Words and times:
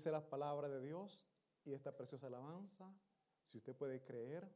Dice 0.00 0.12
la 0.12 0.26
palabra 0.26 0.66
de 0.66 0.80
Dios 0.80 1.22
y 1.62 1.74
esta 1.74 1.94
preciosa 1.94 2.28
alabanza, 2.28 2.90
si 3.44 3.58
usted 3.58 3.76
puede 3.76 4.02
creer, 4.02 4.50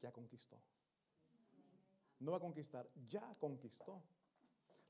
ya 0.00 0.12
conquistó. 0.12 0.56
No 2.20 2.30
va 2.30 2.36
a 2.36 2.40
conquistar, 2.40 2.88
ya 3.08 3.34
conquistó. 3.40 4.00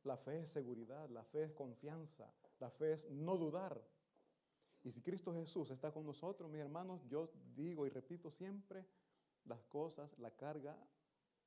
La 0.05 0.19
fe 0.19 0.41
es 0.41 0.51
seguridad, 0.51 1.09
la 1.09 1.25
fe 1.25 1.45
es 1.45 1.53
confianza, 1.55 2.31
la 2.61 2.69
fe 2.69 2.93
es 2.93 3.09
no 3.09 3.39
dudar. 3.39 3.83
Y 4.85 4.93
si 4.93 5.01
Cristo 5.01 5.33
Jesús 5.33 5.71
está 5.71 5.91
con 5.91 6.05
nosotros, 6.05 6.51
mis 6.51 6.61
hermanos, 6.61 7.01
yo 7.09 7.31
digo 7.57 7.87
y 7.87 7.89
repito 7.89 8.31
siempre, 8.31 8.85
las 9.47 9.65
cosas, 9.69 10.19
la 10.19 10.31
carga 10.33 10.77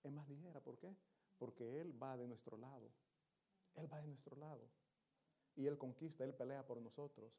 es 0.01 0.11
más 0.11 0.27
ligera. 0.27 0.59
¿Por 0.61 0.79
qué? 0.79 0.95
Porque 1.37 1.79
Él 1.79 1.93
va 2.01 2.17
de 2.17 2.27
nuestro 2.27 2.57
lado. 2.57 2.89
Él 3.75 3.87
va 3.93 4.01
de 4.01 4.07
nuestro 4.07 4.35
lado. 4.35 4.67
Y 5.55 5.67
Él 5.67 5.77
conquista, 5.77 6.23
Él 6.23 6.33
pelea 6.33 6.65
por 6.65 6.81
nosotros. 6.81 7.31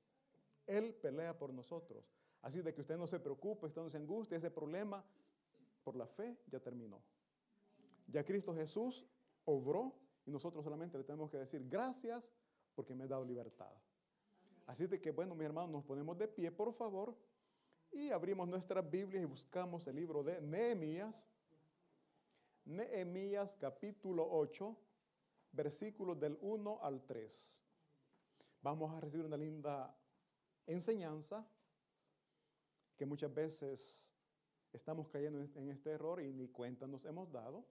Él 0.66 0.94
pelea 0.94 1.36
por 1.36 1.52
nosotros. 1.52 2.12
Así 2.42 2.60
de 2.60 2.74
que 2.74 2.80
usted 2.80 2.96
no 2.96 3.06
se 3.06 3.20
preocupe, 3.20 3.66
usted 3.66 3.82
no 3.82 3.88
se 3.88 3.96
angustie, 3.96 4.36
ese 4.36 4.50
problema 4.50 5.05
por 5.84 5.96
la 5.96 6.06
fe 6.06 6.36
ya 6.46 6.60
terminó. 6.60 7.02
Ya 8.08 8.24
Cristo 8.24 8.55
Jesús 8.55 9.06
obró 9.44 9.94
y 10.27 10.30
nosotros 10.30 10.64
solamente 10.64 10.98
le 10.98 11.05
tenemos 11.05 11.30
que 11.30 11.38
decir 11.38 11.66
gracias 11.68 12.33
porque 12.74 12.94
me 12.94 13.05
ha 13.05 13.08
dado 13.08 13.24
libertad. 13.24 13.72
Así 14.66 14.86
de 14.86 15.00
que, 15.00 15.10
bueno, 15.10 15.34
mis 15.34 15.44
hermanos, 15.44 15.70
nos 15.70 15.84
ponemos 15.84 16.16
de 16.18 16.28
pie, 16.28 16.50
por 16.50 16.72
favor, 16.72 17.16
y 17.90 18.10
abrimos 18.10 18.48
nuestras 18.48 18.88
Biblias 18.88 19.22
y 19.22 19.27
buscamos 19.27 19.86
el 19.86 19.96
libro 19.96 20.22
de 20.22 20.40
Nehemías. 20.40 21.28
Nehemías 22.64 23.56
capítulo 23.56 24.27
8, 24.30 24.77
versículos 25.52 26.18
del 26.18 26.38
1 26.40 26.78
al 26.83 27.05
3. 27.05 27.55
Vamos 28.62 28.92
a 28.92 29.00
recibir 29.00 29.27
una 29.27 29.36
linda 29.36 29.94
enseñanza 30.66 31.46
que 32.96 33.06
muchas 33.06 33.32
veces 33.34 34.12
estamos 34.72 35.08
cayendo 35.08 35.41
en 35.55 35.68
este 35.68 35.91
error 35.91 36.20
y 36.20 36.32
ni 36.32 36.48
cuenta 36.48 36.86
nos 36.86 37.05
hemos 37.05 37.30
dado, 37.30 37.64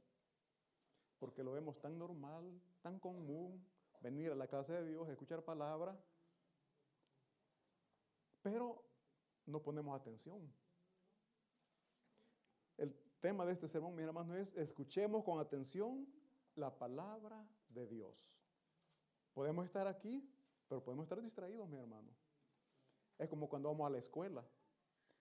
porque 1.19 1.44
lo 1.44 1.53
vemos 1.53 1.80
tan 1.80 1.97
normal, 1.97 2.62
tan 2.81 3.00
común, 3.00 3.66
venir 4.02 4.31
a 4.31 4.36
la 4.36 4.47
casa 4.47 4.73
de 4.73 4.86
Dios, 4.86 5.08
escuchar 5.09 5.44
palabra, 5.44 5.97
pero 8.42 8.84
no 9.45 9.62
ponemos 9.62 10.00
atención. 10.00 10.52
El 12.78 12.94
tema 13.19 13.45
de 13.45 13.53
este 13.53 13.67
sermón, 13.67 13.95
mis 13.95 14.06
hermanos, 14.06 14.36
es 14.36 14.56
escuchemos 14.58 15.23
con 15.23 15.39
atención 15.39 16.08
la 16.56 16.78
palabra 16.78 17.47
de 17.69 17.88
Dios. 17.88 18.28
Podemos 19.34 19.66
estar 19.66 19.88
aquí, 19.88 20.28
pero 20.67 20.84
podemos 20.84 21.03
estar 21.03 21.22
distraídos, 21.22 21.69
mi 21.69 21.78
hermano. 21.78 22.21
Es 23.22 23.30
como 23.30 23.48
cuando 23.48 23.70
vamos 23.70 23.86
a 23.86 23.92
la 23.92 24.00
escuela. 24.00 24.44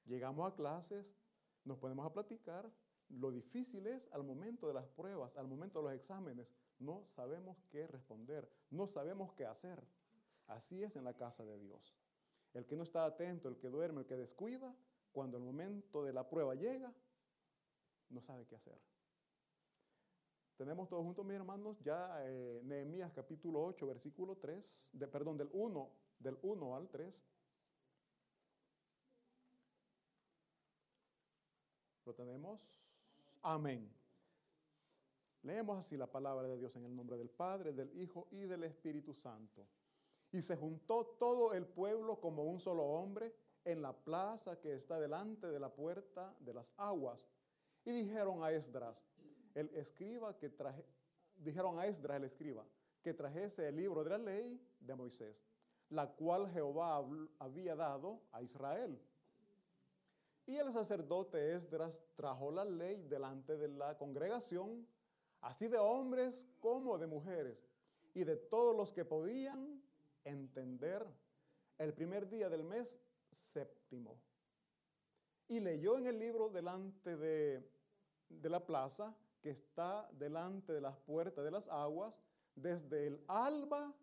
Llegamos 0.06 0.50
a 0.50 0.56
clases, 0.56 1.06
nos 1.64 1.76
ponemos 1.76 2.06
a 2.06 2.12
platicar. 2.14 2.72
Lo 3.10 3.30
difícil 3.30 3.86
es 3.86 4.08
al 4.12 4.24
momento 4.24 4.68
de 4.68 4.72
las 4.72 4.88
pruebas, 4.88 5.36
al 5.36 5.46
momento 5.46 5.80
de 5.80 5.84
los 5.84 5.94
exámenes, 5.94 6.48
no 6.78 7.04
sabemos 7.04 7.58
qué 7.68 7.86
responder, 7.86 8.50
no 8.70 8.86
sabemos 8.86 9.34
qué 9.34 9.44
hacer. 9.44 9.86
Así 10.46 10.82
es 10.82 10.96
en 10.96 11.04
la 11.04 11.12
casa 11.12 11.44
de 11.44 11.58
Dios. 11.58 11.94
El 12.54 12.64
que 12.64 12.74
no 12.74 12.84
está 12.84 13.04
atento, 13.04 13.50
el 13.50 13.58
que 13.58 13.68
duerme, 13.68 14.00
el 14.00 14.06
que 14.06 14.16
descuida, 14.16 14.74
cuando 15.12 15.36
el 15.36 15.42
momento 15.42 16.02
de 16.02 16.14
la 16.14 16.26
prueba 16.26 16.54
llega, 16.54 16.94
no 18.08 18.22
sabe 18.22 18.46
qué 18.46 18.56
hacer. 18.56 18.80
Tenemos 20.56 20.88
todos 20.88 21.04
juntos, 21.04 21.26
mis 21.26 21.36
hermanos, 21.36 21.76
ya 21.82 22.18
eh, 22.24 22.62
Nehemías 22.64 23.12
capítulo 23.12 23.62
8, 23.62 23.86
versículo 23.86 24.36
3, 24.36 24.64
de, 24.92 25.06
perdón, 25.06 25.36
del 25.36 25.50
1, 25.52 25.90
del 26.18 26.38
1 26.40 26.76
al 26.76 26.88
3. 26.88 27.14
¿Lo 32.10 32.14
tenemos? 32.16 32.60
Amén. 33.40 33.88
Leemos 35.42 35.78
así 35.78 35.96
la 35.96 36.10
palabra 36.10 36.48
de 36.48 36.58
Dios 36.58 36.74
en 36.74 36.84
el 36.84 36.96
nombre 36.96 37.16
del 37.16 37.30
Padre, 37.30 37.72
del 37.72 37.96
Hijo 38.02 38.26
y 38.32 38.46
del 38.46 38.64
Espíritu 38.64 39.14
Santo. 39.14 39.64
Y 40.32 40.42
se 40.42 40.56
juntó 40.56 41.06
todo 41.20 41.54
el 41.54 41.66
pueblo 41.66 42.18
como 42.18 42.42
un 42.42 42.58
solo 42.58 42.82
hombre 42.82 43.32
en 43.64 43.80
la 43.80 43.92
plaza 43.92 44.58
que 44.58 44.74
está 44.74 44.98
delante 44.98 45.52
de 45.52 45.60
la 45.60 45.72
puerta 45.72 46.34
de 46.40 46.52
las 46.52 46.72
aguas. 46.76 47.28
Y 47.84 47.92
dijeron 47.92 48.42
a 48.42 48.50
Esdras, 48.50 48.96
el 49.54 49.72
escriba 49.76 50.36
que 50.36 50.50
dijeron 51.36 51.78
a 51.78 51.86
Esdras 51.86 52.16
el 52.16 52.24
escriba, 52.24 52.66
que 53.04 53.14
trajese 53.14 53.68
el 53.68 53.76
libro 53.76 54.02
de 54.02 54.10
la 54.10 54.18
ley 54.18 54.60
de 54.80 54.96
Moisés, 54.96 55.46
la 55.90 56.10
cual 56.10 56.50
Jehová 56.50 57.06
había 57.38 57.76
dado 57.76 58.20
a 58.32 58.42
Israel. 58.42 59.00
Y 60.46 60.56
el 60.56 60.72
sacerdote 60.72 61.54
Esdras 61.54 62.00
trajo 62.16 62.50
la 62.50 62.64
ley 62.64 63.02
delante 63.08 63.56
de 63.56 63.68
la 63.68 63.96
congregación, 63.96 64.86
así 65.40 65.68
de 65.68 65.78
hombres 65.78 66.48
como 66.60 66.98
de 66.98 67.06
mujeres, 67.06 67.58
y 68.14 68.24
de 68.24 68.36
todos 68.36 68.76
los 68.76 68.92
que 68.92 69.04
podían 69.04 69.80
entender 70.24 71.06
el 71.78 71.94
primer 71.94 72.28
día 72.28 72.48
del 72.48 72.64
mes 72.64 72.98
séptimo. 73.30 74.18
Y 75.48 75.60
leyó 75.60 75.98
en 75.98 76.06
el 76.06 76.18
libro 76.18 76.48
delante 76.48 77.16
de, 77.16 77.68
de 78.28 78.50
la 78.50 78.64
plaza, 78.64 79.14
que 79.40 79.50
está 79.50 80.08
delante 80.12 80.72
de 80.72 80.80
las 80.80 80.96
puertas 80.98 81.44
de 81.44 81.50
las 81.50 81.66
aguas, 81.68 82.14
desde 82.54 83.06
el 83.06 83.24
alba 83.26 83.94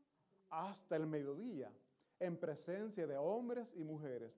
hasta 0.49 0.95
el 0.95 1.05
mediodía, 1.05 1.71
en 2.19 2.37
presencia 2.37 3.05
de 3.05 3.17
hombres 3.17 3.67
y 3.75 3.83
mujeres, 3.83 4.33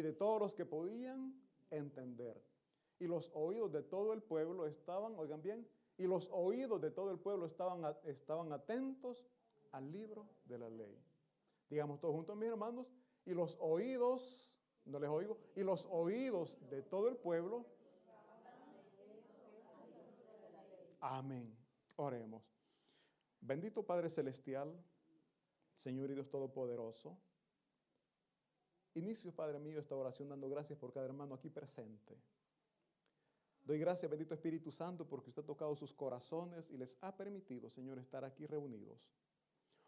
y 0.00 0.02
de 0.02 0.12
todos 0.14 0.40
los 0.40 0.54
que 0.54 0.64
podían 0.64 1.34
entender. 1.70 2.42
Y 2.98 3.06
los 3.06 3.30
oídos 3.34 3.70
de 3.70 3.82
todo 3.82 4.14
el 4.14 4.22
pueblo 4.22 4.66
estaban, 4.66 5.14
oigan 5.16 5.42
bien, 5.42 5.68
y 5.98 6.06
los 6.06 6.28
oídos 6.32 6.80
de 6.80 6.90
todo 6.90 7.10
el 7.10 7.18
pueblo 7.18 7.44
estaban, 7.44 7.82
estaban 8.04 8.50
atentos 8.52 9.26
al 9.72 9.92
libro 9.92 10.26
de 10.46 10.58
la 10.58 10.70
ley. 10.70 10.98
Digamos 11.68 12.00
todos 12.00 12.14
juntos, 12.14 12.34
mis 12.36 12.48
hermanos, 12.48 12.86
y 13.26 13.34
los 13.34 13.58
oídos, 13.60 14.50
no 14.86 14.98
les 14.98 15.10
oigo, 15.10 15.38
y 15.54 15.62
los 15.62 15.86
oídos 15.90 16.56
de 16.70 16.82
todo 16.82 17.08
el 17.08 17.16
pueblo. 17.16 17.66
Amén. 21.00 21.54
Oremos. 21.96 22.42
Bendito 23.42 23.82
Padre 23.82 24.08
Celestial, 24.08 24.74
Señor 25.74 26.10
y 26.10 26.14
Dios 26.14 26.30
Todopoderoso. 26.30 27.18
Inicio, 28.94 29.32
Padre 29.32 29.58
mío, 29.60 29.78
esta 29.78 29.94
oración 29.94 30.28
dando 30.28 30.48
gracias 30.48 30.78
por 30.78 30.92
cada 30.92 31.06
hermano 31.06 31.34
aquí 31.34 31.48
presente. 31.48 32.20
Doy 33.62 33.78
gracias, 33.78 34.10
bendito 34.10 34.34
Espíritu 34.34 34.72
Santo, 34.72 35.06
porque 35.06 35.30
usted 35.30 35.42
ha 35.42 35.46
tocado 35.46 35.76
sus 35.76 35.92
corazones 35.92 36.68
y 36.70 36.76
les 36.76 36.98
ha 37.00 37.16
permitido, 37.16 37.70
Señor, 37.70 37.98
estar 37.98 38.24
aquí 38.24 38.46
reunidos. 38.46 39.08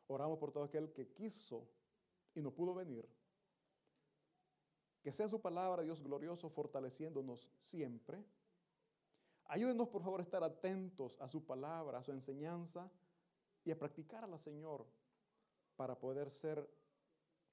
Oramos 0.07 0.39
por 0.39 0.53
todo 0.53 0.65
aquel 0.65 0.93
que 0.93 1.09
quiso 1.09 1.67
y 2.35 2.43
no 2.43 2.53
pudo 2.53 2.75
venir. 2.75 3.09
Que 5.03 5.11
sea 5.11 5.29
su 5.29 5.41
palabra, 5.41 5.83
Dios 5.83 6.01
glorioso, 6.01 6.49
fortaleciéndonos 6.49 7.49
siempre. 7.59 8.25
Ayúdenos, 9.47 9.89
por 9.89 10.03
favor, 10.03 10.21
a 10.21 10.23
estar 10.23 10.45
atentos 10.45 11.21
a 11.21 11.29
su 11.29 11.45
palabra, 11.45 11.99
a 11.99 12.03
su 12.05 12.13
enseñanza 12.13 12.89
y 13.65 13.73
a 13.73 13.79
practicarla, 13.79 14.39
Señor, 14.39 14.87
para 15.75 15.99
poder 15.99 16.31
ser 16.31 16.69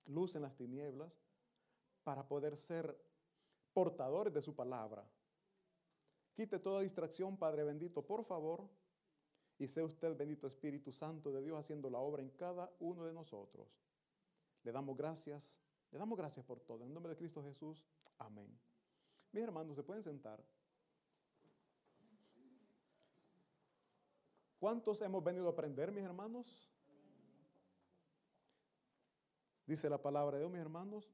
luz 0.05 0.35
en 0.35 0.43
las 0.43 0.55
tinieblas 0.55 1.28
para 2.03 2.27
poder 2.27 2.57
ser 2.57 2.97
portadores 3.73 4.33
de 4.33 4.41
su 4.41 4.55
palabra. 4.55 5.05
Quite 6.33 6.59
toda 6.59 6.81
distracción, 6.81 7.37
Padre 7.37 7.63
bendito, 7.63 8.05
por 8.05 8.23
favor, 8.23 8.69
y 9.57 9.67
sea 9.67 9.83
usted 9.83 10.15
bendito 10.15 10.47
Espíritu 10.47 10.91
Santo 10.91 11.31
de 11.31 11.41
Dios 11.41 11.59
haciendo 11.59 11.89
la 11.89 11.99
obra 11.99 12.21
en 12.21 12.29
cada 12.29 12.71
uno 12.79 13.05
de 13.05 13.13
nosotros. 13.13 13.67
Le 14.63 14.71
damos 14.71 14.95
gracias, 14.95 15.59
le 15.91 15.99
damos 15.99 16.17
gracias 16.17 16.45
por 16.45 16.59
todo. 16.61 16.85
En 16.85 16.93
nombre 16.93 17.11
de 17.11 17.17
Cristo 17.17 17.43
Jesús, 17.43 17.85
amén. 18.17 18.57
Mis 19.31 19.43
hermanos, 19.43 19.75
¿se 19.75 19.83
pueden 19.83 20.03
sentar? 20.03 20.43
¿Cuántos 24.59 25.01
hemos 25.01 25.23
venido 25.23 25.47
a 25.47 25.51
aprender, 25.51 25.91
mis 25.91 26.03
hermanos? 26.03 26.69
Dice 29.65 29.89
la 29.89 30.01
palabra 30.01 30.37
de 30.37 30.43
Dios, 30.43 30.51
mis 30.51 30.61
hermanos, 30.61 31.13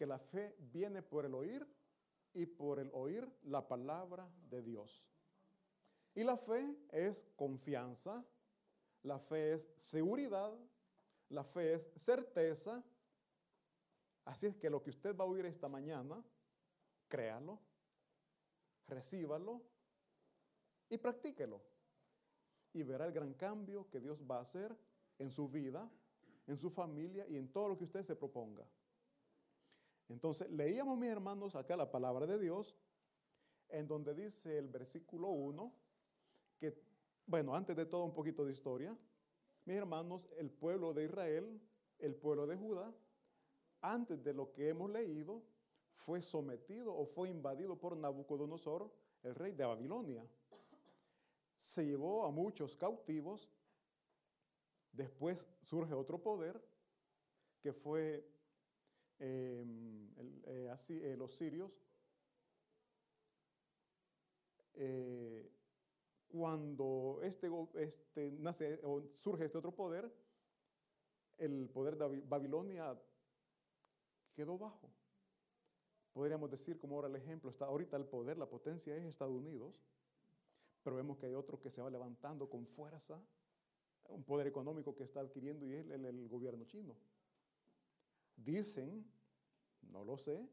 que 0.00 0.06
la 0.06 0.18
fe 0.18 0.56
viene 0.72 1.02
por 1.02 1.26
el 1.26 1.34
oír 1.34 1.68
y 2.32 2.46
por 2.46 2.78
el 2.78 2.90
oír 2.94 3.30
la 3.42 3.68
palabra 3.68 4.26
de 4.48 4.62
Dios. 4.62 5.04
Y 6.14 6.24
la 6.24 6.38
fe 6.38 6.74
es 6.90 7.28
confianza, 7.36 8.24
la 9.02 9.18
fe 9.18 9.52
es 9.52 9.70
seguridad, 9.76 10.58
la 11.28 11.44
fe 11.44 11.74
es 11.74 11.90
certeza. 11.96 12.82
Así 14.24 14.46
es 14.46 14.56
que 14.56 14.70
lo 14.70 14.82
que 14.82 14.88
usted 14.88 15.14
va 15.14 15.24
a 15.24 15.28
oír 15.28 15.44
esta 15.44 15.68
mañana, 15.68 16.24
créalo, 17.06 17.60
recíbalo 18.88 19.60
y 20.88 20.96
practíquelo. 20.96 21.60
Y 22.72 22.84
verá 22.84 23.04
el 23.04 23.12
gran 23.12 23.34
cambio 23.34 23.86
que 23.90 24.00
Dios 24.00 24.18
va 24.22 24.38
a 24.38 24.42
hacer 24.44 24.74
en 25.18 25.30
su 25.30 25.46
vida, 25.50 25.90
en 26.46 26.56
su 26.56 26.70
familia 26.70 27.26
y 27.28 27.36
en 27.36 27.52
todo 27.52 27.68
lo 27.68 27.76
que 27.76 27.84
usted 27.84 28.02
se 28.02 28.16
proponga. 28.16 28.64
Entonces, 30.10 30.50
leíamos, 30.50 30.98
mis 30.98 31.08
hermanos, 31.08 31.54
acá 31.54 31.76
la 31.76 31.90
palabra 31.90 32.26
de 32.26 32.38
Dios, 32.38 32.76
en 33.68 33.86
donde 33.86 34.12
dice 34.12 34.58
el 34.58 34.68
versículo 34.68 35.28
1, 35.28 35.72
que, 36.58 36.76
bueno, 37.26 37.54
antes 37.54 37.76
de 37.76 37.86
todo 37.86 38.04
un 38.04 38.12
poquito 38.12 38.44
de 38.44 38.52
historia, 38.52 38.96
mis 39.64 39.76
hermanos, 39.76 40.28
el 40.36 40.50
pueblo 40.50 40.92
de 40.92 41.04
Israel, 41.04 41.60
el 42.00 42.16
pueblo 42.16 42.46
de 42.48 42.56
Judá, 42.56 42.92
antes 43.82 44.22
de 44.24 44.34
lo 44.34 44.52
que 44.52 44.68
hemos 44.68 44.90
leído, 44.90 45.44
fue 45.94 46.20
sometido 46.20 46.92
o 46.92 47.06
fue 47.06 47.28
invadido 47.28 47.78
por 47.78 47.96
Nabucodonosor, 47.96 48.92
el 49.22 49.34
rey 49.36 49.52
de 49.52 49.64
Babilonia. 49.64 50.26
Se 51.56 51.86
llevó 51.86 52.24
a 52.24 52.30
muchos 52.32 52.74
cautivos. 52.74 53.48
Después 54.92 55.46
surge 55.62 55.94
otro 55.94 56.20
poder, 56.20 56.60
que 57.60 57.72
fue 57.72 58.28
em, 59.20 60.10
eh, 60.46 60.68
así, 60.72 60.98
eh, 61.02 61.16
los 61.16 61.32
sirios. 61.34 61.70
Eh, 64.74 65.50
cuando 66.28 67.20
este, 67.22 67.50
este 67.74 68.30
nace 68.32 68.80
o 68.82 69.02
surge 69.14 69.44
este 69.44 69.58
otro 69.58 69.74
poder, 69.74 70.10
el 71.38 71.68
poder 71.68 71.96
de 71.96 72.20
Babilonia 72.20 72.98
quedó 74.34 74.56
bajo. 74.56 74.90
Podríamos 76.12 76.50
decir, 76.50 76.78
como 76.78 76.96
ahora 76.96 77.08
el 77.08 77.16
ejemplo, 77.16 77.50
está 77.50 77.66
ahorita 77.66 77.96
el 77.96 78.06
poder, 78.06 78.38
la 78.38 78.48
potencia 78.48 78.96
es 78.96 79.04
Estados 79.04 79.34
Unidos, 79.34 79.80
pero 80.82 80.96
vemos 80.96 81.18
que 81.18 81.26
hay 81.26 81.34
otro 81.34 81.60
que 81.60 81.70
se 81.70 81.82
va 81.82 81.90
levantando 81.90 82.48
con 82.48 82.66
fuerza, 82.66 83.20
un 84.08 84.24
poder 84.24 84.46
económico 84.46 84.94
que 84.94 85.04
está 85.04 85.20
adquiriendo 85.20 85.66
y 85.66 85.74
es 85.74 85.88
el, 85.90 86.04
el 86.04 86.28
gobierno 86.28 86.64
chino. 86.64 86.96
Dicen, 88.44 89.04
no 89.82 90.04
lo 90.04 90.16
sé, 90.16 90.48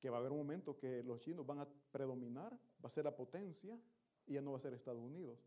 que 0.00 0.10
va 0.10 0.16
a 0.16 0.20
haber 0.20 0.32
un 0.32 0.38
momento 0.38 0.78
que 0.78 1.02
los 1.02 1.20
chinos 1.20 1.46
van 1.46 1.60
a 1.60 1.68
predominar, 1.90 2.52
va 2.52 2.86
a 2.86 2.90
ser 2.90 3.04
la 3.04 3.14
potencia 3.14 3.78
y 4.26 4.34
ya 4.34 4.40
no 4.40 4.52
va 4.52 4.58
a 4.58 4.60
ser 4.60 4.72
Estados 4.72 5.02
Unidos. 5.02 5.38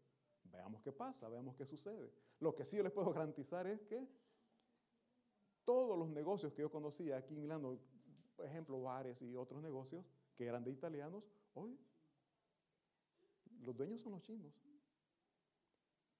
Veamos 0.43 0.81
qué 0.81 0.91
pasa, 0.91 1.29
veamos 1.29 1.55
qué 1.55 1.65
sucede. 1.65 2.11
Lo 2.39 2.53
que 2.53 2.65
sí 2.65 2.77
yo 2.77 2.83
les 2.83 2.91
puedo 2.91 3.11
garantizar 3.13 3.67
es 3.67 3.81
que 3.83 4.07
todos 5.63 5.97
los 5.97 6.09
negocios 6.09 6.53
que 6.53 6.61
yo 6.61 6.71
conocía 6.71 7.17
aquí 7.17 7.33
en 7.33 7.41
Milano, 7.41 7.79
por 8.35 8.45
ejemplo, 8.45 8.81
bares 8.81 9.21
y 9.21 9.35
otros 9.35 9.61
negocios 9.61 10.05
que 10.35 10.45
eran 10.45 10.63
de 10.63 10.71
italianos, 10.71 11.23
hoy 11.53 11.79
los 13.61 13.75
dueños 13.75 14.01
son 14.01 14.13
los 14.13 14.21
chinos. 14.21 14.53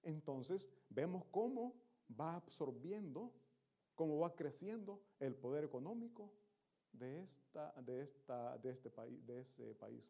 Entonces, 0.04 0.68
vemos 0.90 1.26
cómo 1.32 1.76
va 2.20 2.36
absorbiendo, 2.36 3.34
cómo 4.02 4.18
va 4.18 4.34
creciendo 4.36 5.00
el 5.20 5.36
poder 5.36 5.64
económico 5.64 6.34
de, 6.92 7.22
esta, 7.22 7.72
de, 7.84 8.02
esta, 8.02 8.58
de, 8.58 8.72
este 8.72 8.90
país, 8.90 9.24
de 9.28 9.42
ese 9.42 9.76
país. 9.76 10.04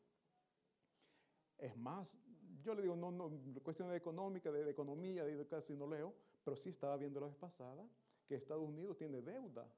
Es 1.57 1.75
más, 1.75 2.15
yo 2.61 2.73
le 2.73 2.83
digo, 2.83 2.95
no, 2.95 3.11
no, 3.11 3.29
cuestiones 3.61 3.91
de 3.91 3.97
económica, 3.97 4.49
de, 4.49 4.69
economía, 4.69 5.25
de, 5.25 5.45
casi 5.45 5.75
no 5.75 5.87
leo, 5.87 6.13
pero 6.41 6.55
sí 6.55 6.69
estaba 6.69 6.95
viendo 6.95 7.19
la 7.19 7.27
vez 7.27 7.35
pasada 7.35 7.85
que 8.25 8.35
Estados 8.35 8.63
Unidos 8.63 8.95
tiene 8.95 9.21
deuda 9.21 9.69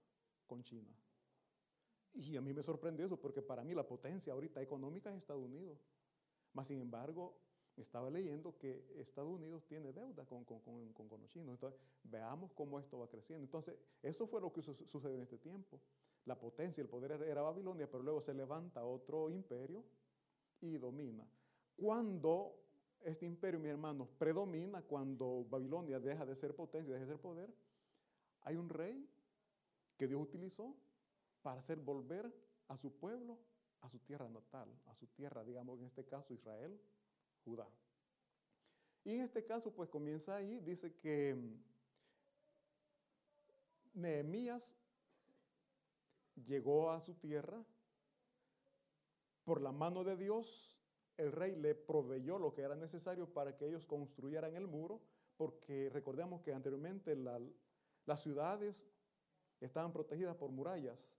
con 0.45 0.61
China. 0.63 0.95
Y 2.13 2.37
a 2.37 2.41
mí 2.41 2.53
me 2.53 2.61
sorprendió 2.61 3.07
eso 3.07 3.19
porque 3.19 3.41
para 3.41 3.63
mí 3.63 3.73
la 3.73 3.87
potencia 3.87 4.33
ahorita 4.33 4.61
económica 4.61 5.09
es 5.09 5.17
Estados 5.17 5.43
Unidos. 5.43 5.79
Más 6.53 6.67
sin 6.67 6.79
embargo, 6.79 7.35
estaba 7.81 8.09
leyendo 8.09 8.57
que 8.57 8.83
Estados 8.97 9.31
Unidos 9.31 9.63
tiene 9.65 9.91
deuda 9.91 10.25
con, 10.25 10.43
con, 10.45 10.59
con, 10.61 10.93
con, 10.93 11.21
los 11.21 11.29
chinos. 11.29 11.53
Entonces, 11.53 11.79
veamos 12.03 12.51
cómo 12.53 12.79
esto 12.79 12.99
va 12.99 13.07
creciendo. 13.07 13.43
Entonces, 13.43 13.75
eso 14.01 14.27
fue 14.27 14.41
lo 14.41 14.51
que 14.51 14.61
sucedió 14.61 15.15
en 15.15 15.23
este 15.23 15.37
tiempo. 15.37 15.79
La 16.25 16.39
potencia, 16.39 16.81
el 16.81 16.87
poder 16.87 17.11
era 17.23 17.41
Babilonia, 17.41 17.89
pero 17.89 18.03
luego 18.03 18.21
se 18.21 18.33
levanta 18.33 18.83
otro 18.85 19.29
imperio 19.29 19.83
y 20.61 20.77
domina. 20.77 21.27
Cuando 21.75 22.59
este 23.01 23.25
imperio, 23.25 23.59
mis 23.59 23.71
hermanos, 23.71 24.07
predomina, 24.17 24.81
cuando 24.83 25.45
Babilonia 25.49 25.99
deja 25.99 26.25
de 26.25 26.35
ser 26.35 26.55
potencia, 26.55 26.93
deja 26.93 27.05
de 27.05 27.11
ser 27.11 27.21
poder, 27.21 27.53
hay 28.41 28.55
un 28.55 28.69
rey 28.69 29.09
que 29.97 30.07
Dios 30.07 30.21
utilizó 30.21 30.75
para 31.41 31.59
hacer 31.59 31.79
volver 31.79 32.33
a 32.67 32.77
su 32.77 32.91
pueblo 32.91 33.37
a 33.83 33.89
su 33.89 33.99
tierra 33.99 34.29
natal, 34.29 34.69
a 34.85 34.95
su 34.95 35.07
tierra, 35.07 35.43
digamos 35.43 35.79
en 35.79 35.85
este 35.85 36.05
caso 36.05 36.33
Israel, 36.33 36.79
Judá. 37.43 37.67
Y 39.03 39.15
en 39.15 39.21
este 39.21 39.43
caso, 39.45 39.73
pues 39.73 39.89
comienza 39.89 40.35
ahí, 40.35 40.59
dice 40.61 40.95
que 40.95 41.35
mm, 41.35 41.63
Nehemías 43.95 44.75
llegó 46.35 46.89
a 46.91 47.01
su 47.01 47.13
tierra 47.15 47.63
por 49.43 49.61
la 49.61 49.71
mano 49.71 50.03
de 50.03 50.15
Dios, 50.15 50.79
el 51.17 51.31
rey 51.31 51.55
le 51.55 51.75
proveyó 51.75 52.39
lo 52.39 52.53
que 52.53 52.61
era 52.61 52.75
necesario 52.75 53.31
para 53.31 53.55
que 53.55 53.67
ellos 53.67 53.85
construyeran 53.85 54.55
el 54.55 54.67
muro, 54.67 55.01
porque 55.37 55.89
recordemos 55.89 56.41
que 56.41 56.53
anteriormente 56.53 57.15
las 57.15 58.23
ciudades 58.23 58.85
estaban 59.59 59.91
protegidas 59.91 60.35
por 60.35 60.51
murallas. 60.51 61.09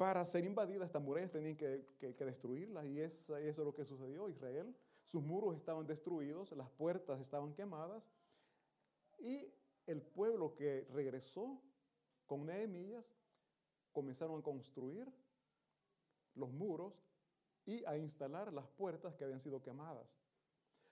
Para 0.00 0.24
ser 0.24 0.46
invadidas, 0.46 0.86
estas 0.86 1.02
murallas 1.02 1.30
tenían 1.30 1.58
que, 1.58 1.84
destruirlas 2.00 2.86
y 2.86 3.00
eso 3.00 3.36
es 3.36 3.58
lo 3.58 3.74
que 3.74 3.84
sucedió. 3.84 4.30
Israel, 4.30 4.74
sus 5.04 5.22
muros 5.22 5.54
estaban 5.54 5.86
destruidos, 5.86 6.52
las 6.52 6.70
puertas 6.70 7.20
estaban 7.20 7.52
quemadas 7.52 8.02
y 9.18 9.52
el 9.86 10.00
pueblo 10.00 10.54
que 10.54 10.86
regresó 10.90 11.60
con 12.24 12.46
Nehemías 12.46 13.14
comenzaron 13.92 14.40
a 14.40 14.42
construir 14.42 15.06
los 16.34 16.50
muros 16.50 17.04
y 17.66 17.84
a 17.84 17.98
instalar 17.98 18.54
las 18.54 18.68
puertas 18.68 19.14
que 19.16 19.24
habían 19.24 19.40
sido 19.40 19.60
quemadas. 19.60 20.08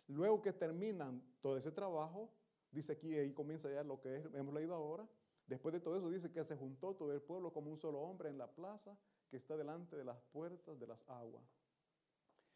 Luego 0.07 0.43
que 0.43 0.53
terminan 0.53 1.23
todo 1.41 1.57
ese 1.57 1.73
trabajo, 1.73 2.29
dice 2.71 2.93
aquí, 2.93 3.15
ahí 3.17 3.33
comienza 3.33 3.73
ya 3.73 3.83
lo 3.85 4.03
que 4.03 4.17
hemos 4.35 4.53
leído 4.53 4.75
ahora, 4.75 5.09
después 5.49 5.73
de 5.73 5.81
todo 5.81 5.97
eso 5.97 6.11
dice 6.11 6.31
que 6.31 6.45
se 6.45 6.57
juntó 6.57 6.95
todo 6.95 7.13
el 7.13 7.21
pueblo 7.21 7.53
como 7.53 7.71
un 7.71 7.79
solo 7.79 7.99
hombre 8.01 8.29
en 8.29 8.39
la 8.39 8.47
plaza 8.47 8.97
que 9.29 9.37
está 9.37 9.57
delante 9.57 9.97
de 9.97 10.05
las 10.05 10.21
puertas 10.33 10.79
de 10.79 10.87
las 10.87 11.01
aguas. 11.09 11.45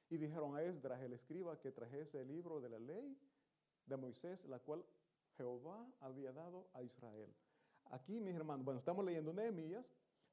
Y 0.09 0.19
dijeron 0.19 0.55
a 0.55 0.63
Esdras, 0.63 1.01
el 1.03 1.15
escriba, 1.15 1.59
que 1.59 1.73
trajese 1.73 2.21
el 2.21 2.29
libro 2.29 2.61
de 2.61 2.69
la 2.69 2.79
ley 2.79 3.19
de 3.87 3.97
Moisés, 3.97 4.45
la 4.45 4.59
cual 4.59 4.85
Jehová 5.37 5.87
había 6.01 6.33
dado 6.33 6.69
a 6.75 6.83
Israel. 6.83 7.35
Aquí, 7.87 8.21
mis 8.21 8.35
hermanos, 8.35 8.65
bueno, 8.65 8.79
estamos 8.79 9.05
leyendo 9.05 9.33
Nehemías, 9.33 9.87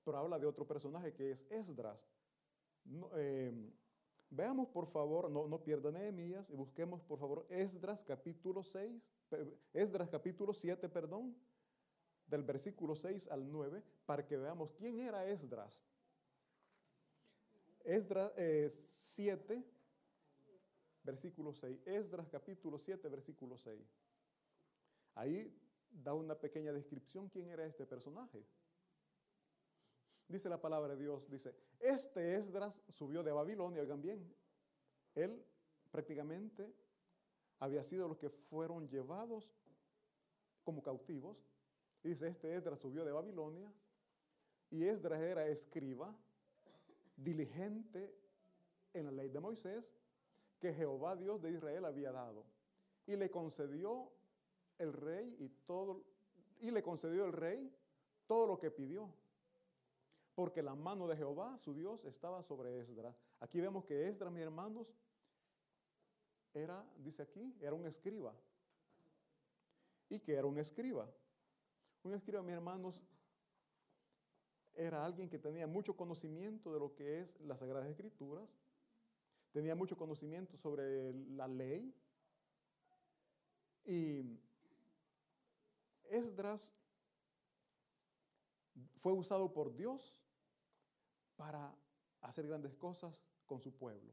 pero 0.03 0.17
habla 0.17 0.37
de 0.37 0.45
otro 0.45 0.67
personaje 0.67 1.13
que 1.13 1.31
es 1.31 1.45
Esdras. 1.49 1.99
Em, 3.15 3.71
veamos 4.29 4.67
por 4.69 4.85
favor, 4.85 5.29
no, 5.29 5.47
no 5.47 5.63
pierdan 5.63 5.93
Nehemías 5.93 6.49
y 6.49 6.55
busquemos 6.55 7.01
por 7.03 7.19
favor 7.19 7.45
Esdras 7.49 8.03
capítulo 8.03 8.63
6, 8.63 9.01
Esdras 9.73 10.09
capítulo 10.09 10.53
7, 10.53 10.89
perdón, 10.89 11.35
del 12.29 12.43
versículo 12.43 12.95
6 12.95 13.27
al 13.29 13.51
9, 13.51 13.83
para 14.05 14.25
que 14.25 14.37
veamos 14.37 14.71
quién 14.73 14.99
era 14.99 15.25
Esdras. 15.25 15.81
Esdras 17.83 18.31
7, 18.93 19.53
eh, 19.53 19.63
versículo 21.03 21.53
6. 21.53 21.81
Esdras 21.85 22.29
capítulo 22.29 22.77
7, 22.77 23.07
versículo 23.09 23.57
6. 23.57 23.79
Ahí 25.15 25.53
da 25.89 26.13
una 26.13 26.35
pequeña 26.35 26.71
descripción 26.71 27.29
quién 27.29 27.49
era 27.49 27.65
este 27.65 27.85
personaje. 27.85 28.45
Dice 30.27 30.47
la 30.47 30.61
palabra 30.61 30.95
de 30.95 31.01
Dios, 31.01 31.27
dice, 31.27 31.55
este 31.79 32.35
Esdras 32.35 32.83
subió 32.89 33.23
de 33.23 33.31
Babilonia, 33.31 33.81
oigan 33.81 33.99
bien, 33.99 34.31
él 35.15 35.43
prácticamente 35.89 36.71
había 37.57 37.83
sido 37.83 38.07
los 38.07 38.17
que 38.19 38.29
fueron 38.29 38.87
llevados 38.87 39.51
como 40.63 40.83
cautivos. 40.83 41.43
Dice, 42.03 42.27
este 42.27 42.53
Esdras 42.53 42.79
subió 42.79 43.03
de 43.03 43.11
Babilonia 43.11 43.71
y 44.71 44.83
Esdras 44.83 45.21
era 45.21 45.47
escriba, 45.47 46.15
diligente 47.17 48.15
en 48.93 49.05
la 49.05 49.11
ley 49.11 49.29
de 49.29 49.39
Moisés 49.39 49.93
que 50.59 50.73
Jehová 50.73 51.15
Dios 51.15 51.41
de 51.41 51.51
Israel 51.51 51.85
había 51.85 52.11
dado. 52.11 52.45
Y 53.05 53.15
le 53.15 53.29
concedió 53.29 54.11
el 54.77 54.93
rey 54.93 55.35
y 55.39 55.49
todo 55.65 56.03
y 56.61 56.71
le 56.71 56.83
concedió 56.83 57.25
el 57.25 57.33
rey 57.33 57.73
todo 58.27 58.45
lo 58.45 58.59
que 58.59 58.69
pidió 58.69 59.09
porque 60.39 60.63
la 60.63 60.73
mano 60.73 61.05
de 61.05 61.17
Jehová, 61.17 61.57
su 61.57 61.73
Dios, 61.73 62.05
estaba 62.05 62.41
sobre 62.43 62.79
Esdras. 62.79 63.13
Aquí 63.41 63.59
vemos 63.59 63.83
que 63.83 64.07
Esdras, 64.07 64.31
mis 64.31 64.41
hermanos, 64.41 64.87
era, 66.53 66.81
dice 66.95 67.23
aquí, 67.23 67.53
era 67.59 67.73
un 67.73 67.85
escriba. 67.85 68.33
¿Y 70.07 70.17
que 70.21 70.35
era 70.35 70.47
un 70.47 70.57
escriba? 70.57 71.09
Un 72.09 72.15
escriba, 72.15 72.41
mis 72.41 72.55
hermanos, 72.55 72.99
era 74.73 75.05
alguien 75.05 75.29
que 75.29 75.37
tenía 75.37 75.67
mucho 75.67 75.95
conocimiento 75.95 76.73
de 76.73 76.79
lo 76.79 76.95
que 76.95 77.21
es 77.21 77.39
las 77.41 77.59
Sagradas 77.59 77.87
Escrituras, 77.87 78.49
tenía 79.51 79.75
mucho 79.75 79.95
conocimiento 79.95 80.57
sobre 80.57 81.13
la 81.13 81.47
ley. 81.47 81.93
Y 83.85 84.39
Esdras 86.05 86.73
fue 88.95 89.13
usado 89.13 89.53
por 89.53 89.75
Dios 89.75 90.19
para 91.35 91.75
hacer 92.21 92.47
grandes 92.47 92.73
cosas 92.73 93.23
con 93.45 93.61
su 93.61 93.71
pueblo. 93.71 94.11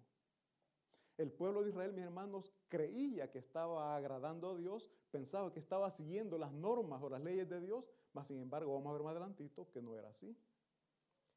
El 1.16 1.32
pueblo 1.32 1.62
de 1.62 1.70
Israel, 1.70 1.94
mis 1.94 2.04
hermanos, 2.04 2.52
creía 2.68 3.30
que 3.30 3.38
estaba 3.38 3.96
agradando 3.96 4.50
a 4.50 4.56
Dios, 4.58 4.86
pensaba 5.16 5.50
que 5.50 5.60
estaba 5.60 5.90
siguiendo 5.90 6.36
las 6.36 6.52
normas 6.52 7.02
o 7.02 7.08
las 7.08 7.22
leyes 7.22 7.48
de 7.48 7.58
Dios, 7.58 7.86
mas 8.12 8.26
sin 8.26 8.38
embargo, 8.38 8.74
vamos 8.74 8.90
a 8.90 8.92
ver 8.92 9.02
más 9.02 9.12
adelantito 9.12 9.66
que 9.70 9.80
no 9.80 9.96
era 9.96 10.10
así. 10.10 10.36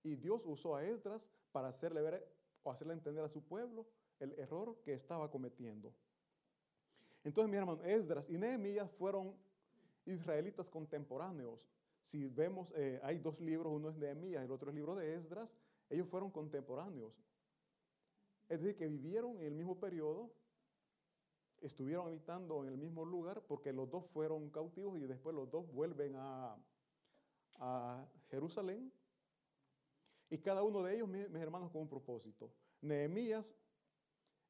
Y 0.03 0.15
Dios 0.17 0.41
usó 0.45 0.75
a 0.75 0.83
Esdras 0.83 1.29
para 1.53 1.69
hacerle 1.69 2.01
ver 2.01 2.29
o 2.63 2.71
hacerle 2.71 2.93
entender 2.93 3.23
a 3.23 3.29
su 3.29 3.41
pueblo 3.41 3.87
el 4.19 4.33
error 4.37 4.81
que 4.83 4.91
estaba 4.91 5.31
cometiendo. 5.31 5.93
Entonces, 7.23 7.49
mi 7.49 7.55
hermano, 7.55 7.81
Esdras 7.85 8.29
y 8.29 8.37
Nehemías 8.37 8.91
fueron 8.91 9.33
israelitas 10.05 10.67
contemporáneos. 10.67 11.65
Si 12.03 12.27
vemos, 12.27 12.73
eh, 12.75 12.99
hay 13.01 13.19
dos 13.19 13.39
libros, 13.39 13.71
uno 13.71 13.91
es 13.91 13.95
Nehemías, 13.95 14.43
el 14.43 14.51
otro 14.51 14.71
es 14.71 14.73
el 14.73 14.75
libro 14.75 14.95
de 14.95 15.15
Esdras, 15.15 15.49
ellos 15.89 16.09
fueron 16.09 16.31
contemporáneos. 16.31 17.13
Es 18.49 18.59
decir, 18.59 18.75
que 18.75 18.89
vivieron 18.89 19.37
en 19.37 19.45
el 19.45 19.53
mismo 19.53 19.79
periodo, 19.79 20.33
estuvieron 21.61 22.07
habitando 22.07 22.63
en 22.63 22.69
el 22.69 22.77
mismo 22.77 23.05
lugar, 23.05 23.41
porque 23.47 23.73
los 23.73 23.89
dos 23.89 24.05
fueron 24.07 24.49
cautivos 24.49 24.97
y 24.97 25.05
después 25.05 25.35
los 25.35 25.49
dos 25.49 25.71
vuelven 25.71 26.15
a, 26.15 26.57
a 27.55 28.07
Jerusalén. 28.29 28.91
Y 30.29 30.37
cada 30.37 30.63
uno 30.63 30.83
de 30.83 30.95
ellos, 30.95 31.07
mis, 31.07 31.25
hermanos, 31.35 31.71
con 31.71 31.81
un 31.81 31.89
propósito. 31.89 32.51
Nehemías 32.81 33.55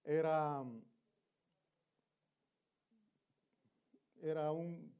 era, 0.04 0.63
era 4.22 4.51
un, 4.51 4.94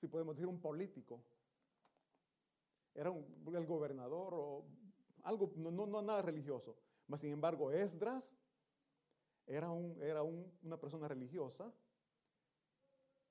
si 0.00 0.08
podemos 0.08 0.34
decir, 0.34 0.48
un 0.48 0.60
político. 0.60 1.22
Era 2.94 3.10
el 3.10 3.66
gobernador 3.66 4.34
o 4.34 4.64
algo, 5.22 5.52
no, 5.56 5.70
no, 5.70 6.02
nada 6.02 6.20
religioso. 6.20 6.76
Mas, 7.06 7.20
sin 7.20 7.32
embargo, 7.32 7.70
Esdras 7.70 8.36
era, 9.48 9.70
un, 9.70 10.00
era 10.02 10.22
una 10.22 10.78
persona 10.78 11.08
religiosa, 11.08 11.72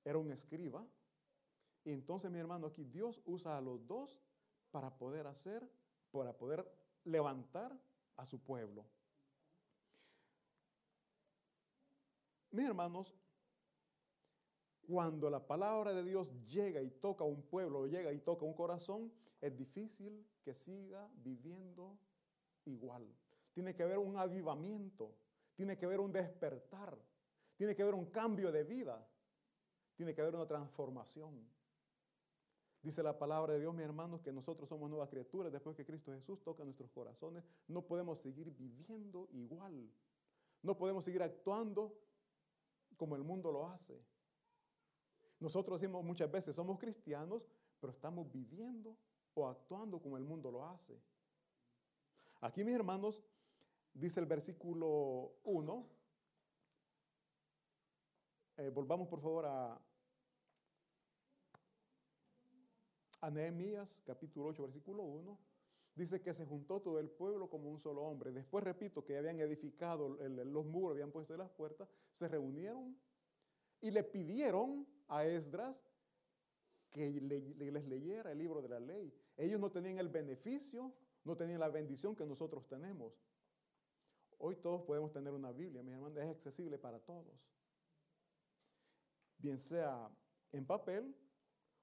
era 0.03 0.17
un 0.17 0.31
escriba. 0.31 0.85
Y 1.83 1.91
entonces, 1.91 2.29
mi 2.29 2.39
hermano, 2.39 2.67
aquí 2.67 2.83
Dios 2.83 3.21
usa 3.25 3.57
a 3.57 3.61
los 3.61 3.85
dos 3.87 4.21
para 4.71 4.97
poder 4.97 5.27
hacer, 5.27 5.69
para 6.11 6.37
poder 6.37 6.69
levantar 7.05 7.79
a 8.17 8.25
su 8.25 8.39
pueblo. 8.39 8.85
Mis 12.51 12.65
hermanos, 12.65 13.13
cuando 14.87 15.29
la 15.29 15.45
palabra 15.45 15.93
de 15.93 16.03
Dios 16.03 16.31
llega 16.45 16.81
y 16.81 16.89
toca 16.89 17.23
a 17.23 17.27
un 17.27 17.43
pueblo, 17.43 17.87
llega 17.87 18.11
y 18.11 18.19
toca 18.19 18.45
un 18.45 18.53
corazón, 18.53 19.13
es 19.41 19.55
difícil 19.55 20.25
que 20.43 20.53
siga 20.53 21.09
viviendo 21.15 21.99
igual. 22.65 23.05
Tiene 23.53 23.75
que 23.75 23.83
haber 23.83 23.97
un 23.97 24.17
avivamiento, 24.17 25.13
tiene 25.57 25.75
que 25.75 25.87
haber 25.87 25.99
un 25.99 26.11
despertar, 26.11 26.95
tiene 27.55 27.75
que 27.75 27.81
haber 27.81 27.95
un 27.95 28.05
cambio 28.05 28.51
de 28.51 28.63
vida, 28.63 29.05
tiene 29.95 30.13
que 30.13 30.21
haber 30.21 30.35
una 30.35 30.45
transformación. 30.45 31.49
Dice 32.83 33.01
la 33.01 33.17
palabra 33.17 33.53
de 33.53 33.59
Dios, 33.59 33.73
mis 33.73 33.83
hermanos, 33.83 34.21
que 34.21 34.31
nosotros 34.31 34.69
somos 34.69 34.87
nuevas 34.87 35.09
criaturas 35.09 35.51
después 35.51 35.75
que 35.75 35.83
Cristo 35.83 36.13
Jesús 36.13 36.43
toca 36.43 36.63
nuestros 36.63 36.91
corazones. 36.91 37.43
No 37.67 37.81
podemos 37.81 38.19
seguir 38.19 38.51
viviendo 38.51 39.27
igual. 39.31 39.91
No 40.61 40.77
podemos 40.77 41.03
seguir 41.03 41.23
actuando 41.23 41.99
como 42.95 43.15
el 43.15 43.23
mundo 43.23 43.51
lo 43.51 43.67
hace. 43.67 43.99
Nosotros 45.39 45.81
decimos 45.81 46.05
muchas 46.05 46.31
veces, 46.31 46.55
somos 46.55 46.77
cristianos, 46.77 47.49
pero 47.79 47.91
estamos 47.91 48.31
viviendo 48.31 48.95
o 49.33 49.47
actuando 49.47 49.99
como 49.99 50.17
el 50.17 50.23
mundo 50.23 50.51
lo 50.51 50.67
hace. 50.67 51.01
Aquí, 52.41 52.63
mis 52.63 52.75
hermanos, 52.75 53.23
dice 53.99 54.19
el 54.19 54.25
versículo 54.25 55.33
1. 55.43 55.87
Eh, 58.57 58.69
volvamos 58.69 59.07
por 59.07 59.21
favor 59.21 59.45
a, 59.45 59.79
a 63.21 63.29
Nehemías, 63.29 64.01
capítulo 64.05 64.47
8, 64.47 64.63
versículo 64.63 65.03
1. 65.03 65.37
Dice 65.95 66.21
que 66.21 66.33
se 66.33 66.45
juntó 66.45 66.79
todo 66.79 66.99
el 66.99 67.09
pueblo 67.09 67.49
como 67.49 67.69
un 67.71 67.79
solo 67.79 68.03
hombre. 68.03 68.31
Después, 68.31 68.63
repito, 68.63 69.03
que 69.03 69.17
habían 69.17 69.39
edificado 69.39 70.09
los 70.09 70.65
muros, 70.65 70.91
habían 70.91 71.11
puesto 71.11 71.35
las 71.35 71.49
puertas, 71.49 71.89
se 72.11 72.27
reunieron 72.27 72.95
y 73.81 73.89
le 73.89 74.03
pidieron 74.03 74.87
a 75.07 75.25
Esdras 75.25 75.75
que 76.91 77.09
les 77.09 77.85
leyera 77.87 78.31
el 78.31 78.37
libro 78.37 78.61
de 78.61 78.69
la 78.69 78.79
ley. 78.79 79.11
Ellos 79.37 79.59
no 79.59 79.71
tenían 79.71 79.97
el 79.97 80.09
beneficio, 80.09 80.93
no 81.23 81.35
tenían 81.35 81.59
la 81.59 81.69
bendición 81.69 82.15
que 82.15 82.25
nosotros 82.25 82.67
tenemos. 82.67 83.13
Hoy 84.39 84.55
todos 84.55 84.83
podemos 84.83 85.11
tener 85.11 85.33
una 85.33 85.51
Biblia, 85.51 85.81
mi 85.83 85.91
hermano, 85.91 86.19
es 86.19 86.27
accesible 86.27 86.77
para 86.77 86.99
todos. 86.99 87.33
Bien 89.37 89.57
sea 89.57 90.09
en 90.51 90.65
papel 90.65 91.15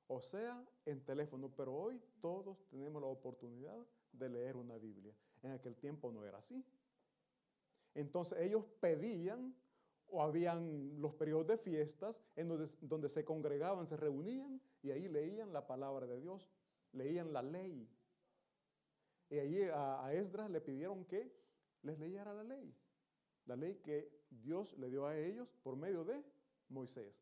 o 0.06 0.20
sea 0.20 0.62
en 0.84 1.02
teléfono, 1.04 1.50
pero 1.56 1.74
hoy 1.74 2.00
todos 2.20 2.58
tenemos 2.68 3.00
la 3.00 3.08
oportunidad 3.08 3.78
de 4.12 4.28
leer 4.28 4.56
una 4.56 4.76
Biblia. 4.76 5.14
En 5.42 5.52
aquel 5.52 5.76
tiempo 5.76 6.12
no 6.12 6.24
era 6.24 6.38
así. 6.38 6.64
Entonces 7.94 8.38
ellos 8.40 8.64
pedían 8.80 9.54
o 10.08 10.22
habían 10.22 11.00
los 11.00 11.14
periodos 11.14 11.46
de 11.46 11.58
fiestas 11.58 12.22
en 12.36 12.48
donde, 12.80 13.08
se 13.08 13.24
congregaban, 13.24 13.86
se 13.86 13.96
reunían 13.96 14.60
y 14.82 14.90
ahí 14.90 15.08
leían 15.08 15.52
la 15.52 15.66
palabra 15.66 16.06
de 16.06 16.20
Dios, 16.20 16.50
leían 16.92 17.32
la 17.32 17.42
ley. 17.42 17.88
Y 19.30 19.38
allí 19.38 19.62
a, 19.72 20.12
Esdras 20.12 20.50
le 20.50 20.60
pidieron 20.60 21.04
que 21.04 21.32
les 21.84 21.98
leyera 21.98 22.34
la 22.34 22.42
ley, 22.42 22.74
la 23.46 23.56
ley 23.56 23.76
que 23.76 24.10
Dios 24.30 24.76
le 24.78 24.90
dio 24.90 25.06
a 25.06 25.16
ellos 25.16 25.54
por 25.62 25.76
medio 25.76 26.04
de 26.04 26.22
Moisés. 26.68 27.14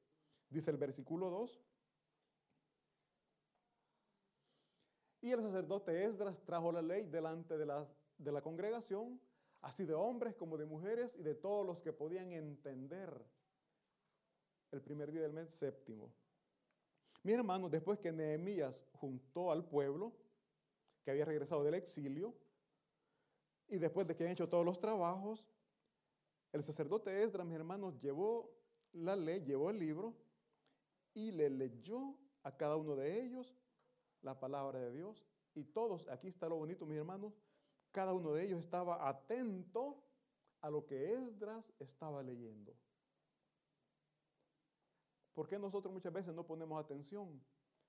Dice 0.48 0.70
el 0.70 0.76
versículo 0.76 1.30
2. 1.30 1.60
Y 5.22 5.30
el 5.30 5.40
sacerdote 5.40 6.04
Esdras 6.04 6.42
trajo 6.44 6.72
la 6.72 6.82
ley 6.82 7.06
delante 7.06 7.56
de 7.56 7.66
la, 7.66 7.88
de 8.18 8.32
la 8.32 8.42
congregación 8.42 9.20
así 9.62 9.84
de 9.84 9.94
hombres 9.94 10.34
como 10.34 10.58
de 10.58 10.66
mujeres 10.66 11.14
y 11.16 11.22
de 11.22 11.34
todos 11.34 11.64
los 11.64 11.80
que 11.80 11.92
podían 11.92 12.32
entender 12.32 13.10
el 14.72 14.82
primer 14.82 15.10
día 15.12 15.22
del 15.22 15.32
mes 15.32 15.50
séptimo. 15.50 16.12
Mi 17.22 17.32
hermano, 17.32 17.68
después 17.68 17.98
que 18.00 18.12
Nehemías 18.12 18.84
juntó 18.92 19.52
al 19.52 19.64
pueblo, 19.64 20.12
que 21.04 21.12
había 21.12 21.24
regresado 21.24 21.62
del 21.62 21.74
exilio, 21.74 22.34
y 23.72 23.78
después 23.78 24.06
de 24.06 24.14
que 24.14 24.22
habían 24.22 24.34
hecho 24.34 24.50
todos 24.50 24.66
los 24.66 24.78
trabajos, 24.78 25.46
el 26.52 26.62
sacerdote 26.62 27.22
Esdras, 27.22 27.46
mis 27.46 27.56
hermanos, 27.56 27.98
llevó 28.02 28.54
la 28.92 29.16
ley, 29.16 29.40
llevó 29.40 29.70
el 29.70 29.78
libro 29.78 30.14
y 31.14 31.32
le 31.32 31.48
leyó 31.48 32.18
a 32.42 32.54
cada 32.54 32.76
uno 32.76 32.96
de 32.96 33.24
ellos 33.24 33.56
la 34.20 34.38
palabra 34.38 34.78
de 34.78 34.92
Dios. 34.92 35.24
Y 35.54 35.64
todos, 35.64 36.06
aquí 36.08 36.28
está 36.28 36.50
lo 36.50 36.56
bonito, 36.56 36.84
mis 36.84 36.98
hermanos, 36.98 37.32
cada 37.92 38.12
uno 38.12 38.34
de 38.34 38.44
ellos 38.44 38.60
estaba 38.60 39.08
atento 39.08 40.04
a 40.60 40.68
lo 40.68 40.84
que 40.84 41.14
Esdras 41.14 41.72
estaba 41.78 42.22
leyendo. 42.22 42.76
¿Por 45.32 45.48
qué 45.48 45.58
nosotros 45.58 45.94
muchas 45.94 46.12
veces 46.12 46.34
no 46.34 46.46
ponemos 46.46 46.78
atención? 46.78 47.42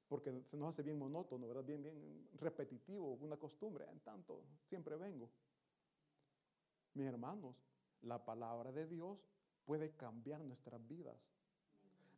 Porque 0.07 0.43
se 0.45 0.55
nos 0.55 0.69
hace 0.69 0.81
bien 0.81 0.97
monótono, 0.97 1.45
¿verdad? 1.45 1.65
Bien, 1.65 1.83
bien 1.83 2.29
repetitivo, 2.35 3.15
una 3.15 3.35
costumbre. 3.35 3.85
En 3.91 3.99
tanto, 3.99 4.45
siempre 4.69 4.95
vengo. 4.95 5.29
Mis 6.93 7.07
hermanos, 7.07 7.55
la 8.01 8.23
palabra 8.23 8.71
de 8.71 8.85
Dios 8.85 9.19
puede 9.65 9.91
cambiar 9.95 10.41
nuestras 10.41 10.85
vidas. 10.87 11.17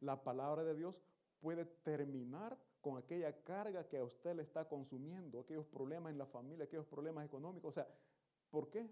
La 0.01 0.23
palabra 0.23 0.63
de 0.63 0.75
Dios 0.75 0.99
puede 1.39 1.65
terminar 1.65 2.57
con 2.81 2.97
aquella 2.97 3.43
carga 3.43 3.87
que 3.87 3.97
a 3.97 4.03
usted 4.03 4.35
le 4.35 4.43
está 4.43 4.67
consumiendo, 4.67 5.39
aquellos 5.39 5.65
problemas 5.65 6.11
en 6.11 6.17
la 6.17 6.25
familia, 6.25 6.65
aquellos 6.65 6.85
problemas 6.85 7.25
económicos. 7.25 7.69
O 7.69 7.71
sea, 7.71 7.87
¿por 8.51 8.69
qué? 8.69 8.89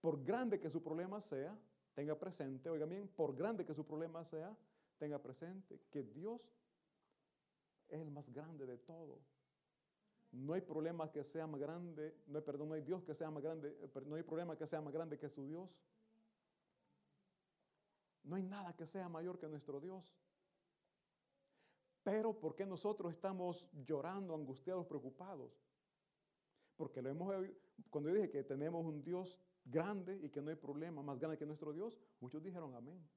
Por 0.00 0.22
grande 0.22 0.60
que 0.60 0.70
su 0.70 0.82
problema 0.82 1.20
sea, 1.20 1.58
tenga 1.94 2.18
presente, 2.18 2.68
oiga 2.68 2.86
bien, 2.86 3.08
por 3.08 3.34
grande 3.34 3.64
que 3.64 3.74
su 3.74 3.84
problema 3.86 4.24
sea, 4.24 4.56
tenga 4.98 5.18
presente 5.18 5.80
que 5.90 6.02
Dios 6.02 6.40
es 7.88 8.00
el 8.00 8.10
más 8.10 8.30
grande 8.30 8.66
de 8.66 8.78
todo. 8.78 9.18
No 10.34 10.52
hay 10.52 10.62
problema 10.62 11.12
que 11.12 11.22
sea 11.22 11.46
más 11.46 11.60
grande, 11.60 12.12
no 12.26 12.38
hay, 12.38 12.44
perdón, 12.44 12.68
no 12.68 12.74
hay 12.74 12.82
Dios 12.82 13.04
que 13.04 13.14
sea 13.14 13.30
más 13.30 13.40
grande, 13.40 13.68
eh, 13.80 14.00
no 14.04 14.16
hay 14.16 14.24
problema 14.24 14.56
que 14.56 14.66
sea 14.66 14.80
más 14.80 14.92
grande 14.92 15.16
que 15.16 15.28
su 15.28 15.46
Dios. 15.46 15.70
No 18.24 18.34
hay 18.34 18.42
nada 18.42 18.74
que 18.74 18.84
sea 18.84 19.08
mayor 19.08 19.38
que 19.38 19.48
nuestro 19.48 19.80
Dios. 19.80 20.12
Pero 22.02 22.32
¿por 22.38 22.56
qué 22.56 22.66
nosotros 22.66 23.12
estamos 23.12 23.64
llorando, 23.86 24.34
angustiados, 24.34 24.86
preocupados? 24.86 25.52
Porque 26.76 27.00
lo 27.00 27.10
hemos 27.10 27.32
cuando 27.90 28.10
yo 28.10 28.16
dije 28.16 28.30
que 28.30 28.42
tenemos 28.42 28.84
un 28.84 29.04
Dios 29.04 29.38
grande 29.64 30.18
y 30.20 30.30
que 30.30 30.42
no 30.42 30.50
hay 30.50 30.56
problema 30.56 31.00
más 31.00 31.18
grande 31.20 31.38
que 31.38 31.46
nuestro 31.46 31.72
Dios, 31.72 31.96
muchos 32.18 32.42
dijeron 32.42 32.74
amén. 32.74 33.08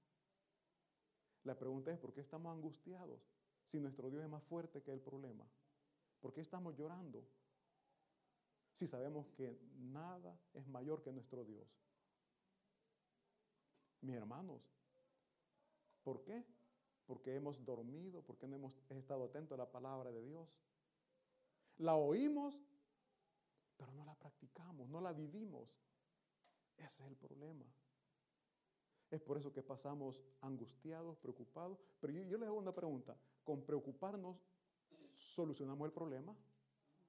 La 1.43 1.57
pregunta 1.57 1.91
es, 1.91 1.97
¿por 1.97 2.13
qué 2.13 2.21
estamos 2.21 2.53
angustiados 2.55 3.27
si 3.65 3.79
nuestro 3.79 4.11
Dios 4.11 4.23
es 4.23 4.29
más 4.29 4.43
fuerte 4.43 4.83
que 4.83 4.91
el 4.91 5.01
problema? 5.01 5.49
¿Por 6.19 6.33
qué 6.33 6.41
estamos 6.41 6.75
llorando? 6.75 7.23
si 8.77 8.85
sabemos 8.85 9.27
que 9.31 9.59
nada 9.79 10.39
es 10.53 10.67
mayor 10.67 11.01
que 11.01 11.11
nuestro 11.11 11.43
Dios? 11.43 11.67
Mis 14.01 14.15
hermanos, 14.15 14.61
¿por 16.03 16.23
qué? 16.23 16.45
Porque 17.07 17.33
hemos 17.33 17.65
dormido, 17.65 18.21
porque 18.21 18.47
no 18.47 18.55
hemos 18.55 18.75
estado 18.91 19.23
atentos 19.23 19.55
a 19.55 19.63
la 19.63 19.71
palabra 19.71 20.11
de 20.11 20.21
Dios. 20.21 20.47
La 21.77 21.95
oímos, 21.95 22.61
pero 23.77 23.91
no 23.93 24.05
la 24.05 24.13
practicamos, 24.13 24.87
no 24.89 25.01
la 25.01 25.11
vivimos. 25.11 25.75
Ese 26.77 27.01
es 27.01 27.09
el 27.09 27.15
problema. 27.15 27.65
Es 29.09 29.21
por 29.21 29.39
eso 29.39 29.51
que 29.51 29.63
pasamos 29.63 30.21
angustiados, 30.41 31.17
preocupados. 31.17 31.79
Pero 31.99 32.13
yo, 32.13 32.21
yo 32.25 32.37
les 32.37 32.47
hago 32.47 32.59
una 32.59 32.75
pregunta. 32.75 33.17
¿Con 33.43 33.63
preocuparnos 33.63 34.37
solucionamos 35.17 35.85
el 35.85 35.91
problema? 35.91 36.35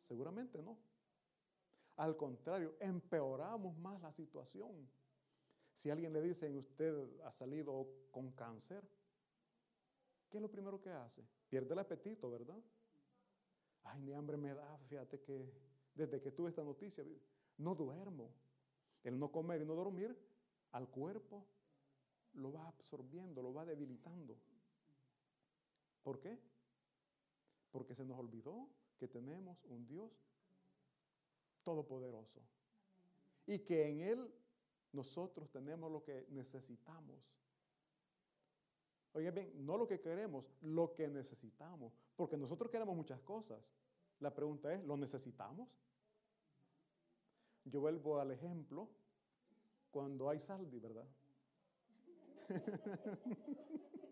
Seguramente 0.03 0.63
no. 0.63 0.79
Al 1.97 2.17
contrario, 2.17 2.77
empeoramos 2.81 3.77
más 3.79 4.01
la 4.01 4.13
situación. 4.13 4.89
Si 5.75 5.91
alguien 5.91 6.13
le 6.13 6.23
dice, 6.23 6.57
usted 6.57 7.21
ha 7.25 7.33
salido 7.33 7.87
con 8.11 8.33
cáncer, 8.33 8.83
¿qué 10.29 10.39
es 10.39 10.43
lo 10.43 10.51
primero 10.51 10.81
que 10.81 10.91
hace? 10.91 11.25
Pierde 11.49 11.73
el 11.73 11.79
apetito, 11.79 12.31
¿verdad? 12.31 12.59
Ay, 13.85 14.01
ni 14.03 14.13
hambre 14.13 14.37
me 14.37 14.55
da. 14.55 14.79
Fíjate 14.89 15.21
que 15.21 15.53
desde 15.95 16.21
que 16.21 16.31
tuve 16.31 16.51
esta 16.51 16.63
noticia, 16.63 17.05
no 17.59 17.75
duermo. 17.75 18.33
El 19.03 19.19
no 19.19 19.31
comer 19.31 19.63
y 19.63 19.65
no 19.65 19.75
dormir 19.75 20.17
al 20.73 20.89
cuerpo 20.89 21.47
lo 22.35 22.53
va 22.53 22.69
absorbiendo, 22.69 23.43
lo 23.43 23.53
va 23.53 23.65
debilitando. 23.65 24.37
¿Por 26.03 26.21
qué? 26.21 26.39
Porque 27.71 27.95
se 27.95 28.05
nos 28.05 28.19
olvidó 28.19 28.69
que 28.99 29.09
tenemos 29.09 29.65
un 29.65 29.87
Dios 29.87 30.11
todopoderoso 31.63 32.41
y 33.47 33.59
que 33.61 33.89
en 33.89 34.01
Él 34.01 34.35
nosotros 34.93 35.51
tenemos 35.51 35.91
lo 35.91 36.03
que 36.03 36.27
necesitamos. 36.31 37.17
Oigan 39.13 39.35
bien, 39.35 39.67
no 39.67 39.77
lo 39.77 39.87
que 39.87 40.01
queremos, 40.01 40.51
lo 40.61 40.95
que 40.95 41.09
necesitamos, 41.09 41.93
porque 42.17 42.37
nosotros 42.37 42.71
queremos 42.71 42.97
muchas 42.97 43.21
cosas. 43.21 43.61
La 44.21 44.35
pregunta 44.35 44.73
es, 44.73 44.85
¿lo 44.85 44.97
necesitamos? 44.97 45.69
Yo 47.65 47.81
vuelvo 47.81 48.19
al 48.19 48.31
ejemplo 48.31 48.89
cuando 49.91 50.29
hay 50.29 50.41
saldi, 50.41 50.79
¿verdad? 50.79 51.07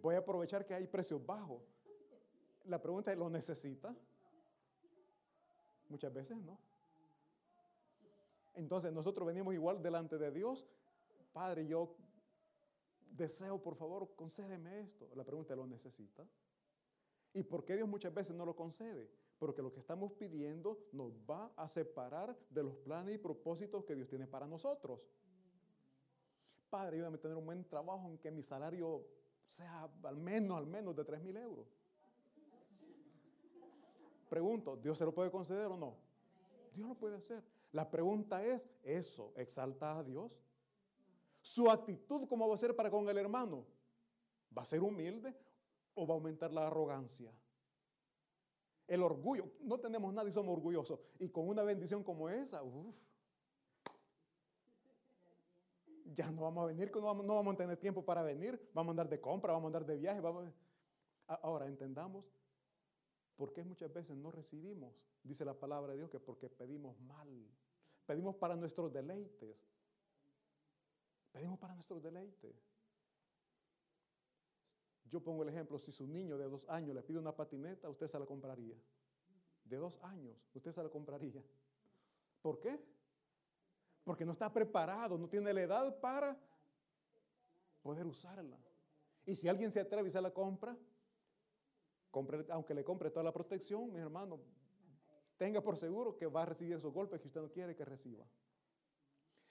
Voy 0.00 0.14
a 0.14 0.18
aprovechar 0.18 0.66
que 0.66 0.74
hay 0.74 0.86
precios 0.86 1.24
bajos. 1.24 1.62
La 2.64 2.80
pregunta 2.80 3.12
es, 3.12 3.18
¿lo 3.18 3.30
necesita? 3.30 3.94
Muchas 5.88 6.12
veces 6.12 6.36
no. 6.38 6.58
Entonces 8.54 8.92
nosotros 8.92 9.26
venimos 9.26 9.54
igual 9.54 9.82
delante 9.82 10.18
de 10.18 10.30
Dios. 10.30 10.66
Padre, 11.32 11.66
yo 11.66 11.96
deseo, 13.10 13.60
por 13.60 13.76
favor, 13.76 14.14
concédeme 14.14 14.80
esto. 14.80 15.08
La 15.14 15.24
pregunta 15.24 15.54
es, 15.54 15.58
¿lo 15.58 15.66
necesita? 15.66 16.26
¿Y 17.32 17.42
por 17.42 17.64
qué 17.64 17.76
Dios 17.76 17.88
muchas 17.88 18.14
veces 18.14 18.34
no 18.34 18.46
lo 18.46 18.54
concede? 18.54 19.10
Porque 19.38 19.62
lo 19.62 19.72
que 19.72 19.80
estamos 19.80 20.12
pidiendo 20.12 20.78
nos 20.92 21.12
va 21.28 21.52
a 21.56 21.68
separar 21.68 22.36
de 22.50 22.62
los 22.62 22.76
planes 22.76 23.16
y 23.16 23.18
propósitos 23.18 23.84
que 23.84 23.96
Dios 23.96 24.08
tiene 24.08 24.26
para 24.26 24.46
nosotros. 24.46 25.00
Padre, 26.70 26.96
ayúdame 26.96 27.16
a 27.16 27.20
tener 27.20 27.36
un 27.36 27.44
buen 27.44 27.64
trabajo 27.64 28.08
en 28.08 28.18
que 28.18 28.30
mi 28.30 28.42
salario 28.42 29.04
sea 29.46 29.90
al 30.02 30.16
menos, 30.16 30.58
al 30.58 30.66
menos 30.66 30.94
de 30.96 31.04
3 31.04 31.22
mil 31.22 31.36
euros. 31.36 31.66
Pregunto, 34.28 34.76
¿Dios 34.76 34.98
se 34.98 35.04
lo 35.04 35.14
puede 35.14 35.30
conceder 35.30 35.66
o 35.66 35.76
no? 35.76 35.96
Dios 36.74 36.88
lo 36.88 36.94
puede 36.94 37.16
hacer. 37.16 37.44
La 37.72 37.90
pregunta 37.90 38.44
es, 38.44 38.68
¿eso 38.82 39.32
exalta 39.36 39.98
a 39.98 40.04
Dios? 40.04 40.32
¿Su 41.40 41.70
actitud 41.70 42.26
cómo 42.28 42.48
va 42.48 42.54
a 42.54 42.58
ser 42.58 42.74
para 42.74 42.90
con 42.90 43.08
el 43.08 43.18
hermano? 43.18 43.66
¿Va 44.56 44.62
a 44.62 44.64
ser 44.64 44.82
humilde 44.82 45.36
o 45.94 46.06
va 46.06 46.14
a 46.14 46.16
aumentar 46.16 46.52
la 46.52 46.66
arrogancia? 46.66 47.32
El 48.86 49.02
orgullo. 49.02 49.52
No 49.60 49.78
tenemos 49.78 50.12
nada 50.12 50.28
y 50.28 50.32
somos 50.32 50.56
orgullosos. 50.56 51.00
Y 51.18 51.28
con 51.28 51.48
una 51.48 51.62
bendición 51.62 52.02
como 52.02 52.28
esa, 52.28 52.62
uff 52.62 52.94
ya 56.14 56.30
no 56.30 56.42
vamos 56.42 56.64
a 56.64 56.66
venir, 56.66 56.90
no 56.94 57.02
vamos, 57.02 57.54
a 57.54 57.56
tener 57.56 57.76
tiempo 57.76 58.04
para 58.04 58.22
venir, 58.22 58.70
vamos 58.72 58.90
a 58.90 58.92
andar 58.92 59.08
de 59.08 59.20
compra, 59.20 59.52
vamos 59.52 59.66
a 59.66 59.68
andar 59.68 59.86
de 59.86 59.96
viaje. 59.96 60.20
Ahora 61.26 61.66
entendamos 61.66 62.24
por 63.36 63.52
qué 63.52 63.64
muchas 63.64 63.92
veces 63.92 64.16
no 64.16 64.30
recibimos, 64.30 64.94
dice 65.22 65.44
la 65.44 65.54
palabra 65.54 65.92
de 65.92 65.98
Dios, 65.98 66.10
que 66.10 66.20
porque 66.20 66.48
pedimos 66.48 67.00
mal, 67.00 67.28
pedimos 68.06 68.36
para 68.36 68.56
nuestros 68.56 68.92
deleites, 68.92 69.56
pedimos 71.32 71.58
para 71.58 71.74
nuestros 71.74 72.02
deleites. 72.02 72.54
Yo 75.06 75.22
pongo 75.22 75.42
el 75.42 75.48
ejemplo, 75.48 75.78
si 75.78 75.92
su 75.92 76.06
niño 76.06 76.38
de 76.38 76.48
dos 76.48 76.68
años 76.68 76.94
le 76.94 77.02
pide 77.02 77.18
una 77.18 77.34
patineta, 77.34 77.88
usted 77.88 78.08
se 78.08 78.18
la 78.18 78.26
compraría. 78.26 78.76
De 79.64 79.76
dos 79.76 79.98
años, 80.02 80.36
usted 80.54 80.72
se 80.72 80.82
la 80.82 80.88
compraría. 80.88 81.42
¿Por 82.42 82.60
qué? 82.60 82.78
Porque 84.04 84.24
no 84.24 84.32
está 84.32 84.52
preparado, 84.52 85.18
no 85.18 85.28
tiene 85.28 85.52
la 85.52 85.62
edad 85.62 85.98
para 85.98 86.38
poder 87.82 88.06
usarla. 88.06 88.58
Y 89.26 89.34
si 89.34 89.48
alguien 89.48 89.72
se 89.72 89.80
atreve 89.80 90.08
y 90.08 90.12
se 90.12 90.20
la 90.20 90.30
compra, 90.30 90.76
aunque 92.50 92.74
le 92.74 92.84
compre 92.84 93.10
toda 93.10 93.24
la 93.24 93.32
protección, 93.32 93.92
mi 93.92 93.98
hermano, 93.98 94.38
tenga 95.36 95.60
por 95.60 95.76
seguro 95.76 96.16
que 96.16 96.26
va 96.26 96.42
a 96.42 96.46
recibir 96.46 96.76
esos 96.76 96.92
golpes 96.92 97.20
que 97.20 97.26
usted 97.26 97.40
no 97.40 97.50
quiere 97.50 97.74
que 97.74 97.84
reciba. 97.84 98.26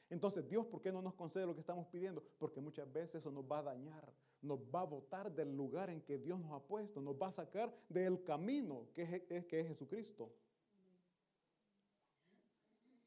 Entonces, 0.09 0.47
Dios, 0.47 0.67
¿por 0.67 0.79
qué 0.79 0.91
no 0.91 1.01
nos 1.01 1.15
concede 1.15 1.45
lo 1.45 1.55
que 1.55 1.61
estamos 1.61 1.87
pidiendo? 1.87 2.23
Porque 2.37 2.61
muchas 2.61 2.91
veces 2.91 3.15
eso 3.15 3.31
nos 3.31 3.45
va 3.45 3.59
a 3.59 3.63
dañar, 3.63 4.13
nos 4.41 4.59
va 4.59 4.81
a 4.81 4.85
botar 4.85 5.31
del 5.31 5.55
lugar 5.55 5.89
en 5.89 6.01
que 6.01 6.19
Dios 6.19 6.39
nos 6.39 6.51
ha 6.51 6.59
puesto, 6.59 7.01
nos 7.01 7.15
va 7.15 7.27
a 7.27 7.31
sacar 7.31 7.75
del 7.89 8.23
camino 8.23 8.87
que 8.93 9.01
es, 9.01 9.45
que 9.45 9.59
es 9.59 9.67
Jesucristo. 9.67 10.31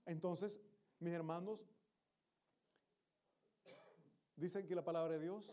Entonces, 0.04 0.60
mis 0.98 1.12
hermanos, 1.12 1.60
dice 4.36 4.58
aquí 4.58 4.74
la 4.74 4.84
palabra 4.84 5.14
de 5.14 5.20
Dios 5.20 5.50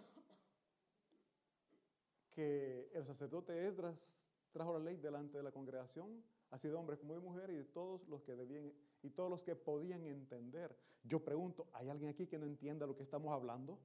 que 2.31 2.89
el 2.93 3.05
sacerdote 3.05 3.67
Esdras 3.67 4.15
trajo 4.51 4.73
la 4.73 4.79
ley 4.79 4.97
delante 4.97 5.37
de 5.37 5.43
la 5.43 5.51
congregación, 5.51 6.23
así 6.51 6.67
de 6.67 6.75
hombres 6.75 6.99
como 6.99 7.13
de 7.13 7.19
mujeres 7.19 7.55
y 7.55 7.57
de 7.57 7.65
todos 7.65 8.07
los 8.07 8.23
que 8.23 8.35
debían 8.35 8.73
y 9.01 9.09
todos 9.09 9.29
los 9.29 9.43
que 9.43 9.55
podían 9.55 10.05
entender. 10.05 10.75
Yo 11.03 11.23
pregunto, 11.23 11.67
¿hay 11.73 11.89
alguien 11.89 12.09
aquí 12.09 12.25
que 12.25 12.39
no 12.39 12.45
entienda 12.45 12.87
lo 12.87 12.95
que 12.95 13.03
estamos 13.03 13.33
hablando? 13.33 13.77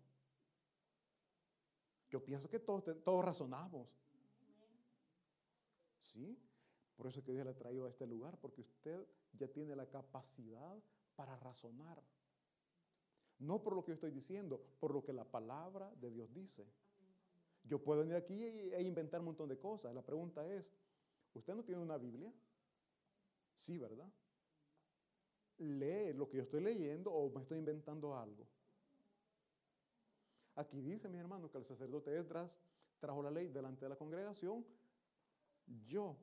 Yo 2.08 2.24
pienso 2.24 2.48
que 2.48 2.60
todos, 2.60 2.84
todos 3.02 3.24
razonamos. 3.24 3.88
¿Sí? 6.00 6.38
Por 6.96 7.06
eso 7.08 7.18
es 7.18 7.24
que 7.24 7.32
Dios 7.32 7.44
le 7.44 7.50
ha 7.50 7.58
traído 7.58 7.86
a 7.86 7.90
este 7.90 8.06
lugar, 8.06 8.38
porque 8.38 8.60
usted 8.60 9.06
ya 9.32 9.48
tiene 9.48 9.74
la 9.74 9.86
capacidad 9.86 10.80
para 11.18 11.36
razonar. 11.38 12.00
No 13.40 13.60
por 13.60 13.74
lo 13.74 13.82
que 13.82 13.90
yo 13.90 13.94
estoy 13.94 14.12
diciendo, 14.12 14.64
por 14.78 14.94
lo 14.94 15.02
que 15.02 15.12
la 15.12 15.24
palabra 15.24 15.92
de 15.96 16.12
Dios 16.12 16.32
dice. 16.32 16.64
Yo 17.64 17.82
puedo 17.82 18.00
venir 18.00 18.14
aquí 18.14 18.44
e 18.44 18.80
inventar 18.82 19.18
un 19.18 19.26
montón 19.26 19.48
de 19.48 19.58
cosas. 19.58 19.92
La 19.92 20.02
pregunta 20.02 20.46
es, 20.46 20.72
¿usted 21.34 21.56
no 21.56 21.64
tiene 21.64 21.82
una 21.82 21.98
Biblia? 21.98 22.32
Sí, 23.56 23.78
¿verdad? 23.78 24.08
¿Lee 25.58 26.12
lo 26.12 26.28
que 26.28 26.36
yo 26.36 26.44
estoy 26.44 26.60
leyendo 26.60 27.12
o 27.12 27.28
me 27.30 27.42
estoy 27.42 27.58
inventando 27.58 28.16
algo? 28.16 28.46
Aquí 30.54 30.80
dice, 30.80 31.08
mi 31.08 31.18
hermano, 31.18 31.50
que 31.50 31.58
el 31.58 31.64
sacerdote 31.64 32.16
Esdras 32.16 32.60
trajo 33.00 33.24
la 33.24 33.32
ley 33.32 33.48
delante 33.48 33.84
de 33.84 33.88
la 33.88 33.96
congregación. 33.96 34.64
Yo 35.84 36.16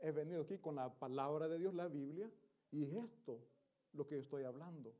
he 0.00 0.10
venido 0.10 0.42
aquí 0.42 0.58
con 0.58 0.74
la 0.74 0.92
palabra 0.92 1.46
de 1.46 1.58
Dios, 1.58 1.74
la 1.74 1.86
Biblia, 1.86 2.28
y 2.72 2.96
esto 2.96 3.53
lo 3.94 4.06
que 4.06 4.16
yo 4.16 4.20
estoy 4.20 4.44
hablando. 4.44 4.94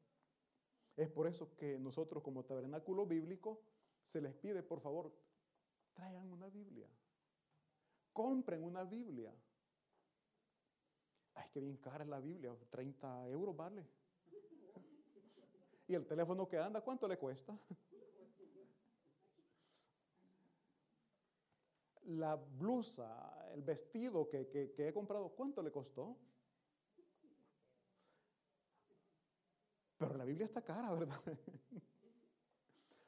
Es 0.97 1.09
por 1.11 1.27
eso 1.27 1.55
que 1.57 1.79
nosotros 1.79 2.23
como 2.23 2.45
tabernáculo 2.45 3.07
bíblico 3.07 3.61
se 4.03 4.21
les 4.21 4.35
pide, 4.35 4.63
por 4.63 4.81
favor, 4.81 5.13
traigan 5.93 6.31
una 6.31 6.49
Biblia. 6.49 6.89
Compren 8.13 8.63
una 8.63 8.85
Biblia. 8.85 9.35
Ay, 11.35 11.49
qué 11.53 11.61
bien 11.61 11.77
cara 11.79 12.05
es 12.05 12.11
la 12.11 12.21
Biblia, 12.21 12.55
30 12.71 13.29
euros 13.29 13.57
vale. 13.57 13.85
¿Y 15.89 15.95
el 15.95 16.07
teléfono 16.07 16.49
que 16.49 16.59
anda, 16.59 16.81
cuánto 16.81 17.09
le 17.09 17.19
cuesta? 17.19 17.59
La 22.07 22.37
blusa, 22.37 23.51
el 23.55 23.63
vestido 23.63 24.29
que, 24.29 24.47
que 24.51 24.89
he 24.89 24.93
comprado, 24.93 25.31
¿cuánto 25.31 25.63
le 25.63 25.73
costó? 25.73 26.19
Pero 29.99 30.17
la 30.17 30.25
Biblia 30.25 30.45
está 30.45 30.63
cara, 30.63 30.93
¿verdad? 30.93 31.21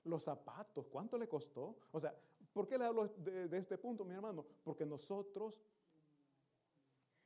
Los 0.04 0.22
zapatos, 0.22 0.86
¿cuánto 0.86 1.18
le 1.18 1.28
costó? 1.28 1.76
O 1.90 1.98
sea, 1.98 2.14
¿por 2.52 2.66
qué 2.66 2.78
le 2.78 2.84
hablo 2.84 3.08
de, 3.08 3.56
este 3.56 3.76
punto, 3.76 4.04
mi 4.04 4.14
hermano? 4.14 4.46
Porque 4.62 4.86
nosotros 4.86 5.60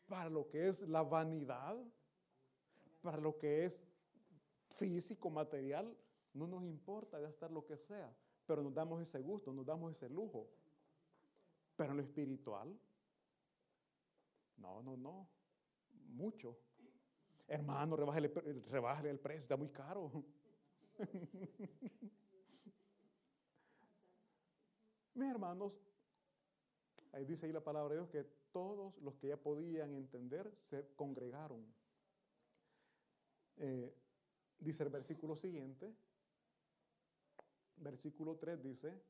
para 0.07 0.29
lo 0.29 0.49
que 0.49 0.69
es 0.69 0.89
la 0.89 1.03
vanidad, 1.03 1.79
para 3.01 3.19
lo 3.19 3.39
que 3.39 3.65
es 3.65 3.85
físico, 4.71 5.31
material, 5.31 5.97
no 6.33 6.47
nos 6.47 6.65
importa 6.65 7.21
gastar 7.21 7.51
lo 7.53 7.65
que 7.65 7.77
sea, 7.77 8.13
pero 8.47 8.63
nos 8.63 8.75
damos 8.75 9.01
ese 9.03 9.21
gusto, 9.21 9.53
nos 9.53 9.67
damos 9.67 9.93
ese 9.93 10.09
lujo. 10.09 10.49
Pero 11.77 11.93
en 11.93 11.99
lo 11.99 12.03
espiritual, 12.03 12.77
no, 14.57 14.83
no, 14.83 14.97
no, 14.97 15.29
mucho. 16.09 16.59
Hermano, 17.51 17.97
rebájale, 17.97 18.31
el 19.11 19.19
precio, 19.19 19.43
está 19.43 19.57
muy 19.57 19.71
caro. 19.71 20.25
Mis 25.15 25.29
hermanos, 25.29 25.73
ahí 27.11 27.25
dice 27.25 27.47
ahí 27.47 27.53
la 27.53 27.65
palabra 27.65 27.95
de 27.95 28.03
Dios 28.03 28.09
que 28.09 28.23
todos 28.53 28.97
los 28.99 29.17
que 29.17 29.27
ya 29.27 29.37
podían 29.37 29.95
entender 29.95 30.49
se 30.71 30.95
congregaron. 30.95 31.67
Eh, 33.57 33.93
dice 34.61 34.85
el 34.85 34.91
versículo 34.91 35.35
siguiente, 35.35 35.93
versículo 37.79 38.37
3 38.37 38.63
dice, 38.63 39.03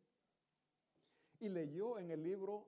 y 1.40 1.50
leyó 1.50 1.98
en 1.98 2.10
el 2.10 2.22
libro 2.22 2.66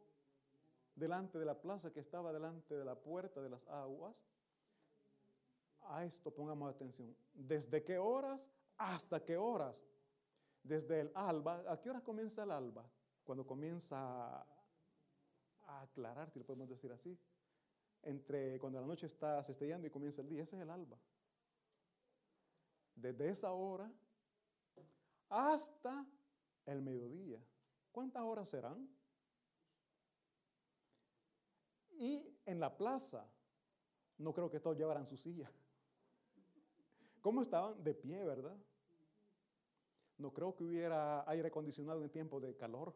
delante 0.94 1.38
de 1.38 1.46
la 1.46 1.62
plaza 1.62 1.94
que 1.94 2.00
estaba 2.00 2.30
delante 2.30 2.74
de 2.74 2.84
la 2.84 2.94
puerta 2.94 3.40
de 3.40 3.48
las 3.48 3.66
aguas, 3.68 4.14
a 5.88 6.04
esto 6.04 6.32
pongamos 6.32 6.74
atención, 6.74 7.16
¿desde 7.32 7.82
qué 7.82 7.98
horas 7.98 8.50
hasta 8.76 9.24
qué 9.24 9.36
horas? 9.36 9.76
Desde 10.62 11.00
el 11.00 11.12
alba, 11.14 11.62
¿a 11.68 11.80
qué 11.80 11.90
horas 11.90 12.02
comienza 12.02 12.44
el 12.44 12.50
alba? 12.50 12.88
Cuando 13.24 13.46
comienza 13.46 14.40
a 15.66 15.82
aclarar, 15.82 16.30
si 16.30 16.38
lo 16.38 16.44
podemos 16.44 16.68
decir 16.68 16.92
así, 16.92 17.18
entre 18.02 18.58
cuando 18.58 18.80
la 18.80 18.86
noche 18.86 19.06
está 19.06 19.42
se 19.42 19.52
y 19.52 19.90
comienza 19.90 20.20
el 20.20 20.28
día, 20.28 20.42
ese 20.42 20.56
es 20.56 20.62
el 20.62 20.70
alba. 20.70 20.98
Desde 22.94 23.28
esa 23.28 23.52
hora 23.52 23.90
hasta 25.28 26.06
el 26.66 26.82
mediodía. 26.82 27.42
¿Cuántas 27.90 28.22
horas 28.22 28.48
serán? 28.48 28.88
Y 31.90 32.36
en 32.44 32.60
la 32.60 32.76
plaza, 32.76 33.26
no 34.18 34.32
creo 34.32 34.50
que 34.50 34.60
todos 34.60 34.76
llevaran 34.76 35.06
su 35.06 35.16
silla. 35.16 35.50
¿Cómo 37.22 37.40
estaban? 37.40 37.82
De 37.82 37.94
pie, 37.94 38.22
¿verdad? 38.24 38.56
No 40.18 40.32
creo 40.32 40.54
que 40.54 40.64
hubiera 40.64 41.28
aire 41.30 41.48
acondicionado 41.48 42.02
en 42.02 42.10
tiempo 42.10 42.40
de 42.40 42.54
calor. 42.56 42.94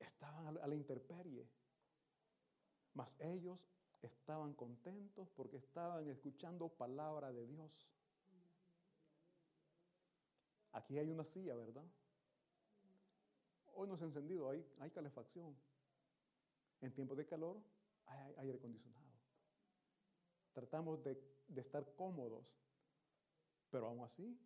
Estaban 0.00 0.58
a 0.58 0.66
la 0.66 0.74
intemperie. 0.74 1.48
Mas 2.94 3.16
ellos 3.20 3.64
estaban 4.02 4.54
contentos 4.54 5.30
porque 5.30 5.56
estaban 5.56 6.08
escuchando 6.08 6.68
palabra 6.68 7.32
de 7.32 7.46
Dios. 7.46 7.88
Aquí 10.72 10.98
hay 10.98 11.10
una 11.10 11.24
silla, 11.24 11.54
¿verdad? 11.54 11.84
Hoy 13.74 13.88
no 13.88 13.96
se 13.96 14.04
ha 14.04 14.06
encendido, 14.08 14.50
hay, 14.50 14.66
hay 14.80 14.90
calefacción. 14.90 15.56
En 16.80 16.92
tiempos 16.92 17.16
de 17.16 17.26
calor 17.26 17.60
hay, 18.06 18.34
aire 18.38 18.58
acondicionado. 18.58 19.09
Tratamos 20.52 21.02
de, 21.02 21.20
de 21.48 21.60
estar 21.60 21.94
cómodos, 21.94 22.46
pero 23.70 23.86
aún 23.86 24.04
así 24.04 24.38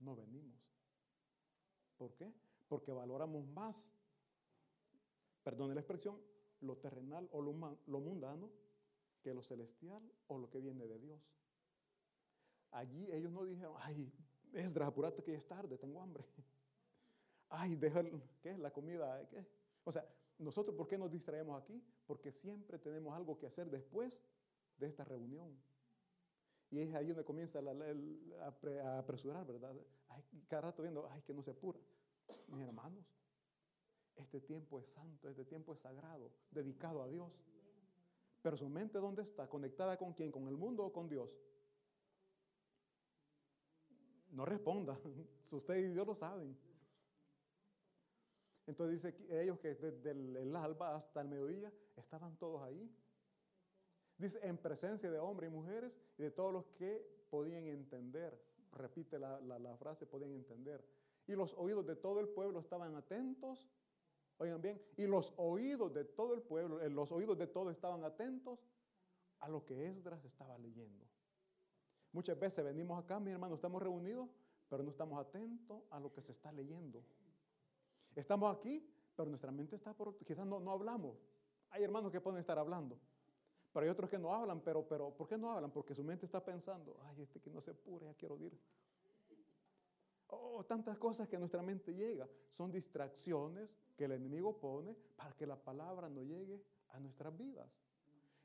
no 0.00 0.16
venimos. 0.16 0.58
¿Por 1.96 2.14
qué? 2.14 2.32
Porque 2.68 2.92
valoramos 2.92 3.46
más, 3.48 3.92
perdone 5.42 5.74
la 5.74 5.80
expresión, 5.80 6.18
lo 6.60 6.76
terrenal 6.76 7.28
o 7.32 7.42
lo, 7.42 7.78
lo 7.86 8.00
mundano 8.00 8.50
que 9.22 9.34
lo 9.34 9.42
celestial 9.42 10.02
o 10.28 10.38
lo 10.38 10.50
que 10.50 10.60
viene 10.60 10.86
de 10.86 10.98
Dios. 10.98 11.20
Allí 12.70 13.10
ellos 13.12 13.30
no 13.30 13.44
dijeron, 13.44 13.74
ay, 13.78 14.12
Esdras, 14.52 14.88
apurate 14.88 15.22
que 15.22 15.32
ya 15.32 15.38
es 15.38 15.46
tarde, 15.46 15.78
tengo 15.78 16.00
hambre. 16.00 16.24
Ay, 17.48 17.76
deja, 17.76 18.02
¿qué 18.40 18.50
es 18.50 18.58
la 18.58 18.72
comida? 18.72 19.28
¿Qué? 19.28 19.46
O 19.84 19.92
sea, 19.92 20.08
nosotros, 20.38 20.74
¿por 20.74 20.88
qué 20.88 20.98
nos 20.98 21.10
distraemos 21.10 21.60
aquí? 21.60 21.80
Porque 22.06 22.32
siempre 22.32 22.78
tenemos 22.78 23.14
algo 23.14 23.38
que 23.38 23.46
hacer 23.46 23.70
después 23.70 24.20
de 24.84 24.90
esta 24.90 25.04
reunión. 25.04 25.56
Y 26.70 26.80
es 26.80 26.94
ahí 26.94 27.08
donde 27.08 27.24
comienza 27.24 27.60
a, 27.60 28.98
apresurar, 28.98 29.46
¿verdad? 29.46 29.74
cada 30.48 30.62
rato 30.62 30.82
viendo, 30.82 31.08
ay, 31.10 31.22
que 31.22 31.34
no 31.34 31.42
se 31.42 31.50
apura. 31.50 31.78
Mis 32.48 32.62
hermanos, 32.62 33.04
este 34.16 34.40
tiempo 34.40 34.78
es 34.78 34.86
santo, 34.86 35.28
este 35.28 35.44
tiempo 35.44 35.72
es 35.72 35.80
sagrado, 35.80 36.32
dedicado 36.50 37.02
a 37.02 37.08
Dios. 37.08 37.32
Pero 38.42 38.56
su 38.56 38.68
mente, 38.68 38.98
¿dónde 38.98 39.22
está? 39.22 39.48
¿Conectada 39.48 39.96
con 39.96 40.12
quién? 40.12 40.30
¿Con 40.30 40.48
el 40.48 40.56
mundo 40.56 40.84
o 40.84 40.92
con 40.92 41.08
Dios? 41.08 41.30
No 44.30 44.44
responda. 44.44 44.98
Usted 45.52 45.76
y 45.76 45.88
Dios 45.92 46.06
lo 46.06 46.14
saben. 46.14 46.56
Entonces 48.66 49.02
dice 49.02 49.42
ellos 49.42 49.58
que 49.58 49.74
desde 49.74 50.10
el, 50.10 50.56
alba 50.56 50.96
hasta 50.96 51.20
el 51.20 51.28
mediodía 51.28 51.72
estaban 51.96 52.36
todos 52.36 52.62
ahí. 52.62 52.90
Dice, 54.18 54.38
en 54.42 54.56
presencia 54.58 55.10
de 55.10 55.18
hombres 55.18 55.50
y 55.50 55.54
mujeres 55.54 55.92
y 56.18 56.22
de 56.22 56.30
todos 56.30 56.52
los 56.52 56.64
que 56.76 57.04
podían 57.30 57.66
entender. 57.66 58.40
Repite 58.72 59.18
la, 59.18 59.40
la 59.40 59.76
frase, 59.76 60.06
podían 60.06 60.32
entender. 60.32 60.84
Y 61.26 61.32
los 61.32 61.54
oídos 61.54 61.86
de 61.86 61.96
todo 61.96 62.20
el 62.20 62.28
pueblo 62.28 62.60
estaban 62.60 62.94
atentos 62.96 63.68
Oigan 64.38 64.60
bien, 64.60 64.82
y 64.96 65.06
los 65.06 65.32
oídos 65.36 65.92
de 65.92 66.04
todo 66.04 66.34
el 66.34 66.42
pueblo, 66.42 66.80
eh, 66.80 66.90
los 66.90 67.12
oídos 67.12 67.38
de 67.38 67.46
todos 67.46 67.72
estaban 67.72 68.02
atentos 68.04 68.58
a 69.40 69.48
lo 69.48 69.64
que 69.64 69.86
Esdras 69.86 70.24
estaba 70.24 70.58
leyendo. 70.58 71.06
Muchas 72.12 72.38
veces 72.38 72.64
venimos 72.64 73.02
acá, 73.02 73.20
mi 73.20 73.30
hermano, 73.30 73.54
estamos 73.54 73.82
reunidos, 73.82 74.28
pero 74.68 74.82
no 74.82 74.90
estamos 74.90 75.20
atentos 75.20 75.82
a 75.90 76.00
lo 76.00 76.12
que 76.12 76.20
se 76.20 76.32
está 76.32 76.50
leyendo. 76.50 77.04
Estamos 78.14 78.54
aquí, 78.54 78.88
pero 79.14 79.28
nuestra 79.28 79.52
mente 79.52 79.76
está 79.76 79.92
por, 79.92 80.16
quizás 80.24 80.46
no, 80.46 80.58
no 80.58 80.72
hablamos. 80.72 81.16
Hay 81.70 81.82
hermanos 81.82 82.10
que 82.10 82.20
pueden 82.20 82.40
estar 82.40 82.58
hablando, 82.58 82.98
pero 83.74 83.86
hay 83.86 83.90
otros 83.90 84.08
que 84.08 84.20
no 84.20 84.32
hablan, 84.32 84.60
pero, 84.60 84.86
pero 84.86 85.10
¿por 85.10 85.26
qué 85.26 85.36
no 85.36 85.50
hablan? 85.50 85.72
Porque 85.72 85.96
su 85.96 86.04
mente 86.04 86.26
está 86.26 86.42
pensando, 86.42 86.96
ay, 87.06 87.22
este 87.22 87.40
que 87.40 87.50
no 87.50 87.60
se 87.60 87.72
apure, 87.72 88.06
ya 88.06 88.14
quiero 88.14 88.38
ir. 88.38 88.56
Oh, 90.28 90.62
tantas 90.64 90.96
cosas 90.96 91.26
que 91.26 91.36
nuestra 91.36 91.60
mente 91.60 91.92
llega. 91.92 92.28
Son 92.50 92.70
distracciones 92.70 93.68
que 93.96 94.04
el 94.04 94.12
enemigo 94.12 94.56
pone 94.60 94.94
para 95.16 95.32
que 95.32 95.44
la 95.44 95.56
palabra 95.56 96.08
no 96.08 96.22
llegue 96.22 96.62
a 96.90 97.00
nuestras 97.00 97.36
vidas. 97.36 97.68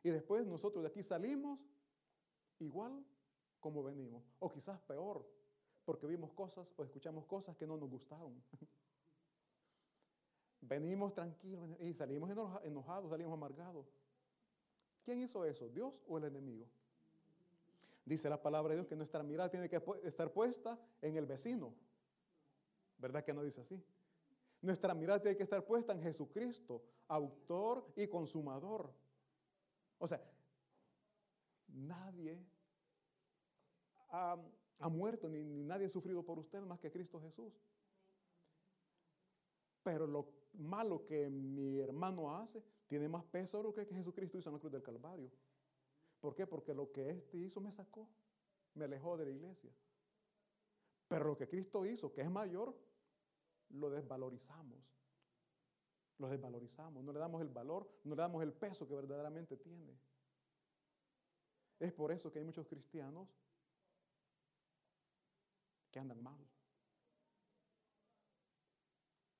Y 0.01 0.09
después 0.09 0.47
nosotros 0.47 0.81
de 0.81 0.89
aquí 0.89 1.03
salimos 1.03 1.59
igual 2.57 3.05
como 3.59 3.83
venimos. 3.83 4.23
O 4.39 4.49
quizás 4.49 4.79
peor, 4.81 5.23
porque 5.85 6.07
vimos 6.07 6.33
cosas 6.33 6.73
o 6.75 6.83
escuchamos 6.83 7.27
cosas 7.27 7.55
que 7.55 7.67
no 7.67 7.77
nos 7.77 7.87
gustaron. 7.87 8.33
venimos 10.61 11.13
tranquilos 11.13 11.69
y 11.79 11.93
salimos 11.93 12.31
enojados, 12.63 13.11
salimos 13.11 13.31
amargados. 13.31 13.85
¿Quién 15.09 15.23
hizo 15.23 15.43
eso? 15.43 15.67
¿Dios 15.69 15.91
o 16.07 16.19
el 16.19 16.25
enemigo? 16.25 16.67
Dice 18.05 18.29
la 18.29 18.39
palabra 18.39 18.69
de 18.69 18.75
Dios 18.75 18.87
que 18.87 18.95
nuestra 18.95 19.23
mirada 19.23 19.49
tiene 19.49 19.67
que 19.67 19.81
estar 20.03 20.31
puesta 20.31 20.79
en 21.01 21.15
el 21.17 21.25
vecino. 21.25 21.73
¿Verdad 22.99 23.23
que 23.23 23.33
no 23.33 23.41
dice 23.41 23.61
así? 23.61 23.83
Nuestra 24.61 24.93
mirada 24.93 25.19
tiene 25.19 25.35
que 25.35 25.41
estar 25.41 25.65
puesta 25.65 25.93
en 25.93 26.03
Jesucristo, 26.03 26.83
autor 27.07 27.91
y 27.95 28.05
consumador. 28.05 28.93
O 29.97 30.05
sea, 30.05 30.21
nadie 31.69 32.45
ha, 34.09 34.37
muerto 34.91 35.27
ni, 35.27 35.43
nadie 35.63 35.87
ha 35.87 35.89
sufrido 35.89 36.21
por 36.21 36.37
usted 36.37 36.61
más 36.61 36.79
que 36.79 36.91
Cristo 36.91 37.19
Jesús. 37.19 37.59
Pero 39.81 40.05
lo 40.05 40.29
malo 40.53 41.03
que 41.03 41.31
mi 41.31 41.79
hermano 41.79 42.37
hace 42.37 42.63
tiene 42.89 43.07
más 43.07 43.23
peso 43.23 43.61
lo 43.61 43.71
que 43.71 43.85
Jesucristo 43.85 44.39
hizo 44.39 44.49
en 44.49 44.55
la 44.55 44.59
cruz 44.59 44.71
del 44.71 44.81
Calvario. 44.81 45.31
¿Por 46.19 46.33
qué? 46.33 46.47
Porque 46.47 46.73
lo 46.73 46.91
que 46.91 47.11
éste 47.11 47.37
hizo 47.37 47.61
me 47.61 47.71
sacó, 47.71 48.09
me 48.73 48.85
alejó 48.85 49.15
de 49.15 49.25
la 49.25 49.31
iglesia. 49.31 49.71
Pero 51.07 51.25
lo 51.25 51.37
que 51.37 51.47
Cristo 51.47 51.85
hizo, 51.85 52.11
que 52.11 52.21
es 52.21 52.31
mayor, 52.31 52.75
lo 53.69 53.91
desvalorizamos. 53.91 54.79
Lo 56.17 56.29
desvalorizamos, 56.29 57.03
no 57.03 57.13
le 57.13 57.19
damos 57.19 57.41
el 57.43 57.49
valor, 57.49 57.87
no 58.03 58.15
le 58.15 58.21
damos 58.21 58.41
el 58.41 58.53
peso 58.53 58.87
que 58.87 58.95
verdaderamente 58.95 59.55
tiene. 59.55 59.95
Es 61.79 61.93
por 61.93 62.11
eso 62.11 62.31
que 62.31 62.39
hay 62.39 62.45
muchos 62.45 62.67
cristianos 62.67 63.29
que 65.91 65.99
andan 65.99 66.21
mal. 66.23 66.43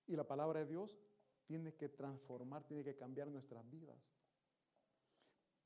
Y 0.06 0.16
la 0.16 0.28
palabra 0.28 0.60
de 0.60 0.68
Dios 0.68 1.09
tiene 1.50 1.74
que 1.74 1.90
transformar, 1.90 2.64
tiene 2.64 2.84
que 2.84 2.96
cambiar 2.96 3.28
nuestras 3.28 3.68
vidas. 3.72 3.98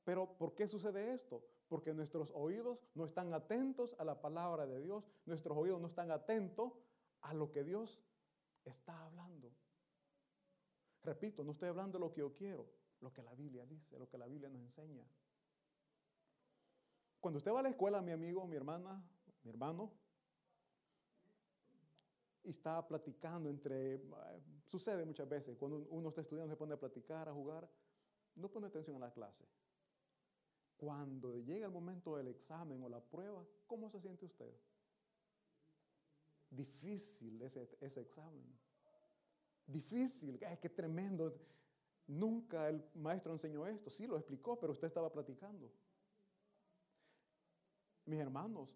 Pero 0.02 0.38
¿por 0.38 0.54
qué 0.54 0.66
sucede 0.66 1.12
esto? 1.12 1.44
Porque 1.68 1.92
nuestros 1.92 2.30
oídos 2.32 2.78
no 2.94 3.04
están 3.04 3.34
atentos 3.34 3.94
a 3.98 4.04
la 4.04 4.18
palabra 4.18 4.64
de 4.64 4.80
Dios, 4.80 5.04
nuestros 5.26 5.58
oídos 5.58 5.82
no 5.82 5.88
están 5.88 6.10
atentos 6.10 6.72
a 7.20 7.34
lo 7.34 7.52
que 7.52 7.64
Dios 7.64 8.02
está 8.64 8.98
hablando. 9.04 9.52
Repito, 11.02 11.44
no 11.44 11.52
estoy 11.52 11.68
hablando 11.68 11.98
de 11.98 12.04
lo 12.06 12.10
que 12.10 12.20
yo 12.20 12.32
quiero, 12.32 12.66
lo 13.00 13.12
que 13.12 13.22
la 13.22 13.34
Biblia 13.34 13.66
dice, 13.66 13.98
lo 13.98 14.08
que 14.08 14.16
la 14.16 14.26
Biblia 14.26 14.48
nos 14.48 14.62
enseña. 14.62 15.06
Cuando 17.20 17.36
usted 17.36 17.52
va 17.52 17.60
a 17.60 17.64
la 17.64 17.68
escuela, 17.68 18.00
mi 18.00 18.12
amigo, 18.12 18.46
mi 18.46 18.56
hermana, 18.56 19.06
mi 19.42 19.50
hermano, 19.50 19.92
y 22.44 22.50
está 22.50 22.86
platicando 22.86 23.48
entre, 23.48 23.94
eh, 23.94 24.00
sucede 24.66 25.04
muchas 25.04 25.28
veces, 25.28 25.56
cuando 25.56 25.78
uno 25.90 26.10
está 26.10 26.20
estudiando 26.20 26.52
se 26.52 26.56
pone 26.56 26.74
a 26.74 26.78
platicar, 26.78 27.28
a 27.28 27.32
jugar, 27.32 27.68
no 28.36 28.48
pone 28.50 28.66
atención 28.66 28.96
a 28.96 29.06
la 29.06 29.12
clase. 29.12 29.44
Cuando 30.76 31.38
llega 31.38 31.66
el 31.66 31.72
momento 31.72 32.16
del 32.16 32.28
examen 32.28 32.82
o 32.82 32.88
la 32.88 33.00
prueba, 33.00 33.44
¿cómo 33.66 33.88
se 33.88 34.00
siente 34.00 34.26
usted? 34.26 34.52
Difícil 36.50 37.40
ese, 37.42 37.68
ese 37.80 38.00
examen. 38.00 38.44
Difícil, 39.66 40.38
ay, 40.46 40.58
qué 40.60 40.68
tremendo. 40.68 41.34
Nunca 42.06 42.68
el 42.68 42.84
maestro 42.94 43.32
enseñó 43.32 43.66
esto. 43.66 43.88
Sí, 43.88 44.06
lo 44.06 44.18
explicó, 44.18 44.58
pero 44.60 44.72
usted 44.72 44.88
estaba 44.88 45.10
platicando. 45.10 45.72
Mis 48.04 48.20
hermanos, 48.20 48.68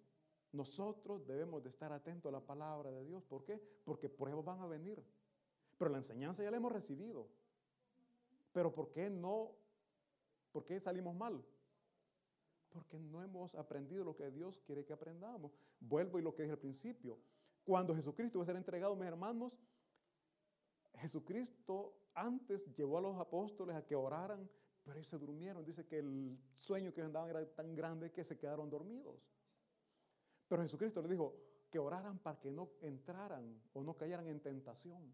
nosotros 0.52 1.26
debemos 1.26 1.62
de 1.62 1.68
estar 1.68 1.92
atentos 1.92 2.30
a 2.30 2.32
la 2.32 2.44
palabra 2.44 2.90
de 2.90 3.04
Dios. 3.04 3.22
¿Por 3.24 3.44
qué? 3.44 3.60
Porque 3.84 4.08
pruebas 4.08 4.44
van 4.44 4.60
a 4.60 4.66
venir. 4.66 5.02
Pero 5.76 5.90
la 5.90 5.98
enseñanza 5.98 6.42
ya 6.42 6.50
la 6.50 6.56
hemos 6.56 6.72
recibido. 6.72 7.28
Pero 8.52 8.74
¿por 8.74 8.90
qué 8.90 9.10
no? 9.10 9.54
¿Por 10.52 10.64
qué 10.64 10.80
salimos 10.80 11.14
mal? 11.14 11.44
Porque 12.70 12.98
no 12.98 13.22
hemos 13.22 13.54
aprendido 13.54 14.04
lo 14.04 14.16
que 14.16 14.30
Dios 14.30 14.60
quiere 14.66 14.84
que 14.84 14.92
aprendamos. 14.92 15.52
Vuelvo 15.80 16.18
y 16.18 16.22
lo 16.22 16.34
que 16.34 16.42
dije 16.42 16.52
al 16.52 16.58
principio. 16.58 17.18
Cuando 17.64 17.94
Jesucristo 17.94 18.38
va 18.38 18.44
a 18.44 18.46
ser 18.46 18.56
entregado, 18.56 18.96
mis 18.96 19.06
hermanos, 19.06 19.52
Jesucristo 20.94 21.94
antes 22.14 22.74
llevó 22.74 22.98
a 22.98 23.02
los 23.02 23.18
apóstoles 23.18 23.76
a 23.76 23.84
que 23.84 23.94
oraran, 23.94 24.50
pero 24.82 24.96
ellos 24.96 25.08
se 25.08 25.18
durmieron. 25.18 25.64
Dice 25.64 25.86
que 25.86 25.98
el 25.98 26.38
sueño 26.54 26.92
que 26.92 27.02
andaban 27.02 27.30
era 27.30 27.46
tan 27.54 27.74
grande 27.74 28.10
que 28.10 28.24
se 28.24 28.38
quedaron 28.38 28.70
dormidos. 28.70 29.22
Pero 30.48 30.62
Jesucristo 30.62 31.02
les 31.02 31.10
dijo 31.10 31.34
que 31.70 31.78
oraran 31.78 32.18
para 32.18 32.40
que 32.40 32.50
no 32.50 32.70
entraran 32.80 33.60
o 33.74 33.82
no 33.82 33.94
cayeran 33.96 34.26
en 34.26 34.40
tentación. 34.40 35.12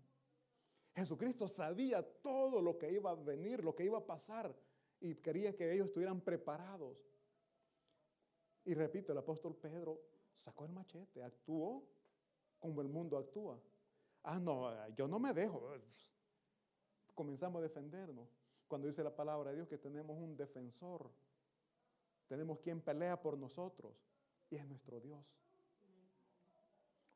Jesucristo 0.94 1.48
sabía 1.48 2.02
todo 2.22 2.62
lo 2.62 2.78
que 2.78 2.92
iba 2.92 3.10
a 3.10 3.14
venir, 3.14 3.64
lo 3.64 3.74
que 3.74 3.84
iba 3.84 3.98
a 3.98 4.06
pasar, 4.06 4.54
y 5.00 5.16
quería 5.16 5.56
que 5.56 5.72
ellos 5.72 5.88
estuvieran 5.88 6.20
preparados. 6.20 7.04
Y 8.64 8.74
repito, 8.74 9.12
el 9.12 9.18
apóstol 9.18 9.56
Pedro 9.56 10.00
sacó 10.36 10.64
el 10.64 10.72
machete, 10.72 11.22
actuó 11.22 11.84
como 12.60 12.80
el 12.80 12.88
mundo 12.88 13.18
actúa. 13.18 13.60
Ah, 14.22 14.38
no, 14.38 14.88
yo 14.94 15.08
no 15.08 15.18
me 15.18 15.34
dejo. 15.34 15.68
Comenzamos 17.14 17.58
a 17.58 17.62
defendernos. 17.62 18.28
Cuando 18.68 18.86
dice 18.86 19.02
la 19.02 19.14
palabra 19.14 19.50
de 19.50 19.56
Dios 19.56 19.68
que 19.68 19.78
tenemos 19.78 20.16
un 20.16 20.36
defensor, 20.36 21.10
tenemos 22.28 22.60
quien 22.60 22.80
pelea 22.80 23.20
por 23.20 23.36
nosotros 23.36 24.13
y 24.50 24.56
es 24.56 24.66
nuestro 24.66 25.00
Dios. 25.00 25.24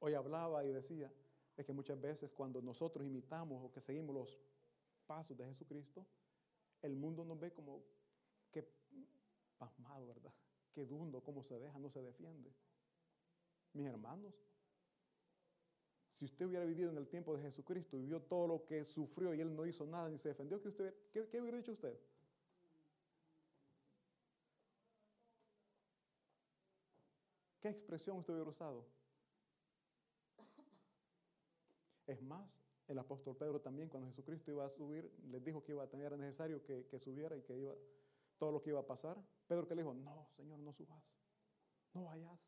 Hoy 0.00 0.14
hablaba 0.14 0.64
y 0.64 0.72
decía 0.72 1.12
de 1.56 1.64
que 1.64 1.72
muchas 1.72 2.00
veces 2.00 2.30
cuando 2.30 2.62
nosotros 2.62 3.04
imitamos 3.04 3.64
o 3.64 3.72
que 3.72 3.80
seguimos 3.80 4.14
los 4.14 4.38
pasos 5.06 5.36
de 5.36 5.44
Jesucristo, 5.46 6.06
el 6.82 6.94
mundo 6.94 7.24
nos 7.24 7.38
ve 7.38 7.52
como 7.52 7.82
que 8.52 8.64
pasmado, 9.58 10.06
¿verdad? 10.06 10.32
Qué 10.72 10.86
dundo, 10.86 11.20
cómo 11.20 11.42
se 11.42 11.58
deja, 11.58 11.78
no 11.78 11.90
se 11.90 12.00
defiende. 12.00 12.52
Mis 13.72 13.86
hermanos, 13.86 14.34
si 16.12 16.24
usted 16.24 16.46
hubiera 16.46 16.64
vivido 16.64 16.90
en 16.90 16.98
el 16.98 17.08
tiempo 17.08 17.36
de 17.36 17.42
Jesucristo, 17.42 17.96
vivió 17.96 18.22
todo 18.22 18.46
lo 18.46 18.64
que 18.64 18.84
sufrió 18.84 19.34
y 19.34 19.40
él 19.40 19.54
no 19.54 19.66
hizo 19.66 19.86
nada 19.86 20.08
ni 20.08 20.18
se 20.18 20.28
defendió, 20.28 20.60
¿qué, 20.60 20.68
usted, 20.68 20.94
qué 21.12 21.40
hubiera 21.40 21.58
dicho 21.58 21.72
usted? 21.72 21.98
¿Qué 27.60 27.68
expresión 27.68 28.18
usted 28.18 28.34
hubiera 28.34 28.50
usado? 28.50 28.86
Es 32.06 32.22
más, 32.22 32.48
el 32.86 32.98
apóstol 32.98 33.36
Pedro 33.36 33.60
también, 33.60 33.88
cuando 33.88 34.08
Jesucristo 34.08 34.50
iba 34.50 34.64
a 34.64 34.70
subir, 34.70 35.12
les 35.24 35.44
dijo 35.44 35.62
que 35.62 35.72
iba 35.72 35.84
a 35.84 35.88
tener, 35.88 36.16
necesario 36.16 36.62
que, 36.62 36.86
que, 36.86 36.98
subiera 36.98 37.36
y 37.36 37.42
que 37.42 37.58
iba, 37.58 37.74
todo 38.38 38.52
lo 38.52 38.62
que 38.62 38.70
iba 38.70 38.80
a 38.80 38.86
pasar. 38.86 39.22
Pedro 39.46 39.66
que 39.66 39.74
le 39.74 39.82
dijo, 39.82 39.92
no, 39.92 40.28
Señor, 40.36 40.58
no 40.60 40.72
subas, 40.72 41.02
no 41.92 42.04
vayas. 42.04 42.40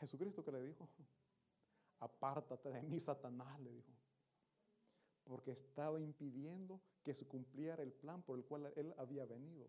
Jesucristo 0.00 0.42
que 0.44 0.52
le 0.52 0.62
dijo, 0.62 0.88
apártate 2.00 2.70
de 2.70 2.82
mí, 2.82 3.00
Satanás, 3.00 3.60
le 3.60 3.72
dijo, 3.72 3.92
porque 5.24 5.52
estaba 5.52 6.00
impidiendo 6.00 6.80
que 7.02 7.14
se 7.14 7.26
cumpliera 7.26 7.82
el 7.82 7.92
plan 7.92 8.22
por 8.22 8.38
el 8.38 8.44
cual 8.44 8.72
él 8.76 8.94
había 8.96 9.24
venido. 9.26 9.68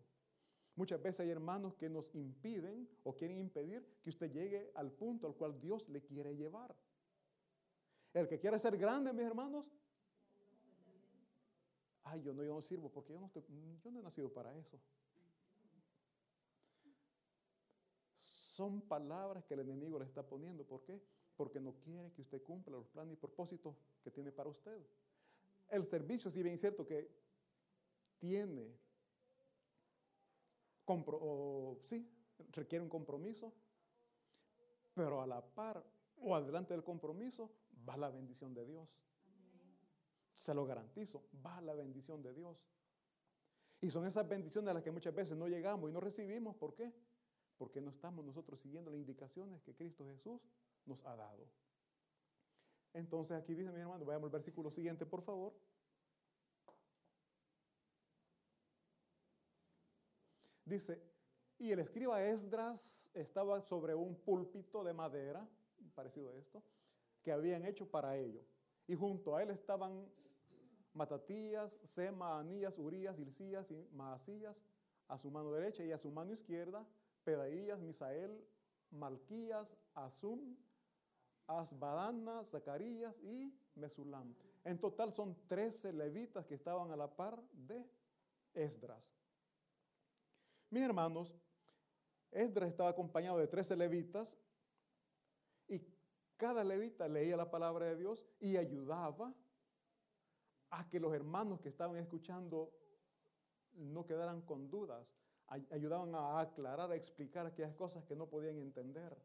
Muchas 0.76 1.02
veces 1.02 1.20
hay 1.20 1.30
hermanos 1.30 1.74
que 1.74 1.88
nos 1.88 2.14
impiden 2.14 2.86
o 3.02 3.16
quieren 3.16 3.38
impedir 3.38 3.82
que 4.02 4.10
usted 4.10 4.30
llegue 4.30 4.70
al 4.74 4.92
punto 4.92 5.26
al 5.26 5.34
cual 5.34 5.58
Dios 5.58 5.88
le 5.88 6.02
quiere 6.02 6.36
llevar. 6.36 6.76
El 8.12 8.28
que 8.28 8.38
quiere 8.38 8.58
ser 8.58 8.76
grande, 8.76 9.12
mis 9.14 9.24
hermanos, 9.24 9.64
ay, 12.04 12.22
yo 12.22 12.34
no, 12.34 12.44
yo 12.44 12.54
no 12.54 12.60
sirvo 12.60 12.90
porque 12.90 13.14
yo 13.14 13.20
no, 13.20 13.26
estoy, 13.26 13.42
yo 13.82 13.90
no 13.90 14.00
he 14.00 14.02
nacido 14.02 14.30
para 14.30 14.54
eso. 14.54 14.78
Son 18.18 18.82
palabras 18.82 19.46
que 19.46 19.54
el 19.54 19.60
enemigo 19.60 19.98
le 19.98 20.04
está 20.04 20.22
poniendo. 20.26 20.62
¿Por 20.64 20.82
qué? 20.82 21.02
Porque 21.36 21.58
no 21.58 21.72
quiere 21.80 22.12
que 22.12 22.20
usted 22.20 22.42
cumpla 22.42 22.76
los 22.76 22.88
planes 22.88 23.14
y 23.14 23.16
propósitos 23.16 23.76
que 24.02 24.10
tiene 24.10 24.30
para 24.30 24.50
usted. 24.50 24.86
El 25.68 25.86
servicio, 25.86 26.30
si 26.30 26.42
bien 26.42 26.54
es 26.54 26.60
cierto 26.60 26.86
que 26.86 27.10
tiene 28.18 28.85
o, 30.86 31.78
sí, 31.84 32.08
requiere 32.52 32.82
un 32.82 32.88
compromiso, 32.88 33.52
pero 34.94 35.20
a 35.20 35.26
la 35.26 35.44
par 35.44 35.84
o 36.18 36.34
adelante 36.34 36.74
del 36.74 36.84
compromiso 36.84 37.50
va 37.88 37.96
la 37.96 38.10
bendición 38.10 38.54
de 38.54 38.64
Dios. 38.66 38.88
Se 40.34 40.54
lo 40.54 40.64
garantizo, 40.66 41.24
va 41.44 41.60
la 41.60 41.74
bendición 41.74 42.22
de 42.22 42.34
Dios. 42.34 42.56
Y 43.80 43.90
son 43.90 44.06
esas 44.06 44.26
bendiciones 44.28 44.70
a 44.70 44.74
las 44.74 44.82
que 44.82 44.90
muchas 44.90 45.14
veces 45.14 45.36
no 45.36 45.48
llegamos 45.48 45.90
y 45.90 45.92
no 45.92 46.00
recibimos. 46.00 46.56
¿Por 46.56 46.74
qué? 46.74 46.92
Porque 47.56 47.80
no 47.80 47.90
estamos 47.90 48.24
nosotros 48.24 48.60
siguiendo 48.60 48.90
las 48.90 48.98
indicaciones 48.98 49.62
que 49.62 49.74
Cristo 49.74 50.04
Jesús 50.06 50.40
nos 50.84 51.04
ha 51.04 51.16
dado. 51.16 51.46
Entonces 52.92 53.36
aquí 53.36 53.54
dice 53.54 53.70
mi 53.70 53.80
hermano, 53.80 54.04
veamos 54.04 54.28
el 54.28 54.32
versículo 54.32 54.70
siguiente, 54.70 55.04
por 55.04 55.22
favor. 55.22 55.54
Dice, 60.66 61.00
y 61.58 61.70
el 61.70 61.78
escriba 61.78 62.22
Esdras 62.22 63.08
estaba 63.14 63.60
sobre 63.60 63.94
un 63.94 64.16
púlpito 64.16 64.82
de 64.82 64.92
madera, 64.92 65.48
parecido 65.94 66.30
a 66.30 66.36
esto, 66.36 66.62
que 67.22 67.30
habían 67.30 67.64
hecho 67.64 67.88
para 67.88 68.16
ello. 68.18 68.42
Y 68.88 68.96
junto 68.96 69.36
a 69.36 69.42
él 69.44 69.50
estaban 69.50 70.06
Matatías, 70.92 71.78
Sema, 71.84 72.40
Anías, 72.40 72.76
Urías, 72.78 73.16
Hilcías 73.16 73.70
y 73.70 73.88
Maasías 73.92 74.60
a 75.06 75.16
su 75.18 75.30
mano 75.30 75.52
derecha 75.52 75.84
y 75.84 75.92
a 75.92 75.98
su 75.98 76.10
mano 76.10 76.32
izquierda, 76.32 76.84
Pedaías, 77.22 77.80
Misael, 77.80 78.44
Malquías, 78.90 79.76
Azum, 79.94 80.56
Asbadana, 81.46 82.44
Zacarías 82.44 83.20
y 83.22 83.54
Mesulam. 83.76 84.34
En 84.64 84.80
total 84.80 85.12
son 85.12 85.36
13 85.46 85.92
levitas 85.92 86.44
que 86.44 86.54
estaban 86.54 86.90
a 86.90 86.96
la 86.96 87.14
par 87.14 87.40
de 87.52 87.88
Esdras. 88.52 89.16
Mis 90.76 90.84
hermanos, 90.84 91.34
Esdras 92.30 92.68
estaba 92.68 92.90
acompañado 92.90 93.38
de 93.38 93.46
13 93.46 93.76
levitas 93.76 94.36
y 95.66 95.80
cada 96.36 96.62
levita 96.62 97.08
leía 97.08 97.34
la 97.34 97.50
palabra 97.50 97.86
de 97.86 97.96
Dios 97.96 98.28
y 98.40 98.58
ayudaba 98.58 99.32
a 100.68 100.86
que 100.90 101.00
los 101.00 101.14
hermanos 101.14 101.62
que 101.62 101.70
estaban 101.70 101.96
escuchando 101.96 102.74
no 103.72 104.04
quedaran 104.04 104.42
con 104.42 104.68
dudas. 104.68 105.16
Ayudaban 105.46 106.14
a 106.14 106.40
aclarar, 106.40 106.90
a 106.90 106.94
explicar 106.94 107.46
aquellas 107.46 107.72
cosas 107.72 108.04
que 108.04 108.14
no 108.14 108.28
podían 108.28 108.58
entender. 108.58 109.16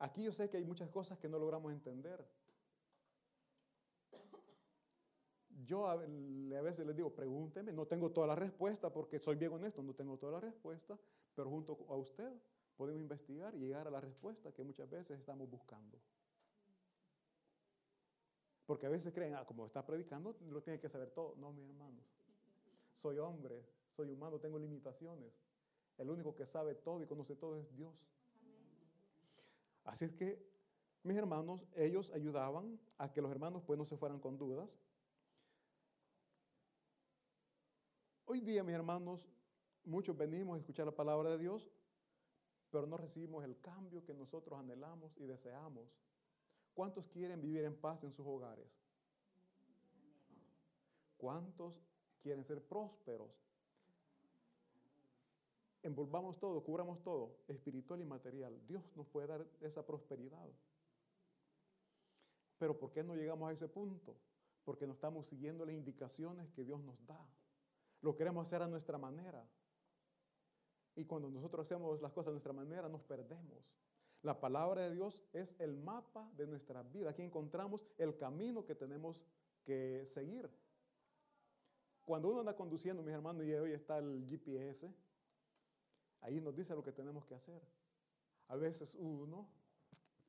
Aquí 0.00 0.24
yo 0.24 0.32
sé 0.32 0.50
que 0.50 0.56
hay 0.56 0.64
muchas 0.64 0.90
cosas 0.90 1.16
que 1.16 1.28
no 1.28 1.38
logramos 1.38 1.70
entender. 1.72 2.26
Yo 5.66 5.88
a, 5.88 5.96
veces 5.96 6.86
les 6.86 6.96
digo, 6.96 7.14
pregúnteme, 7.14 7.72
no 7.72 7.86
tengo 7.86 8.10
toda 8.10 8.26
la 8.26 8.34
respuesta 8.34 8.92
porque 8.92 9.18
soy 9.18 9.36
bien 9.36 9.52
honesto, 9.52 9.82
no 9.82 9.94
tengo 9.94 10.16
toda 10.16 10.32
la 10.32 10.40
respuesta, 10.40 10.98
pero 11.34 11.50
junto 11.50 11.86
a 11.88 11.96
usted 11.96 12.32
podemos 12.76 13.00
investigar 13.00 13.54
y 13.54 13.58
llegar 13.58 13.86
a 13.86 13.90
la 13.90 14.00
respuesta 14.00 14.52
que 14.52 14.62
muchas 14.62 14.88
veces 14.88 15.18
estamos 15.18 15.48
buscando. 15.50 15.98
Porque 18.66 18.86
a 18.86 18.88
veces 18.88 19.12
creen, 19.12 19.34
ah, 19.34 19.44
como 19.44 19.66
está 19.66 19.84
predicando, 19.84 20.36
lo 20.48 20.62
tiene 20.62 20.78
que 20.78 20.88
saber 20.88 21.10
todo. 21.10 21.34
No, 21.36 21.52
mis 21.52 21.64
hermanos. 21.68 22.04
Soy 22.94 23.18
hombre, 23.18 23.64
soy 23.96 24.10
humano, 24.10 24.38
tengo 24.38 24.58
limitaciones. 24.58 25.32
El 25.98 26.08
único 26.08 26.34
que 26.34 26.46
sabe 26.46 26.76
todo 26.76 27.02
y 27.02 27.06
conoce 27.06 27.34
todo 27.34 27.56
es 27.56 27.74
Dios. 27.74 27.92
Así 29.84 30.04
es 30.04 30.12
que, 30.12 30.40
mis 31.02 31.16
hermanos, 31.16 31.66
ellos 31.74 32.12
ayudaban 32.12 32.78
a 32.96 33.12
que 33.12 33.20
los 33.20 33.30
hermanos 33.32 33.62
pues 33.66 33.78
no 33.78 33.84
se 33.84 33.96
fueran 33.96 34.20
con 34.20 34.38
dudas 34.38 34.68
Hoy 38.32 38.38
día, 38.38 38.62
mis 38.62 38.76
hermanos, 38.76 39.26
muchos 39.84 40.16
venimos 40.16 40.54
a 40.54 40.60
escuchar 40.60 40.86
la 40.86 40.94
palabra 40.94 41.30
de 41.30 41.38
Dios, 41.38 41.68
pero 42.70 42.86
no 42.86 42.96
recibimos 42.96 43.42
el 43.42 43.58
cambio 43.58 44.04
que 44.04 44.14
nosotros 44.14 44.56
anhelamos 44.56 45.16
y 45.16 45.26
deseamos. 45.26 45.88
¿Cuántos 46.72 47.08
quieren 47.08 47.40
vivir 47.40 47.64
en 47.64 47.74
paz 47.74 48.04
en 48.04 48.12
sus 48.12 48.24
hogares? 48.24 48.68
¿Cuántos 51.16 51.74
quieren 52.22 52.44
ser 52.44 52.62
prósperos? 52.62 53.32
Envolvamos 55.82 56.38
todo, 56.38 56.62
cubramos 56.62 57.02
todo, 57.02 57.36
espiritual 57.48 58.00
y 58.00 58.04
material. 58.04 58.64
Dios 58.68 58.84
nos 58.94 59.08
puede 59.08 59.26
dar 59.26 59.44
esa 59.60 59.84
prosperidad. 59.84 60.48
Pero 62.58 62.78
¿por 62.78 62.92
qué 62.92 63.02
no 63.02 63.16
llegamos 63.16 63.50
a 63.50 63.52
ese 63.52 63.66
punto? 63.66 64.14
Porque 64.64 64.86
no 64.86 64.92
estamos 64.92 65.26
siguiendo 65.26 65.66
las 65.66 65.74
indicaciones 65.74 66.48
que 66.52 66.62
Dios 66.62 66.80
nos 66.80 67.04
da. 67.08 67.28
Lo 68.02 68.16
queremos 68.16 68.46
hacer 68.46 68.62
a 68.62 68.68
nuestra 68.68 68.98
manera. 68.98 69.46
Y 70.96 71.04
cuando 71.04 71.30
nosotros 71.30 71.66
hacemos 71.66 72.00
las 72.00 72.12
cosas 72.12 72.28
a 72.28 72.32
nuestra 72.32 72.52
manera, 72.52 72.88
nos 72.88 73.02
perdemos. 73.02 73.64
La 74.22 74.38
palabra 74.38 74.82
de 74.82 74.94
Dios 74.94 75.20
es 75.32 75.54
el 75.58 75.76
mapa 75.76 76.30
de 76.36 76.46
nuestra 76.46 76.82
vida. 76.82 77.10
Aquí 77.10 77.22
encontramos 77.22 77.86
el 77.96 78.16
camino 78.16 78.64
que 78.64 78.74
tenemos 78.74 79.22
que 79.64 80.04
seguir. 80.06 80.50
Cuando 82.04 82.28
uno 82.28 82.40
anda 82.40 82.56
conduciendo, 82.56 83.02
mis 83.02 83.14
hermanos, 83.14 83.44
y 83.44 83.52
hoy 83.54 83.72
está 83.72 83.98
el 83.98 84.26
GPS, 84.26 84.92
ahí 86.20 86.40
nos 86.40 86.54
dice 86.54 86.74
lo 86.74 86.82
que 86.82 86.92
tenemos 86.92 87.24
que 87.24 87.34
hacer. 87.34 87.62
A 88.48 88.56
veces 88.56 88.94
uno, 88.96 89.48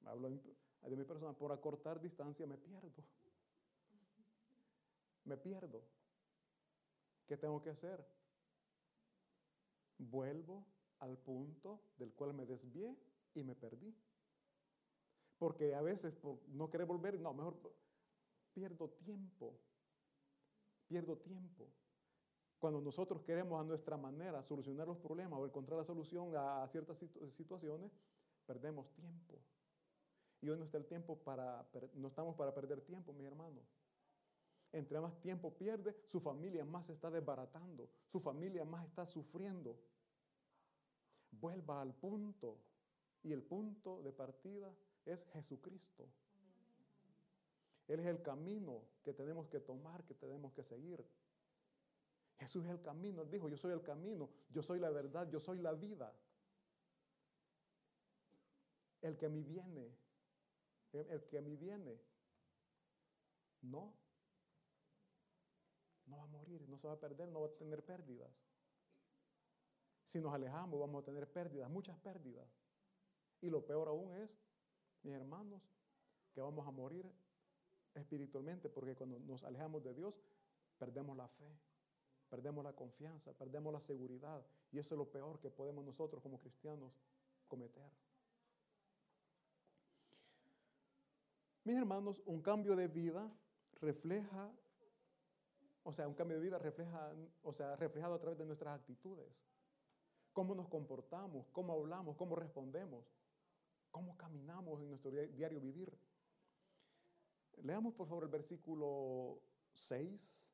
hablo 0.05 0.29
de 0.29 0.95
mi 0.95 1.03
persona, 1.03 1.33
por 1.33 1.51
acortar 1.51 1.99
distancia 1.99 2.45
me 2.45 2.57
pierdo. 2.57 3.03
Me 5.25 5.37
pierdo. 5.37 5.83
¿Qué 7.31 7.37
tengo 7.37 7.61
que 7.61 7.69
hacer? 7.69 8.05
Vuelvo 9.97 10.65
al 10.99 11.17
punto 11.17 11.79
del 11.95 12.11
cual 12.11 12.33
me 12.33 12.45
desvié 12.45 12.93
y 13.33 13.41
me 13.41 13.55
perdí. 13.55 13.95
Porque 15.37 15.73
a 15.73 15.81
veces 15.81 16.13
por 16.13 16.45
no 16.49 16.69
querer 16.69 16.85
volver, 16.85 17.17
no, 17.21 17.33
mejor 17.33 17.55
pierdo 18.51 18.89
tiempo. 18.89 19.57
Pierdo 20.87 21.19
tiempo. 21.19 21.69
Cuando 22.59 22.81
nosotros 22.81 23.21
queremos 23.21 23.61
a 23.61 23.63
nuestra 23.63 23.95
manera 23.95 24.43
solucionar 24.43 24.89
los 24.89 24.97
problemas 24.97 25.39
o 25.39 25.45
encontrar 25.45 25.79
la 25.79 25.85
solución 25.85 26.35
a 26.35 26.67
ciertas 26.67 26.97
situaciones, 27.37 27.93
perdemos 28.45 28.91
tiempo. 28.91 29.39
Y 30.41 30.49
hoy 30.49 30.57
no 30.57 30.65
está 30.65 30.77
el 30.79 30.85
tiempo 30.85 31.17
para, 31.17 31.65
no 31.93 32.09
estamos 32.09 32.35
para 32.35 32.53
perder 32.53 32.81
tiempo, 32.81 33.13
mis 33.13 33.25
hermanos. 33.25 33.63
Entre 34.73 34.99
más 34.99 35.19
tiempo 35.19 35.53
pierde, 35.53 35.95
su 36.07 36.19
familia 36.19 36.63
más 36.63 36.85
se 36.85 36.93
está 36.93 37.09
desbaratando, 37.09 37.89
su 38.07 38.19
familia 38.19 38.63
más 38.63 38.85
está 38.85 39.05
sufriendo. 39.05 39.77
Vuelva 41.31 41.81
al 41.81 41.93
punto. 41.93 42.57
Y 43.23 43.33
el 43.33 43.43
punto 43.43 44.01
de 44.01 44.11
partida 44.11 44.73
es 45.05 45.23
Jesucristo. 45.33 46.07
Él 47.87 47.99
es 47.99 48.07
el 48.07 48.21
camino 48.21 48.83
que 49.03 49.13
tenemos 49.13 49.47
que 49.47 49.59
tomar, 49.59 50.03
que 50.05 50.15
tenemos 50.15 50.53
que 50.53 50.63
seguir. 50.63 51.05
Jesús 52.39 52.65
es 52.65 52.71
el 52.71 52.81
camino. 52.81 53.21
Él 53.21 53.29
dijo, 53.29 53.49
yo 53.49 53.57
soy 53.57 53.73
el 53.73 53.83
camino, 53.83 54.29
yo 54.49 54.63
soy 54.63 54.79
la 54.79 54.89
verdad, 54.89 55.29
yo 55.29 55.39
soy 55.39 55.59
la 55.59 55.73
vida. 55.73 56.13
El 59.01 59.17
que 59.17 59.25
a 59.25 59.29
mí 59.29 59.43
viene, 59.43 59.95
el 60.93 61.25
que 61.27 61.37
a 61.37 61.41
mí 61.41 61.55
viene, 61.55 61.99
no, 63.61 63.93
no 66.67 66.77
se 66.77 66.87
va 66.87 66.93
a 66.93 66.99
perder, 66.99 67.27
no 67.29 67.41
va 67.41 67.47
a 67.47 67.51
tener 67.51 67.83
pérdidas. 67.83 68.31
Si 70.05 70.19
nos 70.19 70.33
alejamos, 70.33 70.79
vamos 70.79 71.03
a 71.03 71.05
tener 71.05 71.31
pérdidas, 71.31 71.69
muchas 71.69 71.97
pérdidas. 71.97 72.47
Y 73.41 73.49
lo 73.49 73.65
peor 73.65 73.87
aún 73.87 74.13
es, 74.13 74.29
mis 75.03 75.13
hermanos, 75.13 75.61
que 76.33 76.41
vamos 76.41 76.67
a 76.67 76.71
morir 76.71 77.09
espiritualmente, 77.93 78.69
porque 78.69 78.95
cuando 78.95 79.19
nos 79.19 79.43
alejamos 79.43 79.83
de 79.83 79.93
Dios, 79.93 80.13
perdemos 80.77 81.15
la 81.17 81.27
fe, 81.27 81.57
perdemos 82.29 82.63
la 82.63 82.73
confianza, 82.73 83.33
perdemos 83.33 83.73
la 83.73 83.79
seguridad. 83.79 84.45
Y 84.71 84.79
eso 84.79 84.95
es 84.95 84.97
lo 84.97 85.09
peor 85.09 85.39
que 85.39 85.49
podemos 85.49 85.83
nosotros 85.83 86.21
como 86.21 86.39
cristianos 86.39 86.93
cometer. 87.47 87.91
Mis 91.63 91.75
hermanos, 91.75 92.21
un 92.25 92.41
cambio 92.41 92.75
de 92.75 92.87
vida 92.87 93.31
refleja, 93.81 94.51
o 95.83 95.91
sea, 95.93 96.07
un 96.07 96.13
cambio 96.13 96.37
de 96.37 96.43
vida 96.43 96.57
refleja, 96.57 97.13
o 97.43 97.53
sea, 97.53 97.75
reflejado 97.75 98.13
a 98.13 98.19
través 98.19 98.37
de 98.37 98.45
nuestras 98.45 98.79
actitudes 98.79 99.35
cómo 100.33 100.55
nos 100.55 100.67
comportamos, 100.67 101.47
cómo 101.51 101.73
hablamos, 101.73 102.15
cómo 102.15 102.35
respondemos, 102.35 103.05
cómo 103.91 104.17
caminamos 104.17 104.81
en 104.81 104.89
nuestro 104.89 105.11
diario 105.11 105.59
vivir. 105.59 105.97
Leamos 107.63 107.93
por 107.93 108.07
favor 108.07 108.23
el 108.23 108.29
versículo 108.29 109.41
6. 109.73 110.47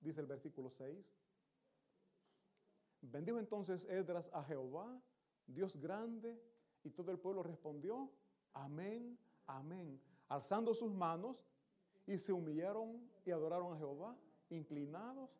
Dice 0.00 0.20
el 0.20 0.26
versículo 0.26 0.70
6. 0.70 1.04
Bendijo 3.00 3.38
entonces 3.38 3.84
Edras 3.84 4.30
a 4.32 4.42
Jehová, 4.44 5.02
Dios 5.46 5.76
grande, 5.76 6.40
y 6.84 6.90
todo 6.90 7.10
el 7.10 7.18
pueblo 7.18 7.42
respondió, 7.42 8.10
amén, 8.52 9.18
amén, 9.46 10.00
alzando 10.28 10.74
sus 10.74 10.92
manos 10.92 11.44
y 12.06 12.18
se 12.18 12.32
humillaron 12.32 13.08
y 13.24 13.30
adoraron 13.30 13.74
a 13.74 13.78
Jehová, 13.78 14.16
inclinados. 14.50 15.30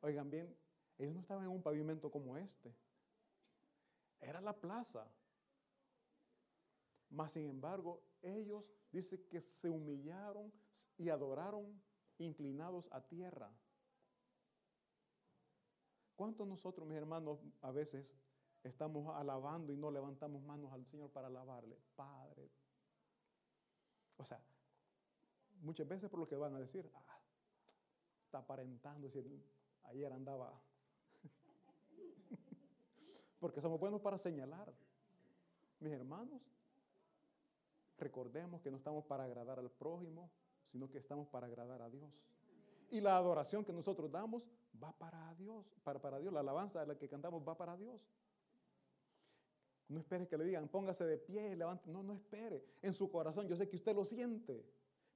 Oigan 0.00 0.30
bien, 0.30 0.54
ellos 0.98 1.14
no 1.14 1.20
estaban 1.20 1.44
en 1.44 1.50
un 1.50 1.62
pavimento 1.62 2.10
como 2.10 2.36
este. 2.36 2.74
Era 4.20 4.40
la 4.40 4.52
plaza. 4.52 5.06
Mas, 7.10 7.32
sin 7.32 7.48
embargo, 7.48 8.02
ellos 8.22 8.64
dice 8.90 9.24
que 9.28 9.40
se 9.40 9.68
humillaron 9.68 10.52
y 10.98 11.08
adoraron 11.08 11.80
inclinados 12.18 12.88
a 12.92 13.00
tierra. 13.00 13.52
¿Cuántos 16.16 16.46
nosotros, 16.46 16.86
mis 16.86 16.96
hermanos, 16.96 17.40
a 17.60 17.70
veces 17.70 18.06
estamos 18.62 19.14
alabando 19.16 19.72
y 19.72 19.76
no 19.76 19.90
levantamos 19.90 20.42
manos 20.42 20.72
al 20.72 20.84
Señor 20.86 21.10
para 21.10 21.26
alabarle? 21.26 21.78
Padre. 21.96 22.50
O 24.16 24.24
sea, 24.24 24.40
muchas 25.64 25.88
veces 25.88 26.10
por 26.10 26.20
lo 26.20 26.28
que 26.28 26.36
van 26.36 26.54
a 26.54 26.60
decir, 26.60 26.88
ah, 26.94 27.18
está 28.24 28.38
aparentando, 28.38 29.08
decir, 29.08 29.26
ayer 29.84 30.12
andaba 30.12 30.52
porque 33.40 33.60
somos 33.60 33.80
buenos 33.80 34.00
para 34.00 34.18
señalar. 34.18 34.72
Mis 35.80 35.92
hermanos, 35.92 36.40
recordemos 37.98 38.60
que 38.60 38.70
no 38.70 38.76
estamos 38.76 39.04
para 39.04 39.24
agradar 39.24 39.58
al 39.58 39.70
prójimo, 39.70 40.30
sino 40.66 40.90
que 40.90 40.98
estamos 40.98 41.28
para 41.28 41.46
agradar 41.46 41.82
a 41.82 41.90
Dios. 41.90 42.10
Y 42.90 43.00
la 43.00 43.16
adoración 43.16 43.64
que 43.64 43.72
nosotros 43.72 44.10
damos 44.10 44.48
va 44.82 44.92
para 44.92 45.34
Dios, 45.34 45.66
para, 45.82 46.00
para 46.00 46.18
Dios. 46.18 46.32
La 46.32 46.40
alabanza 46.40 46.80
de 46.80 46.86
la 46.86 46.96
que 46.96 47.08
cantamos 47.08 47.46
va 47.46 47.56
para 47.56 47.76
Dios. 47.76 48.00
No 49.88 50.00
espere 50.00 50.26
que 50.26 50.38
le 50.38 50.44
digan, 50.44 50.68
póngase 50.68 51.04
de 51.04 51.18
pie, 51.18 51.56
levante. 51.56 51.90
No, 51.90 52.02
no 52.02 52.14
espere. 52.14 52.64
En 52.82 52.94
su 52.94 53.10
corazón, 53.10 53.48
yo 53.48 53.56
sé 53.56 53.68
que 53.68 53.76
usted 53.76 53.94
lo 53.94 54.04
siente, 54.04 54.64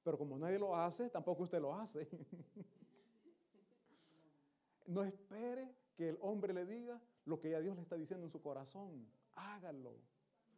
pero 0.03 0.17
como 0.17 0.37
nadie 0.37 0.59
lo 0.59 0.75
hace, 0.75 1.09
tampoco 1.09 1.43
usted 1.43 1.61
lo 1.61 1.73
hace. 1.73 2.07
no 4.87 5.03
espere 5.03 5.73
que 5.95 6.09
el 6.09 6.17
hombre 6.21 6.53
le 6.53 6.65
diga, 6.65 7.01
lo 7.25 7.39
que 7.39 7.51
ya 7.51 7.61
Dios 7.61 7.75
le 7.75 7.83
está 7.83 7.95
diciendo 7.95 8.25
en 8.25 8.31
su 8.31 8.41
corazón. 8.41 9.07
Hágalo, 9.33 9.93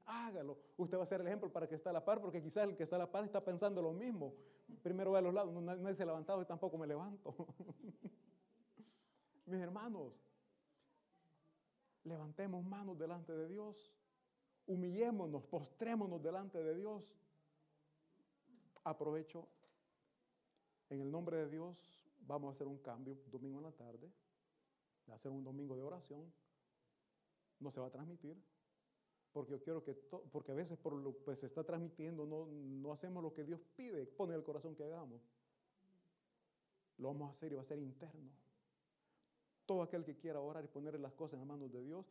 hágalo. 0.06 0.58
Usted 0.78 0.98
va 0.98 1.04
a 1.04 1.06
ser 1.06 1.22
el 1.22 1.28
ejemplo 1.28 1.52
para 1.52 1.68
que 1.68 1.76
está 1.76 1.90
a 1.90 1.94
la 1.94 2.04
par, 2.04 2.22
porque 2.22 2.42
quizás 2.42 2.70
el 2.70 2.76
que 2.76 2.84
está 2.84 2.96
a 2.96 3.00
la 3.00 3.12
par 3.12 3.26
está 3.26 3.44
pensando 3.44 3.82
lo 3.82 3.92
mismo. 3.92 4.34
Primero 4.82 5.12
ve 5.12 5.20
a 5.20 5.22
los 5.22 5.34
lados, 5.34 5.54
no, 5.54 5.62
nadie 5.62 5.96
se 5.96 6.04
ha 6.04 6.06
levantado 6.06 6.42
y 6.42 6.46
tampoco 6.46 6.78
me 6.78 6.88
levanto. 6.88 7.36
Mis 9.46 9.60
hermanos, 9.60 10.14
levantemos 12.04 12.64
manos 12.64 12.98
delante 12.98 13.34
de 13.34 13.50
Dios, 13.50 13.94
humillémonos, 14.66 15.44
postrémonos 15.44 16.24
delante 16.24 16.64
de 16.64 16.76
Dios. 16.76 17.14
Aprovecho, 18.84 19.48
en 20.90 21.02
el 21.02 21.12
nombre 21.12 21.38
de 21.38 21.50
Dios, 21.50 21.78
vamos 22.20 22.50
a 22.50 22.52
hacer 22.56 22.68
un 22.68 22.80
cambio 22.80 23.18
domingo 23.32 23.60
en 23.60 23.66
la 23.66 23.72
tarde, 23.72 24.12
a 25.10 25.16
hacer 25.16 25.32
un 25.32 25.44
domingo 25.44 25.76
de 25.76 25.84
oración 25.84 26.32
no 27.62 27.72
se 27.72 27.80
va 27.80 27.88
a 27.88 27.92
transmitir. 27.92 28.38
Porque 29.32 29.54
yo 29.54 29.62
quiero 29.62 29.82
que, 29.82 29.94
porque 29.94 30.52
a 30.52 30.56
veces 30.56 30.78
por 30.78 30.94
lo 30.94 31.24
que 31.24 31.36
se 31.38 31.46
está 31.46 31.64
transmitiendo 31.64 32.26
no, 32.26 32.48
no 32.48 32.92
hacemos 32.92 33.24
lo 33.24 33.34
que 33.34 33.46
Dios 33.46 33.62
pide, 33.78 34.06
pone 34.06 34.36
el 34.36 34.44
corazón 34.44 34.76
que 34.76 34.84
hagamos. 34.84 35.22
Lo 36.98 37.08
vamos 37.08 37.30
a 37.30 37.32
hacer 37.32 37.54
y 37.54 37.56
va 37.56 37.62
a 37.62 37.66
ser 37.66 37.80
interno. 37.80 38.30
Todo 39.66 39.84
aquel 39.84 40.04
que 40.04 40.18
quiera 40.18 40.42
orar 40.42 40.66
y 40.66 40.68
ponerle 40.68 41.00
las 41.00 41.14
cosas 41.14 41.36
en 41.36 41.40
las 41.40 41.48
manos 41.48 41.72
de 41.72 41.82
Dios, 41.82 42.06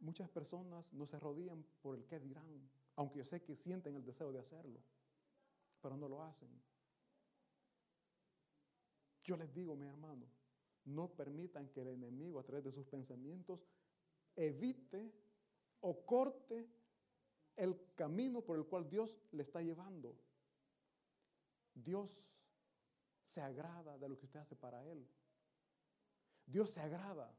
muchas 0.00 0.28
personas 0.28 0.92
no 0.92 1.06
se 1.06 1.20
rodillan 1.20 1.64
por 1.80 1.94
el 1.94 2.04
que 2.06 2.18
dirán, 2.18 2.68
aunque 2.96 3.18
yo 3.18 3.24
sé 3.24 3.42
que 3.44 3.54
sienten 3.54 3.94
el 3.94 4.04
deseo 4.04 4.32
de 4.32 4.40
hacerlo, 4.40 4.80
pero 5.80 5.96
no 5.96 6.08
lo 6.08 6.22
hacen. 6.22 6.50
Yo 9.22 9.36
les 9.36 9.52
digo, 9.52 9.76
mi 9.76 9.86
hermano, 9.86 10.26
no 10.84 11.08
permitan 11.08 11.68
que 11.68 11.82
el 11.82 11.88
enemigo 11.88 12.40
a 12.40 12.44
través 12.44 12.64
de 12.64 12.72
sus 12.72 12.86
pensamientos 12.86 13.66
evite 14.34 15.12
o 15.80 16.04
corte 16.04 16.68
el 17.56 17.78
camino 17.94 18.42
por 18.42 18.58
el 18.58 18.66
cual 18.66 18.88
Dios 18.88 19.18
le 19.32 19.42
está 19.42 19.60
llevando. 19.60 20.16
Dios 21.74 22.32
se 23.24 23.40
agrada 23.40 23.98
de 23.98 24.08
lo 24.08 24.18
que 24.18 24.26
usted 24.26 24.40
hace 24.40 24.56
para 24.56 24.84
Él. 24.86 25.06
Dios 26.46 26.70
se 26.70 26.80
agrada. 26.80 27.32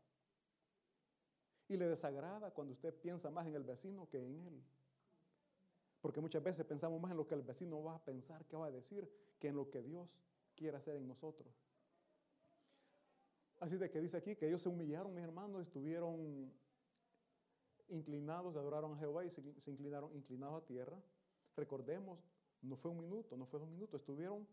Y 1.67 1.77
le 1.77 1.87
desagrada 1.87 2.51
cuando 2.51 2.73
usted 2.73 2.93
piensa 2.93 3.29
más 3.29 3.47
en 3.47 3.55
el 3.55 3.63
vecino 3.63 4.07
que 4.09 4.25
en 4.25 4.37
Él. 4.39 4.63
Porque 6.01 6.19
muchas 6.19 6.41
veces 6.41 6.65
pensamos 6.65 6.99
más 6.99 7.11
en 7.11 7.17
lo 7.17 7.27
que 7.27 7.35
el 7.35 7.43
vecino 7.43 7.81
va 7.83 7.95
a 7.95 8.03
pensar, 8.03 8.45
qué 8.45 8.57
va 8.57 8.67
a 8.67 8.71
decir, 8.71 9.07
que 9.39 9.49
en 9.49 9.55
lo 9.55 9.69
que 9.69 9.81
Dios 9.83 10.09
quiere 10.55 10.77
hacer 10.77 10.95
en 10.95 11.07
nosotros. 11.07 11.53
Así 13.59 13.77
de 13.77 13.91
que 13.91 14.01
dice 14.01 14.17
aquí 14.17 14.35
que 14.35 14.47
ellos 14.47 14.61
se 14.61 14.69
humillaron, 14.69 15.13
mis 15.13 15.23
hermanos, 15.23 15.61
estuvieron 15.61 16.51
inclinados, 17.89 18.55
adoraron 18.55 18.93
a 18.93 18.97
Jehová 18.97 19.23
y 19.23 19.29
se, 19.29 19.41
inclinaron 19.67 20.11
inclinados 20.15 20.63
a 20.63 20.65
tierra. 20.65 20.99
Recordemos, 21.55 22.19
no 22.61 22.75
fue 22.75 22.89
un 22.89 22.99
minuto, 22.99 23.37
no 23.37 23.45
fue 23.45 23.59
dos 23.59 23.69
minutos, 23.69 24.01
estuvieron 24.01 24.47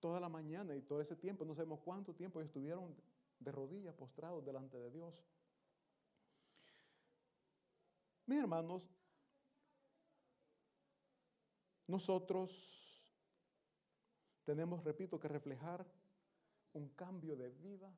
toda 0.00 0.18
la 0.18 0.30
mañana 0.30 0.74
y 0.74 0.80
todo 0.80 1.02
ese 1.02 1.14
tiempo, 1.14 1.44
no 1.44 1.54
sabemos 1.54 1.80
cuánto 1.80 2.14
tiempo 2.14 2.40
estuvieron 2.40 2.96
de 3.38 3.52
rodillas 3.52 3.94
postrados 3.94 4.44
delante 4.44 4.78
de 4.78 4.90
Dios. 4.90 5.22
Mis 8.26 8.38
hermanos, 8.38 8.88
nosotros 11.92 12.50
tenemos, 14.44 14.82
repito, 14.82 15.20
que 15.20 15.28
reflejar 15.28 15.86
un 16.72 16.88
cambio 16.88 17.36
de 17.36 17.50
vida 17.50 17.94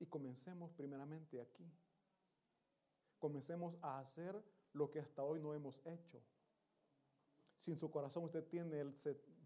y 0.00 0.06
comencemos 0.06 0.72
primeramente 0.72 1.40
aquí. 1.40 1.70
Comencemos 3.20 3.78
a 3.80 4.00
hacer 4.00 4.42
lo 4.72 4.90
que 4.90 4.98
hasta 4.98 5.22
hoy 5.22 5.38
no 5.40 5.54
hemos 5.54 5.80
hecho. 5.86 6.20
Si 7.60 7.70
en 7.70 7.78
su 7.78 7.92
corazón 7.92 8.24
usted 8.24 8.44
tiene 8.44 8.80
el, 8.80 8.92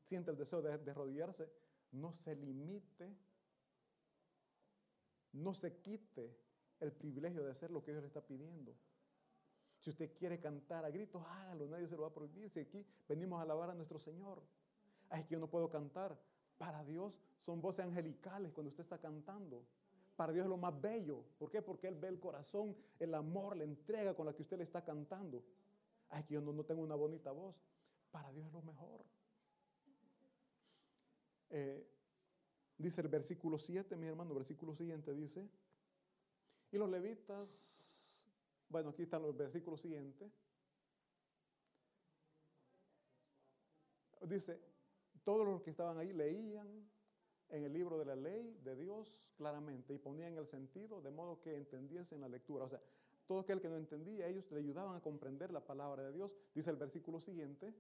siente 0.07 0.31
el 0.31 0.39
deseo 0.39 0.63
de, 0.63 0.79
de 0.79 0.91
arrodillarse, 0.91 1.53
no 1.93 2.15
se 2.15 2.35
limite, 2.35 3.15
no 5.33 5.53
se 5.53 5.77
quite 5.83 6.35
el 6.81 6.93
privilegio 6.93 7.45
de 7.45 7.51
hacer 7.51 7.71
lo 7.71 7.83
que 7.83 7.91
Dios 7.91 8.03
le 8.03 8.09
está 8.09 8.27
pidiendo. 8.27 8.75
Si 9.81 9.89
usted 9.89 10.13
quiere 10.15 10.39
cantar 10.39 10.85
a 10.85 10.91
gritos, 10.91 11.23
hágalo, 11.27 11.67
nadie 11.67 11.89
se 11.89 11.97
lo 11.97 12.03
va 12.03 12.09
a 12.09 12.15
prohibir. 12.15 12.51
Si 12.51 12.61
aquí 12.61 12.85
venimos 13.09 13.39
a 13.39 13.43
alabar 13.43 13.71
a 13.71 13.75
nuestro 13.75 13.99
Señor. 13.99 14.43
Ay, 15.09 15.23
es 15.23 15.27
que 15.27 15.35
yo 15.35 15.41
no 15.41 15.49
puedo 15.49 15.71
cantar. 15.71 16.19
Para 16.59 16.85
Dios 16.85 17.19
son 17.47 17.63
voces 17.63 17.87
angelicales 17.87 18.53
cuando 18.53 18.69
usted 18.69 18.83
está 18.83 18.99
cantando. 18.99 19.65
Para 20.17 20.35
Dios 20.35 20.45
es 20.45 20.51
lo 20.51 20.59
más 20.59 20.79
bello. 20.79 21.25
¿Por 21.39 21.51
qué? 21.51 21.63
Porque 21.63 21.89
Él 21.89 21.95
ve 21.95 22.09
el 22.09 22.21
corazón, 22.21 22.77
el 22.99 23.15
amor, 23.15 23.57
la 23.57 23.65
entrega 23.65 24.15
con 24.15 24.27
la 24.27 24.35
que 24.35 24.43
usted 24.43 24.59
le 24.59 24.65
está 24.65 24.85
cantando. 24.85 25.43
Ay, 26.11 26.25
que 26.25 26.35
yo 26.35 26.43
no, 26.43 26.63
tengo 26.65 26.83
una 26.83 26.95
bonita 26.95 27.33
voz. 27.33 27.57
Para 28.11 28.31
Dios 28.33 28.47
es 28.47 28.53
lo 28.53 28.61
mejor. 28.61 29.03
Eh, 31.49 31.89
dice 32.77 33.01
el 33.01 33.09
versículo 33.09 33.57
7, 33.57 33.97
mi 33.97 34.07
hermano, 34.07 34.35
versículo 34.35 34.75
siguiente 34.75 35.15
dice, 35.15 35.49
y 36.71 36.79
los 36.79 36.89
levitas, 36.89 37.80
bueno, 38.71 38.91
aquí 38.91 39.03
están 39.03 39.23
los 39.23 39.37
versículos 39.37 39.81
siguientes, 39.81 40.33
dice, 44.27 44.61
todos 45.25 45.47
los 45.47 45.63
que 45.63 45.71
estaban 45.71 45.99
ahí 45.99 46.13
leían 46.13 46.69
en 47.49 47.65
el 47.65 47.73
libro 47.73 47.99
de 47.99 48.05
la 48.05 48.17
ley 48.17 48.57
de 48.63 48.77
Dios 48.77 49.13
claramente 49.37 49.95
y 49.95 49.99
ponían 49.99 50.37
el 50.39 50.47
sentido 50.47 51.01
de 51.01 51.11
modo 51.11 51.41
que 51.41 51.57
entendiesen 51.57 52.21
la 52.21 52.29
lectura. 52.29 52.65
O 52.65 52.69
sea, 52.69 52.81
todo 53.27 53.41
aquel 53.41 53.61
que 53.61 53.69
no 53.69 53.77
entendía, 53.77 54.29
ellos 54.29 54.51
le 54.51 54.59
ayudaban 54.59 54.97
a 54.97 55.01
comprender 55.01 55.53
la 55.53 55.65
palabra 55.65 56.05
de 56.05 56.13
Dios. 56.13 56.33
Dice 56.55 56.71
el 56.71 56.77
versículo 56.77 57.21
siguiente. 57.21 57.75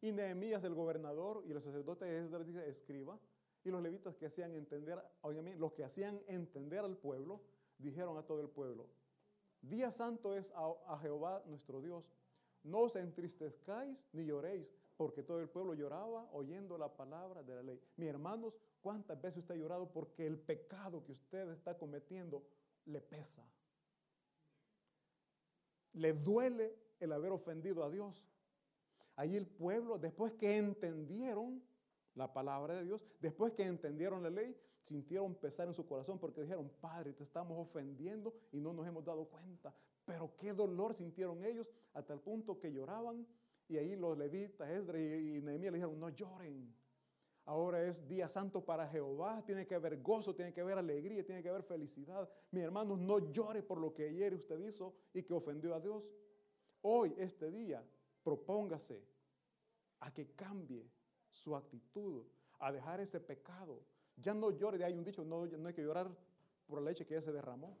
Y 0.00 0.12
Nehemías, 0.12 0.62
el 0.62 0.74
gobernador, 0.74 1.42
y 1.46 1.52
el 1.52 1.60
sacerdote 1.60 2.18
Esdras, 2.18 2.46
dice, 2.46 2.68
escriba. 2.68 3.18
Y 3.64 3.70
los 3.70 3.82
levitas 3.82 4.16
que 4.16 4.26
hacían 4.26 4.54
entender, 4.54 5.02
oigan 5.22 5.58
los 5.58 5.72
que 5.72 5.84
hacían 5.84 6.22
entender 6.28 6.78
al 6.80 6.96
pueblo, 6.96 7.40
dijeron 7.78 8.16
a 8.16 8.22
todo 8.22 8.40
el 8.40 8.48
pueblo, 8.48 8.86
día 9.62 9.90
santo 9.90 10.36
es 10.36 10.52
a, 10.54 10.98
Jehová 10.98 11.42
nuestro 11.46 11.80
Dios. 11.80 12.04
No 12.62 12.80
os 12.80 12.96
entristezcáis 12.96 13.98
ni 14.12 14.26
lloréis, 14.26 14.68
porque 14.96 15.22
todo 15.22 15.40
el 15.40 15.48
pueblo 15.48 15.74
lloraba 15.74 16.28
oyendo 16.32 16.76
la 16.76 16.94
palabra 16.96 17.42
de 17.42 17.54
la 17.54 17.62
ley. 17.62 17.80
Mis 17.96 18.08
hermanos, 18.08 18.58
¿cuántas 18.80 19.20
veces 19.20 19.38
usted 19.38 19.54
ha 19.54 19.58
llorado 19.58 19.90
porque 19.90 20.26
el 20.26 20.38
pecado 20.38 21.04
que 21.04 21.12
usted 21.12 21.48
está 21.50 21.78
cometiendo 21.78 22.44
le 22.86 23.00
pesa? 23.00 23.46
Le 25.92 26.12
duele 26.12 26.76
el 27.00 27.12
haber 27.12 27.32
ofendido 27.32 27.84
a 27.84 27.90
Dios. 27.90 28.28
Allí 29.16 29.36
el 29.36 29.46
pueblo, 29.46 29.98
después 29.98 30.32
que 30.34 30.56
entendieron 30.56 31.62
la 32.14 32.32
palabra 32.32 32.76
de 32.76 32.84
Dios, 32.84 33.04
después 33.20 33.52
que 33.52 33.64
entendieron 33.64 34.22
la 34.22 34.30
ley, 34.30 34.56
sintieron 34.88 35.34
pesar 35.34 35.68
en 35.68 35.74
su 35.74 35.86
corazón 35.86 36.18
porque 36.18 36.42
dijeron, 36.42 36.70
Padre, 36.80 37.12
te 37.12 37.22
estamos 37.22 37.58
ofendiendo 37.58 38.34
y 38.52 38.60
no 38.60 38.72
nos 38.72 38.86
hemos 38.86 39.04
dado 39.04 39.26
cuenta. 39.26 39.74
Pero 40.04 40.34
qué 40.36 40.52
dolor 40.52 40.94
sintieron 40.94 41.44
ellos 41.44 41.68
hasta 41.92 42.14
el 42.14 42.20
punto 42.20 42.58
que 42.58 42.72
lloraban 42.72 43.26
y 43.68 43.76
ahí 43.76 43.94
los 43.96 44.16
levitas, 44.16 44.68
Esdras 44.70 45.00
y 45.00 45.40
Nehemías 45.42 45.72
le 45.72 45.78
dijeron, 45.78 46.00
no 46.00 46.08
lloren. 46.08 46.74
Ahora 47.44 47.82
es 47.82 48.06
día 48.08 48.28
santo 48.28 48.64
para 48.64 48.86
Jehová, 48.88 49.42
tiene 49.44 49.66
que 49.66 49.74
haber 49.74 50.02
gozo, 50.02 50.34
tiene 50.34 50.52
que 50.52 50.60
haber 50.60 50.78
alegría, 50.78 51.24
tiene 51.24 51.42
que 51.42 51.48
haber 51.48 51.62
felicidad. 51.62 52.28
Mi 52.50 52.60
hermanos, 52.60 52.98
no 52.98 53.30
llore 53.30 53.62
por 53.62 53.78
lo 53.78 53.94
que 53.94 54.08
ayer 54.08 54.34
usted 54.34 54.58
hizo 54.60 54.94
y 55.14 55.22
que 55.22 55.32
ofendió 55.32 55.74
a 55.74 55.80
Dios. 55.80 56.04
Hoy, 56.82 57.14
este 57.16 57.50
día, 57.50 57.82
propóngase 58.22 59.02
a 60.00 60.12
que 60.12 60.34
cambie 60.34 60.90
su 61.30 61.56
actitud, 61.56 62.26
a 62.58 62.72
dejar 62.72 63.00
ese 63.00 63.20
pecado. 63.20 63.82
Ya 64.20 64.34
no 64.34 64.50
llore, 64.50 64.84
hay 64.84 64.94
un 64.94 65.04
dicho, 65.04 65.24
no, 65.24 65.46
no 65.46 65.68
hay 65.68 65.74
que 65.74 65.82
llorar 65.82 66.10
por 66.66 66.80
la 66.80 66.90
leche 66.90 67.06
que 67.06 67.20
se 67.20 67.32
derramó 67.32 67.76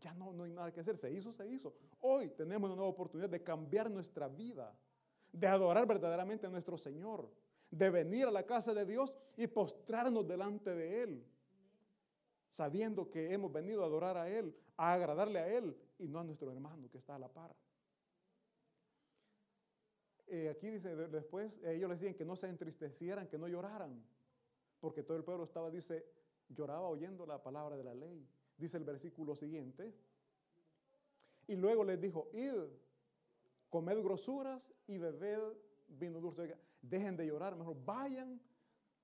ya 0.00 0.14
no, 0.14 0.32
no 0.32 0.44
hay 0.44 0.52
nada 0.52 0.72
que 0.72 0.80
hacer, 0.80 0.96
se 0.96 1.10
hizo, 1.10 1.32
se 1.32 1.46
hizo. 1.48 1.74
Hoy 2.00 2.28
tenemos 2.30 2.68
una 2.68 2.76
nueva 2.76 2.90
oportunidad 2.90 3.28
de 3.28 3.42
cambiar 3.42 3.90
nuestra 3.90 4.28
vida, 4.28 4.74
de 5.32 5.46
adorar 5.46 5.86
verdaderamente 5.86 6.46
a 6.46 6.50
nuestro 6.50 6.78
Señor, 6.78 7.30
de 7.70 7.90
venir 7.90 8.26
a 8.26 8.30
la 8.30 8.44
casa 8.44 8.72
de 8.72 8.86
Dios 8.86 9.14
y 9.36 9.46
postrarnos 9.46 10.26
delante 10.26 10.74
de 10.74 11.02
Él, 11.02 11.24
sabiendo 12.48 13.10
que 13.10 13.32
hemos 13.32 13.52
venido 13.52 13.82
a 13.82 13.86
adorar 13.86 14.16
a 14.16 14.28
Él, 14.28 14.54
a 14.76 14.92
agradarle 14.94 15.38
a 15.38 15.48
Él 15.48 15.76
y 15.98 16.08
no 16.08 16.20
a 16.20 16.24
nuestro 16.24 16.50
hermano 16.50 16.88
que 16.90 16.98
está 16.98 17.16
a 17.16 17.18
la 17.18 17.28
par. 17.28 17.54
Eh, 20.28 20.50
aquí 20.50 20.68
dice 20.68 20.94
después, 20.94 21.58
ellos 21.64 21.88
les 21.88 22.00
decían 22.00 22.14
que 22.14 22.24
no 22.24 22.36
se 22.36 22.48
entristecieran, 22.48 23.26
que 23.28 23.38
no 23.38 23.48
lloraran, 23.48 24.02
porque 24.80 25.02
todo 25.02 25.16
el 25.16 25.24
pueblo 25.24 25.44
estaba, 25.44 25.70
dice, 25.70 26.04
lloraba 26.48 26.88
oyendo 26.88 27.26
la 27.26 27.42
palabra 27.42 27.76
de 27.76 27.84
la 27.84 27.94
ley 27.94 28.28
dice 28.58 28.76
el 28.76 28.84
versículo 28.84 29.34
siguiente. 29.34 29.94
Y 31.46 31.56
luego 31.56 31.84
les 31.84 31.98
dijo, 32.00 32.28
id, 32.34 32.68
comed 33.70 34.02
grosuras 34.02 34.70
y 34.86 34.98
bebed 34.98 35.40
vino 35.88 36.20
dulce. 36.20 36.58
Dejen 36.82 37.16
de 37.16 37.26
llorar, 37.26 37.56
mejor 37.56 37.82
vayan, 37.84 38.40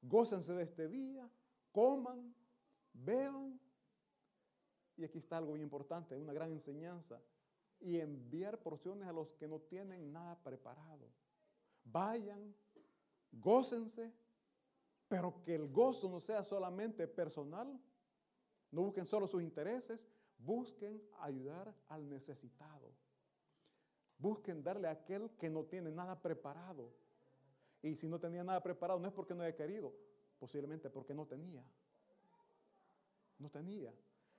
gócense 0.02 0.52
de 0.52 0.64
este 0.64 0.88
día, 0.88 1.30
coman, 1.72 2.34
beban. 2.92 3.58
Y 4.96 5.04
aquí 5.04 5.18
está 5.18 5.38
algo 5.38 5.54
bien 5.54 5.64
importante, 5.64 6.16
una 6.16 6.32
gran 6.32 6.50
enseñanza. 6.52 7.20
Y 7.80 7.98
enviar 7.98 8.58
porciones 8.62 9.08
a 9.08 9.12
los 9.12 9.34
que 9.34 9.48
no 9.48 9.60
tienen 9.60 10.12
nada 10.12 10.38
preparado. 10.42 11.10
Vayan, 11.84 12.54
gócense, 13.32 14.12
pero 15.08 15.42
que 15.42 15.54
el 15.54 15.68
gozo 15.68 16.08
no 16.08 16.20
sea 16.20 16.44
solamente 16.44 17.06
personal, 17.06 17.80
no 18.70 18.82
busquen 18.82 19.06
solo 19.06 19.26
sus 19.26 19.42
intereses, 19.42 20.08
busquen 20.38 21.02
ayudar 21.20 21.74
al 21.88 22.08
necesitado. 22.08 22.92
Busquen 24.18 24.62
darle 24.62 24.88
a 24.88 24.92
aquel 24.92 25.30
que 25.38 25.50
no 25.50 25.64
tiene 25.64 25.90
nada 25.90 26.20
preparado. 26.20 26.92
Y 27.82 27.94
si 27.96 28.08
no 28.08 28.18
tenía 28.18 28.42
nada 28.42 28.62
preparado, 28.62 28.98
no 28.98 29.06
es 29.06 29.12
porque 29.12 29.34
no 29.34 29.42
haya 29.42 29.54
querido, 29.54 29.92
posiblemente 30.38 30.88
porque 30.88 31.14
no 31.14 31.26
tenía. 31.26 31.64
No 33.38 33.50
tenía. 33.50 33.92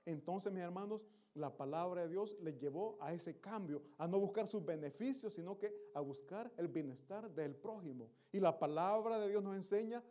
Entonces, 0.04 0.52
mis 0.52 0.62
hermanos, 0.62 1.06
la 1.34 1.54
palabra 1.54 2.02
de 2.02 2.08
Dios 2.08 2.36
les 2.40 2.58
llevó 2.58 2.96
a 3.00 3.12
ese 3.12 3.38
cambio, 3.40 3.82
a 3.98 4.08
no 4.08 4.18
buscar 4.18 4.48
sus 4.48 4.64
beneficios, 4.64 5.34
sino 5.34 5.58
que 5.58 5.90
a 5.94 6.00
buscar 6.00 6.50
el 6.56 6.68
bienestar 6.68 7.30
del 7.30 7.54
prójimo. 7.54 8.10
Y 8.32 8.40
la 8.40 8.58
palabra 8.58 9.18
de 9.18 9.28
Dios 9.28 9.42
nos 9.42 9.54
enseña 9.54 10.02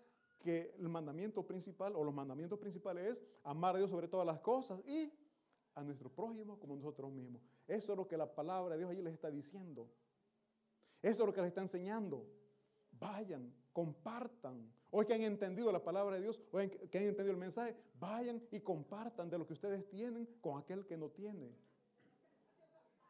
que 0.45 0.75
el 0.77 0.87
mandamiento 0.89 1.41
principal 1.41 1.95
o 1.95 2.03
los 2.03 2.13
mandamientos 2.13 2.59
principales 2.59 3.13
es 3.13 3.23
amar 3.43 3.73
a 3.73 3.79
Dios 3.79 3.89
sobre 3.89 4.07
todas 4.07 4.27
las 4.27 4.39
cosas 4.41 4.79
y 4.85 5.11
a 5.73 5.83
nuestro 5.83 6.07
prójimo 6.07 6.59
como 6.59 6.75
nosotros 6.75 7.11
mismos. 7.11 7.41
Eso 7.67 7.93
es 7.93 7.97
lo 7.97 8.07
que 8.07 8.15
la 8.15 8.31
palabra 8.31 8.75
de 8.75 8.81
Dios 8.81 8.91
allí 8.91 9.01
les 9.01 9.15
está 9.15 9.31
diciendo. 9.31 9.89
Eso 11.01 11.23
es 11.23 11.25
lo 11.25 11.33
que 11.33 11.41
les 11.41 11.47
está 11.47 11.61
enseñando. 11.61 12.27
Vayan, 12.91 13.51
compartan, 13.73 14.71
hoy 14.91 15.07
que 15.07 15.15
han 15.15 15.21
entendido 15.21 15.71
la 15.71 15.83
palabra 15.83 16.17
de 16.17 16.21
Dios, 16.21 16.39
hoy 16.51 16.69
que 16.69 16.99
han 16.99 17.05
entendido 17.05 17.31
el 17.31 17.39
mensaje, 17.39 17.75
vayan 17.99 18.39
y 18.51 18.59
compartan 18.59 19.31
de 19.31 19.39
lo 19.39 19.47
que 19.47 19.53
ustedes 19.53 19.89
tienen 19.89 20.27
con 20.41 20.59
aquel 20.59 20.85
que 20.85 20.95
no 20.95 21.09
tiene. 21.09 21.51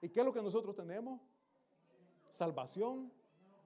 ¿Y 0.01 0.07
qué 0.07 0.21
es 0.21 0.25
lo 0.25 0.31
que 0.31 0.41
nosotros 0.41 0.73
tenemos? 0.73 1.19
Salvación, 2.29 3.11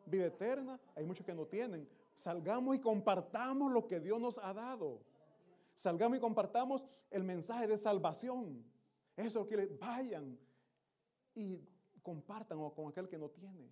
vida 0.08 0.26
eterna. 0.26 0.80
Hay 0.96 1.06
muchos 1.06 1.24
que 1.24 1.36
no 1.36 1.46
tienen. 1.46 1.88
Salgamos 2.20 2.76
y 2.76 2.82
compartamos 2.82 3.72
lo 3.72 3.88
que 3.88 4.02
Dios 4.02 4.20
nos 4.20 4.38
ha 4.40 4.54
dado. 4.54 5.00
Salgamos 5.74 6.18
y 6.18 6.20
compartamos 6.20 6.86
el 7.10 7.24
mensaje 7.24 7.66
de 7.66 7.78
salvación. 7.78 8.62
Eso 9.16 9.48
que 9.48 9.68
vayan 9.80 10.38
y 11.34 11.66
compartan 12.04 12.60
con 12.72 12.90
aquel 12.90 13.08
que 13.08 13.18
no 13.18 13.30
tiene. 13.30 13.72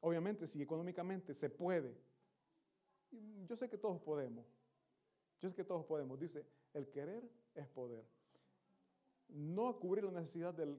Obviamente, 0.00 0.48
si 0.48 0.60
económicamente 0.60 1.32
se 1.32 1.48
puede. 1.48 1.96
Yo 3.46 3.54
sé 3.54 3.70
que 3.70 3.78
todos 3.78 4.00
podemos. 4.00 4.44
Yo 5.40 5.48
sé 5.48 5.54
que 5.54 5.62
todos 5.62 5.86
podemos. 5.86 6.18
Dice, 6.18 6.44
el 6.74 6.90
querer 6.90 7.22
es 7.54 7.68
poder. 7.68 8.04
No 9.28 9.78
cubrir 9.78 10.02
la 10.02 10.10
necesidad 10.10 10.52
del 10.52 10.76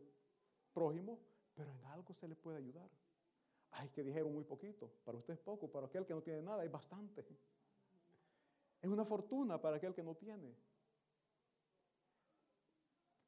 prójimo, 0.73 1.19
pero 1.55 1.71
en 1.71 1.85
algo 1.85 2.13
se 2.13 2.27
le 2.27 2.35
puede 2.35 2.57
ayudar. 2.57 2.89
Ay, 3.71 3.89
que 3.89 4.03
dijeron 4.03 4.33
muy 4.33 4.43
poquito. 4.43 4.91
Para 5.03 5.17
usted 5.17 5.33
es 5.33 5.39
poco, 5.39 5.69
para 5.69 5.87
aquel 5.87 6.05
que 6.05 6.13
no 6.13 6.21
tiene 6.21 6.41
nada 6.41 6.63
es 6.63 6.71
bastante. 6.71 7.25
Es 8.81 8.89
una 8.89 9.05
fortuna 9.05 9.59
para 9.59 9.77
aquel 9.77 9.93
que 9.93 10.03
no 10.03 10.15
tiene. 10.15 10.55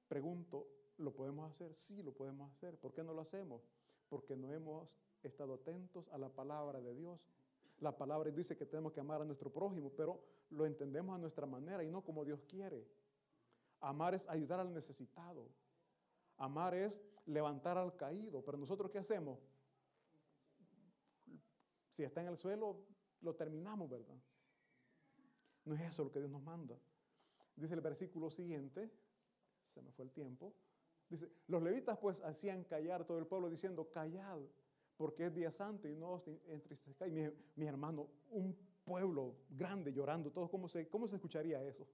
Pregunto, 0.07 0.67
¿lo 0.97 1.13
podemos 1.13 1.49
hacer? 1.49 1.73
Sí, 1.75 2.01
lo 2.03 2.13
podemos 2.13 2.51
hacer. 2.51 2.77
¿Por 2.77 2.93
qué 2.93 3.03
no 3.03 3.13
lo 3.13 3.21
hacemos? 3.21 3.61
Porque 4.09 4.35
no 4.35 4.51
hemos 4.51 4.89
estado 5.23 5.53
atentos 5.53 6.07
a 6.09 6.17
la 6.17 6.29
palabra 6.29 6.81
de 6.81 6.93
Dios. 6.95 7.19
La 7.79 7.95
palabra 7.95 8.29
dice 8.31 8.57
que 8.57 8.65
tenemos 8.65 8.91
que 8.93 8.99
amar 8.99 9.21
a 9.21 9.25
nuestro 9.25 9.51
prójimo, 9.51 9.91
pero 9.95 10.21
lo 10.49 10.65
entendemos 10.65 11.15
a 11.15 11.17
nuestra 11.17 11.45
manera 11.45 11.83
y 11.83 11.89
no 11.89 12.03
como 12.03 12.25
Dios 12.25 12.43
quiere. 12.43 12.87
Amar 13.79 14.13
es 14.13 14.27
ayudar 14.29 14.59
al 14.59 14.73
necesitado. 14.73 15.47
Amar 16.37 16.75
es 16.75 17.01
levantar 17.25 17.77
al 17.77 17.95
caído. 17.95 18.43
Pero 18.43 18.57
nosotros 18.57 18.91
¿qué 18.91 18.99
hacemos? 18.99 19.39
Si 21.91 22.03
está 22.03 22.21
en 22.21 22.27
el 22.27 22.37
suelo, 22.37 22.83
lo 23.21 23.35
terminamos, 23.35 23.89
¿verdad? 23.89 24.15
No 25.65 25.75
es 25.75 25.81
eso 25.81 26.05
lo 26.05 26.11
que 26.11 26.19
Dios 26.19 26.31
nos 26.31 26.41
manda. 26.41 26.75
Dice 27.55 27.75
el 27.75 27.81
versículo 27.81 28.31
siguiente, 28.31 28.89
se 29.73 29.81
me 29.81 29.91
fue 29.91 30.05
el 30.05 30.11
tiempo. 30.11 30.55
Dice, 31.09 31.29
los 31.47 31.61
levitas 31.61 31.99
pues 31.99 32.19
hacían 32.21 32.63
callar 32.63 33.05
todo 33.05 33.19
el 33.19 33.27
pueblo 33.27 33.49
diciendo, 33.49 33.91
callad, 33.91 34.39
porque 34.97 35.25
es 35.25 35.35
día 35.35 35.51
santo 35.51 35.87
y 35.87 35.95
no 35.95 36.13
os 36.13 36.27
entristezcáis. 36.47 37.13
Mi, 37.13 37.29
mi 37.55 37.67
hermano, 37.67 38.07
un 38.29 38.57
pueblo 38.83 39.35
grande 39.49 39.93
llorando, 39.93 40.31
todos, 40.31 40.49
¿cómo 40.49 40.67
se, 40.67 40.87
cómo 40.87 41.07
se 41.07 41.17
escucharía 41.17 41.61
eso? 41.63 41.85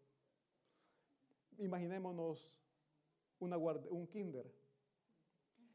Imaginémonos 1.57 2.55
una 3.39 3.57
un 3.57 4.07
kinder 4.07 4.49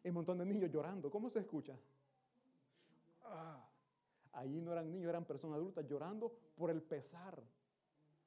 un 0.05 0.15
montón 0.15 0.39
de 0.39 0.45
niños 0.45 0.71
llorando. 0.71 1.11
¿Cómo 1.11 1.29
se 1.29 1.41
escucha? 1.41 1.79
Ah, 3.23 3.72
Allí 4.33 4.61
no 4.61 4.73
eran 4.73 4.91
niños, 4.91 5.09
eran 5.09 5.25
personas 5.25 5.57
adultas 5.57 5.87
llorando 5.87 6.33
por 6.55 6.71
el 6.71 6.83
pesar, 6.83 7.43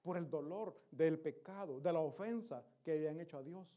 por 0.01 0.18
el 0.18 0.30
dolor 0.30 0.80
del 0.91 1.20
pecado, 1.20 1.80
de 1.80 1.91
la 1.91 1.99
ofensa 1.99 2.64
que 2.84 2.93
habían 2.93 3.20
hecho 3.20 3.38
a 3.38 3.43
Dios. 3.43 3.68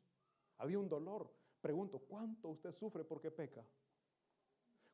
Había 0.59 0.79
un 0.79 0.89
dolor. 0.89 1.31
Pregunto, 1.61 1.99
¿cuánto 2.01 2.49
usted 2.49 2.72
sufre 2.72 3.05
porque 3.05 3.31
peca? 3.31 3.64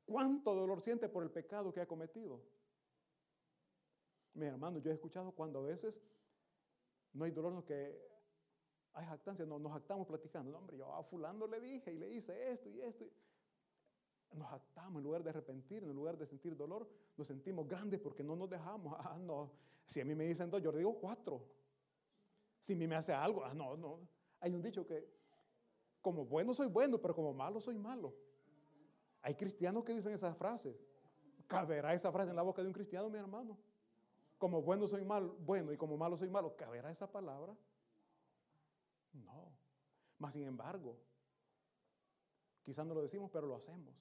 ¿Cuánto 0.07 0.55
dolor 0.55 0.81
siente 0.81 1.09
por 1.09 1.23
el 1.23 1.31
pecado 1.31 1.73
que 1.73 1.81
ha 1.81 1.87
cometido? 1.87 2.41
Mi 4.35 4.47
hermano, 4.47 4.79
yo 4.79 4.91
he 4.91 4.95
escuchado 4.95 5.33
cuando 5.33 5.61
a 5.61 5.63
veces 5.63 6.03
no 7.13 7.25
hay 7.25 7.31
dolor, 7.31 7.53
no 7.53 7.65
que 7.65 7.97
hay 8.93 9.07
jactancia, 9.07 9.45
no, 9.45 9.59
nos 9.59 9.73
jactamos 9.73 10.07
platicando. 10.07 10.53
No, 10.53 10.59
hombre, 10.59 10.77
yo 10.77 10.93
a 10.93 11.03
fulano 11.03 11.47
le 11.47 11.61
dije 11.61 11.93
y 11.93 11.99
le 11.99 12.11
hice 12.11 12.51
esto 12.51 12.71
y 12.71 12.81
esto 12.81 13.11
nos 14.35 14.53
actamos 14.53 14.99
en 14.99 15.05
lugar 15.05 15.23
de 15.23 15.31
arrepentir, 15.31 15.83
en 15.85 15.95
lugar 15.95 16.19
de 16.19 16.27
sentir 16.27 16.57
dolor, 16.57 16.89
nos 17.17 17.27
sentimos 17.27 17.67
grandes 17.67 18.01
porque 18.01 18.23
no 18.23 18.37
nos 18.37 18.49
dejamos. 18.49 18.95
Ah, 19.05 19.19
no. 19.19 19.51
Si 19.87 20.01
a 20.01 20.05
mí 20.05 20.15
me 20.15 20.25
dicen 20.25 20.51
dos, 20.51 20.63
yo 20.63 20.73
le 20.73 20.79
digo 20.79 20.99
cuatro. 20.99 21.47
Si 22.59 22.73
a 22.73 22.77
mí 22.77 22.87
me 22.87 22.97
hace 22.97 23.13
algo, 23.13 23.45
ah, 23.45 23.55
no, 23.55 23.77
no. 23.77 24.01
Hay 24.41 24.55
un 24.55 24.63
dicho 24.63 24.87
que 24.87 25.07
como 26.01 26.25
bueno 26.25 26.53
soy 26.53 26.69
bueno, 26.69 26.99
pero 26.99 27.15
como 27.15 27.33
malo 27.33 27.61
soy 27.61 27.79
malo. 27.79 28.15
Hay 29.23 29.35
cristianos 29.35 29.85
que 29.85 29.95
dicen 29.95 30.13
esa 30.13 30.35
frase. 30.35 30.79
¿Caberá 31.47 31.95
esa 31.95 32.11
frase 32.13 32.31
en 32.31 32.37
la 32.37 32.43
boca 32.43 32.63
de 32.63 32.69
un 32.69 32.75
cristiano, 32.75 33.09
mi 33.09 33.19
hermano? 33.19 33.59
Como 34.39 34.63
bueno 34.63 34.87
soy 34.87 35.05
mal, 35.05 35.31
bueno 35.41 35.73
y 35.73 35.77
como 35.77 35.97
malo 35.97 36.17
soy 36.17 36.29
malo. 36.29 36.57
¿Caberá 36.57 36.91
esa 36.91 37.11
palabra? 37.11 37.57
No. 39.13 39.53
Mas 40.19 40.35
sin 40.35 40.45
embargo, 40.45 40.99
quizás 42.63 42.87
no 42.87 42.95
lo 42.95 43.03
decimos, 43.03 43.31
pero 43.33 43.47
lo 43.47 43.55
hacemos. 43.55 43.95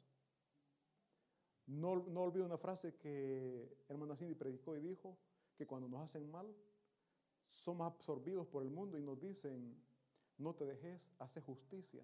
No, 1.66 1.96
no 1.96 2.24
olvido 2.24 2.46
una 2.46 2.58
frase 2.58 2.96
que 2.96 3.78
hermano 3.88 4.16
Cindy 4.16 4.36
predicó 4.36 4.76
y 4.76 4.82
dijo 4.82 5.18
que 5.56 5.66
cuando 5.66 5.88
nos 5.88 6.02
hacen 6.02 6.30
mal, 6.30 6.54
somos 7.50 7.88
absorbidos 7.88 8.48
por 8.48 8.64
el 8.64 8.70
mundo 8.70 8.98
y 8.98 9.02
nos 9.02 9.20
dicen, 9.20 9.78
no 10.38 10.54
te 10.56 10.66
dejes, 10.66 11.10
hace 11.20 11.42
justicia. 11.42 12.04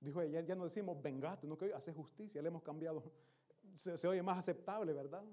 Dijo 0.00 0.22
ella, 0.22 0.40
ya 0.40 0.54
no 0.54 0.64
decimos 0.64 1.02
vengate, 1.02 1.46
no 1.46 1.58
que 1.58 1.74
hace 1.74 1.92
justicia, 1.92 2.40
le 2.40 2.48
hemos 2.48 2.62
cambiado, 2.62 3.02
se, 3.74 4.06
oye 4.06 4.22
más 4.22 4.38
aceptable, 4.38 4.92
¿verdad? 4.92 5.24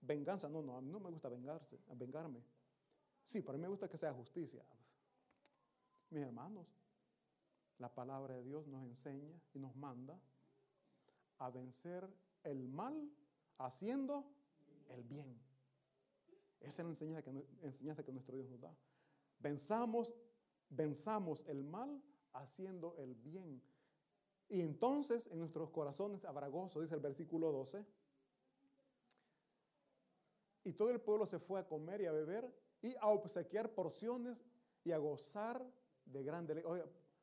Venganza, 0.00 0.48
no, 0.48 0.62
no, 0.62 0.80
no 0.80 1.00
me 1.00 1.10
gusta 1.10 1.28
vengarse, 1.28 1.78
vengarme. 1.96 2.40
Sí, 3.24 3.40
pero 3.40 3.54
a 3.54 3.56
mí 3.56 3.62
me 3.62 3.68
gusta 3.68 3.88
que 3.88 3.98
sea 3.98 4.12
justicia. 4.12 4.64
Mis 6.10 6.22
hermanos, 6.22 6.66
la 7.78 7.92
palabra 7.92 8.36
de 8.36 8.44
Dios 8.44 8.68
nos 8.68 8.84
enseña 8.84 9.34
y 9.52 9.58
nos 9.58 9.74
manda 9.74 10.18
a 11.38 11.50
vencer 11.50 12.08
el 12.46 12.68
mal 12.68 13.10
haciendo 13.58 14.24
el 14.88 15.02
bien. 15.04 15.38
Esa 16.60 16.82
es 16.82 16.84
la 16.84 16.90
enseñanza 16.90 17.22
que, 17.22 18.04
que 18.04 18.12
nuestro 18.12 18.36
Dios 18.36 18.48
nos 18.48 18.60
da. 18.60 18.74
Venzamos, 19.38 20.14
venzamos 20.68 21.42
el 21.46 21.62
mal 21.62 22.02
haciendo 22.32 22.96
el 22.98 23.14
bien. 23.14 23.62
Y 24.48 24.60
entonces 24.60 25.26
en 25.26 25.38
nuestros 25.38 25.70
corazones 25.70 26.24
habrá 26.24 26.48
gozo, 26.48 26.80
dice 26.80 26.94
el 26.94 27.00
versículo 27.00 27.52
12. 27.52 27.84
Y 30.64 30.72
todo 30.72 30.90
el 30.90 31.00
pueblo 31.00 31.26
se 31.26 31.38
fue 31.38 31.60
a 31.60 31.66
comer 31.66 32.00
y 32.00 32.06
a 32.06 32.12
beber 32.12 32.52
y 32.82 32.96
a 32.96 33.08
obsequiar 33.08 33.72
porciones 33.74 34.44
y 34.84 34.92
a 34.92 34.98
gozar 34.98 35.64
de 36.04 36.22
gran, 36.22 36.46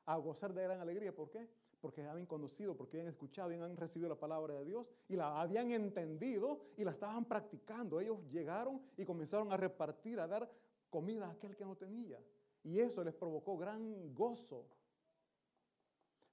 a 0.05 0.17
gozar 0.17 0.53
de 0.53 0.63
gran 0.63 0.80
alegría. 0.80 1.13
¿Por 1.13 1.30
qué? 1.30 1.49
Porque 1.84 2.02
habían 2.02 2.26
conocido, 2.26 2.78
porque 2.78 2.96
habían 2.96 3.12
escuchado, 3.12 3.50
habían 3.50 3.76
recibido 3.76 4.08
la 4.08 4.18
palabra 4.18 4.54
de 4.54 4.64
Dios 4.64 4.88
y 5.10 5.18
la 5.18 5.42
habían 5.42 5.70
entendido 5.70 6.62
y 6.78 6.86
la 6.86 6.92
estaban 6.92 7.26
practicando. 7.26 8.00
Ellos 8.00 8.20
llegaron 8.32 8.82
y 8.96 9.04
comenzaron 9.04 9.52
a 9.52 9.58
repartir, 9.58 10.18
a 10.22 10.26
dar 10.26 10.50
comida 10.90 11.28
a 11.28 11.32
aquel 11.32 11.58
que 11.58 11.66
no 11.66 11.76
tenía. 11.76 12.24
Y 12.64 12.80
eso 12.80 13.04
les 13.04 13.14
provocó 13.14 13.58
gran 13.58 14.16
gozo, 14.16 14.66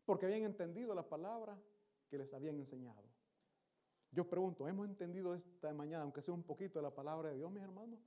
porque 0.05 0.27
habían 0.27 0.43
entendido 0.43 0.95
la 0.95 1.09
palabra 1.09 1.61
que 2.09 2.17
les 2.17 2.33
habían 2.33 2.55
enseñado. 2.55 3.03
Yo 4.13 4.29
pregunto, 4.29 4.69
¿hemos 4.69 4.87
entendido 4.87 5.35
esta 5.35 5.75
mañana, 5.75 6.05
aunque 6.05 6.23
sea 6.23 6.33
un 6.33 6.45
poquito, 6.45 6.79
de 6.79 6.85
la 6.85 6.95
palabra 6.95 7.31
de 7.31 7.39
Dios, 7.39 7.51
mis 7.51 7.65
hermanos? 7.65 7.99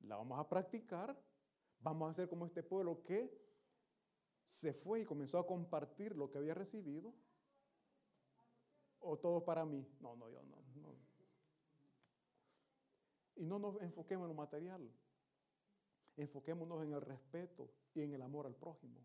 La 0.00 0.16
vamos 0.16 0.40
a 0.40 0.48
practicar. 0.48 1.16
Vamos 1.82 2.08
a 2.08 2.10
hacer 2.10 2.28
como 2.28 2.46
este 2.46 2.64
pueblo 2.64 3.02
que 3.04 3.39
se 4.50 4.72
fue 4.72 5.02
y 5.02 5.04
comenzó 5.04 5.38
a 5.38 5.46
compartir 5.46 6.16
lo 6.16 6.28
que 6.28 6.38
había 6.38 6.54
recibido? 6.54 7.14
¿O 8.98 9.16
todo 9.16 9.44
para 9.44 9.64
mí? 9.64 9.86
No, 10.00 10.16
no, 10.16 10.28
yo 10.28 10.42
no, 10.42 10.56
no. 10.74 10.96
Y 13.36 13.46
no 13.46 13.60
nos 13.60 13.80
enfoquemos 13.80 14.24
en 14.24 14.28
lo 14.30 14.34
material. 14.34 14.90
Enfoquémonos 16.16 16.82
en 16.82 16.92
el 16.92 17.00
respeto 17.00 17.70
y 17.94 18.00
en 18.02 18.12
el 18.12 18.22
amor 18.22 18.46
al 18.46 18.56
prójimo. 18.56 18.98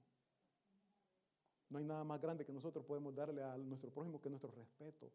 No 1.69 1.77
hay 1.77 1.85
nada 1.85 2.03
más 2.03 2.19
grande 2.19 2.43
que 2.43 2.51
nosotros 2.51 2.83
podemos 2.83 3.13
darle 3.13 3.43
a 3.43 3.55
nuestro 3.55 3.91
prójimo 3.91 4.19
que 4.19 4.31
nuestro 4.31 4.49
respeto, 4.49 5.11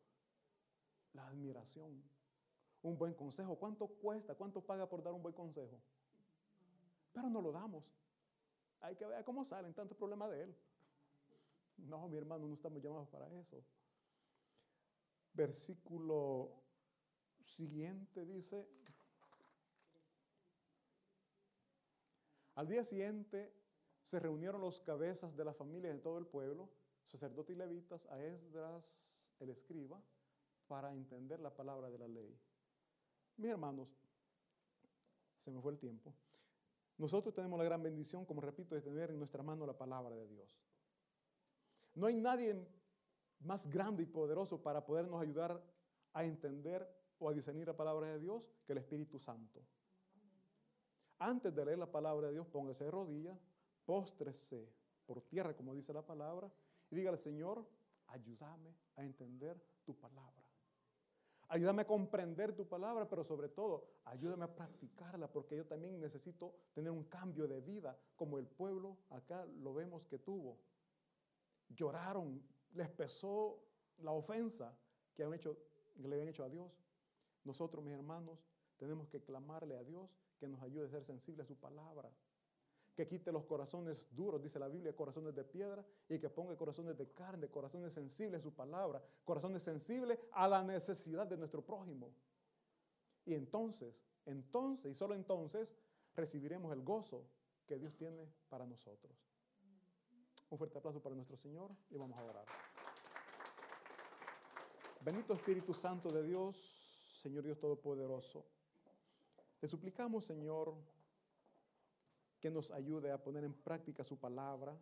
la 1.12 1.26
admiración, 1.26 2.04
un 2.82 2.96
buen 2.96 3.14
consejo. 3.14 3.56
¿Cuánto 3.56 3.88
cuesta? 3.88 4.36
¿Cuánto 4.36 4.60
paga 4.60 4.88
por 4.88 5.02
dar 5.02 5.12
un 5.12 5.22
buen 5.22 5.34
consejo? 5.34 5.80
Pero 7.12 7.28
no 7.28 7.42
lo 7.42 7.50
damos. 7.50 7.84
Hay 8.80 8.96
que 8.96 9.06
ver 9.06 9.24
cómo 9.24 9.44
salen 9.44 9.74
tantos 9.74 9.96
problemas 9.96 10.30
de 10.30 10.44
él. 10.44 10.56
No, 11.76 12.08
mi 12.08 12.16
hermano, 12.16 12.46
no 12.46 12.54
estamos 12.54 12.82
llamados 12.82 13.08
para 13.08 13.30
eso. 13.38 13.62
Versículo 15.32 16.62
siguiente 17.42 18.24
dice, 18.24 18.68
al 22.54 22.68
día 22.68 22.84
siguiente 22.84 23.54
se 24.02 24.18
reunieron 24.18 24.60
los 24.60 24.80
cabezas 24.80 25.36
de 25.36 25.44
las 25.44 25.56
familias 25.56 25.94
de 25.94 26.00
todo 26.00 26.18
el 26.18 26.26
pueblo, 26.26 26.68
sacerdotes 27.06 27.54
y 27.54 27.58
levitas, 27.58 28.06
a 28.06 28.20
Esdras 28.22 28.84
el 29.38 29.50
escriba, 29.50 30.02
para 30.66 30.92
entender 30.92 31.40
la 31.40 31.54
palabra 31.54 31.90
de 31.90 31.98
la 31.98 32.08
ley. 32.08 32.38
Mis 33.36 33.50
hermanos, 33.50 33.88
se 35.38 35.50
me 35.50 35.60
fue 35.60 35.72
el 35.72 35.78
tiempo. 35.78 36.14
Nosotros 37.00 37.32
tenemos 37.32 37.58
la 37.58 37.64
gran 37.64 37.82
bendición, 37.82 38.26
como 38.26 38.42
repito, 38.42 38.74
de 38.74 38.82
tener 38.82 39.10
en 39.10 39.18
nuestra 39.18 39.42
mano 39.42 39.64
la 39.64 39.72
palabra 39.72 40.14
de 40.14 40.28
Dios. 40.28 40.60
No 41.94 42.06
hay 42.06 42.14
nadie 42.14 42.62
más 43.40 43.66
grande 43.66 44.02
y 44.02 44.06
poderoso 44.06 44.62
para 44.62 44.84
podernos 44.84 45.18
ayudar 45.22 45.64
a 46.12 46.24
entender 46.24 46.86
o 47.18 47.30
a 47.30 47.32
discernir 47.32 47.66
la 47.66 47.76
palabra 47.76 48.08
de 48.08 48.18
Dios 48.18 48.42
que 48.66 48.72
el 48.72 48.78
Espíritu 48.78 49.18
Santo. 49.18 49.64
Antes 51.18 51.54
de 51.54 51.64
leer 51.64 51.78
la 51.78 51.90
palabra 51.90 52.26
de 52.26 52.34
Dios, 52.34 52.46
póngase 52.46 52.84
de 52.84 52.90
rodillas, 52.90 53.38
póstrese 53.86 54.70
por 55.06 55.22
tierra, 55.22 55.56
como 55.56 55.74
dice 55.74 55.94
la 55.94 56.04
palabra, 56.04 56.52
y 56.90 56.96
dígale, 56.96 57.16
Señor, 57.16 57.66
ayúdame 58.08 58.76
a 58.96 59.04
entender 59.04 59.58
tu 59.86 59.94
palabra. 59.98 60.39
Ayúdame 61.52 61.82
a 61.82 61.86
comprender 61.86 62.54
tu 62.54 62.64
palabra, 62.68 63.08
pero 63.08 63.24
sobre 63.24 63.48
todo, 63.48 63.84
ayúdame 64.04 64.44
a 64.44 64.54
practicarla, 64.54 65.26
porque 65.26 65.56
yo 65.56 65.66
también 65.66 66.00
necesito 66.00 66.54
tener 66.72 66.92
un 66.92 67.02
cambio 67.02 67.48
de 67.48 67.60
vida, 67.60 67.98
como 68.14 68.38
el 68.38 68.46
pueblo 68.46 68.96
acá 69.10 69.44
lo 69.46 69.74
vemos 69.74 70.06
que 70.06 70.20
tuvo. 70.20 70.60
Lloraron, 71.68 72.40
les 72.74 72.88
pesó 72.90 73.64
la 73.98 74.12
ofensa 74.12 74.78
que, 75.12 75.24
han 75.24 75.34
hecho, 75.34 75.58
que 76.00 76.06
le 76.06 76.14
habían 76.14 76.28
hecho 76.28 76.44
a 76.44 76.48
Dios. 76.48 76.70
Nosotros, 77.42 77.84
mis 77.84 77.94
hermanos, 77.94 78.38
tenemos 78.76 79.08
que 79.08 79.20
clamarle 79.20 79.76
a 79.76 79.82
Dios 79.82 80.08
que 80.38 80.46
nos 80.46 80.62
ayude 80.62 80.86
a 80.86 80.88
ser 80.88 81.02
sensibles 81.02 81.46
a 81.46 81.48
su 81.48 81.56
palabra. 81.56 82.12
Que 83.00 83.08
quite 83.08 83.32
los 83.32 83.46
corazones 83.46 84.14
duros, 84.14 84.42
dice 84.42 84.58
la 84.58 84.68
Biblia, 84.68 84.94
corazones 84.94 85.34
de 85.34 85.42
piedra, 85.42 85.82
y 86.06 86.18
que 86.18 86.28
ponga 86.28 86.54
corazones 86.54 86.98
de 86.98 87.10
carne, 87.14 87.48
corazones 87.48 87.94
sensibles 87.94 88.40
a 88.40 88.42
su 88.42 88.52
palabra, 88.52 89.02
corazones 89.24 89.62
sensibles 89.62 90.18
a 90.32 90.46
la 90.46 90.62
necesidad 90.62 91.26
de 91.26 91.38
nuestro 91.38 91.64
prójimo. 91.64 92.12
Y 93.24 93.32
entonces, 93.32 94.04
entonces, 94.26 94.92
y 94.92 94.94
solo 94.94 95.14
entonces, 95.14 95.74
recibiremos 96.14 96.74
el 96.74 96.82
gozo 96.82 97.24
que 97.66 97.78
Dios 97.78 97.96
tiene 97.96 98.30
para 98.50 98.66
nosotros. 98.66 99.16
Un 100.50 100.58
fuerte 100.58 100.76
aplauso 100.76 101.00
para 101.00 101.14
nuestro 101.14 101.38
Señor 101.38 101.70
y 101.88 101.96
vamos 101.96 102.18
a 102.18 102.24
orar. 102.24 102.44
Bendito 105.00 105.32
Espíritu 105.32 105.72
Santo 105.72 106.12
de 106.12 106.22
Dios, 106.22 106.54
Señor 107.22 107.44
Dios 107.44 107.58
Todopoderoso. 107.58 108.44
Le 109.62 109.68
suplicamos, 109.68 110.26
Señor, 110.26 110.74
que 112.40 112.50
nos 112.50 112.70
ayude 112.70 113.12
a 113.12 113.22
poner 113.22 113.44
en 113.44 113.54
práctica 113.54 114.02
su 114.02 114.18
palabra, 114.18 114.76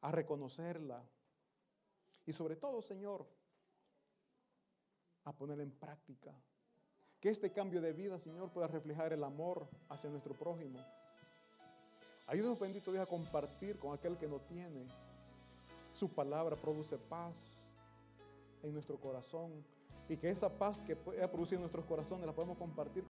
a 0.00 0.12
reconocerla 0.12 1.04
y 2.24 2.32
sobre 2.32 2.56
todo, 2.56 2.80
Señor, 2.80 3.26
a 5.24 5.32
ponerla 5.32 5.64
en 5.64 5.72
práctica. 5.72 6.34
Que 7.20 7.28
este 7.28 7.52
cambio 7.52 7.80
de 7.82 7.92
vida, 7.92 8.18
Señor, 8.18 8.50
pueda 8.50 8.66
reflejar 8.66 9.12
el 9.12 9.22
amor 9.24 9.68
hacia 9.88 10.08
nuestro 10.08 10.34
prójimo. 10.34 10.78
Ayúdanos, 12.26 12.58
bendito 12.58 12.92
Dios, 12.92 13.02
a 13.02 13.06
compartir 13.06 13.78
con 13.78 13.92
aquel 13.92 14.16
que 14.16 14.28
no 14.28 14.40
tiene. 14.40 14.86
Su 15.92 16.08
palabra 16.08 16.56
produce 16.56 16.96
paz 16.96 17.36
en 18.62 18.72
nuestro 18.72 18.98
corazón 18.98 19.64
y 20.08 20.16
que 20.16 20.30
esa 20.30 20.48
paz 20.48 20.80
que 20.80 20.96
pueda 20.96 21.30
producir 21.30 21.56
en 21.56 21.62
nuestros 21.62 21.84
corazones 21.84 22.26
la 22.26 22.32
podemos 22.32 22.56
compartir 22.56 23.04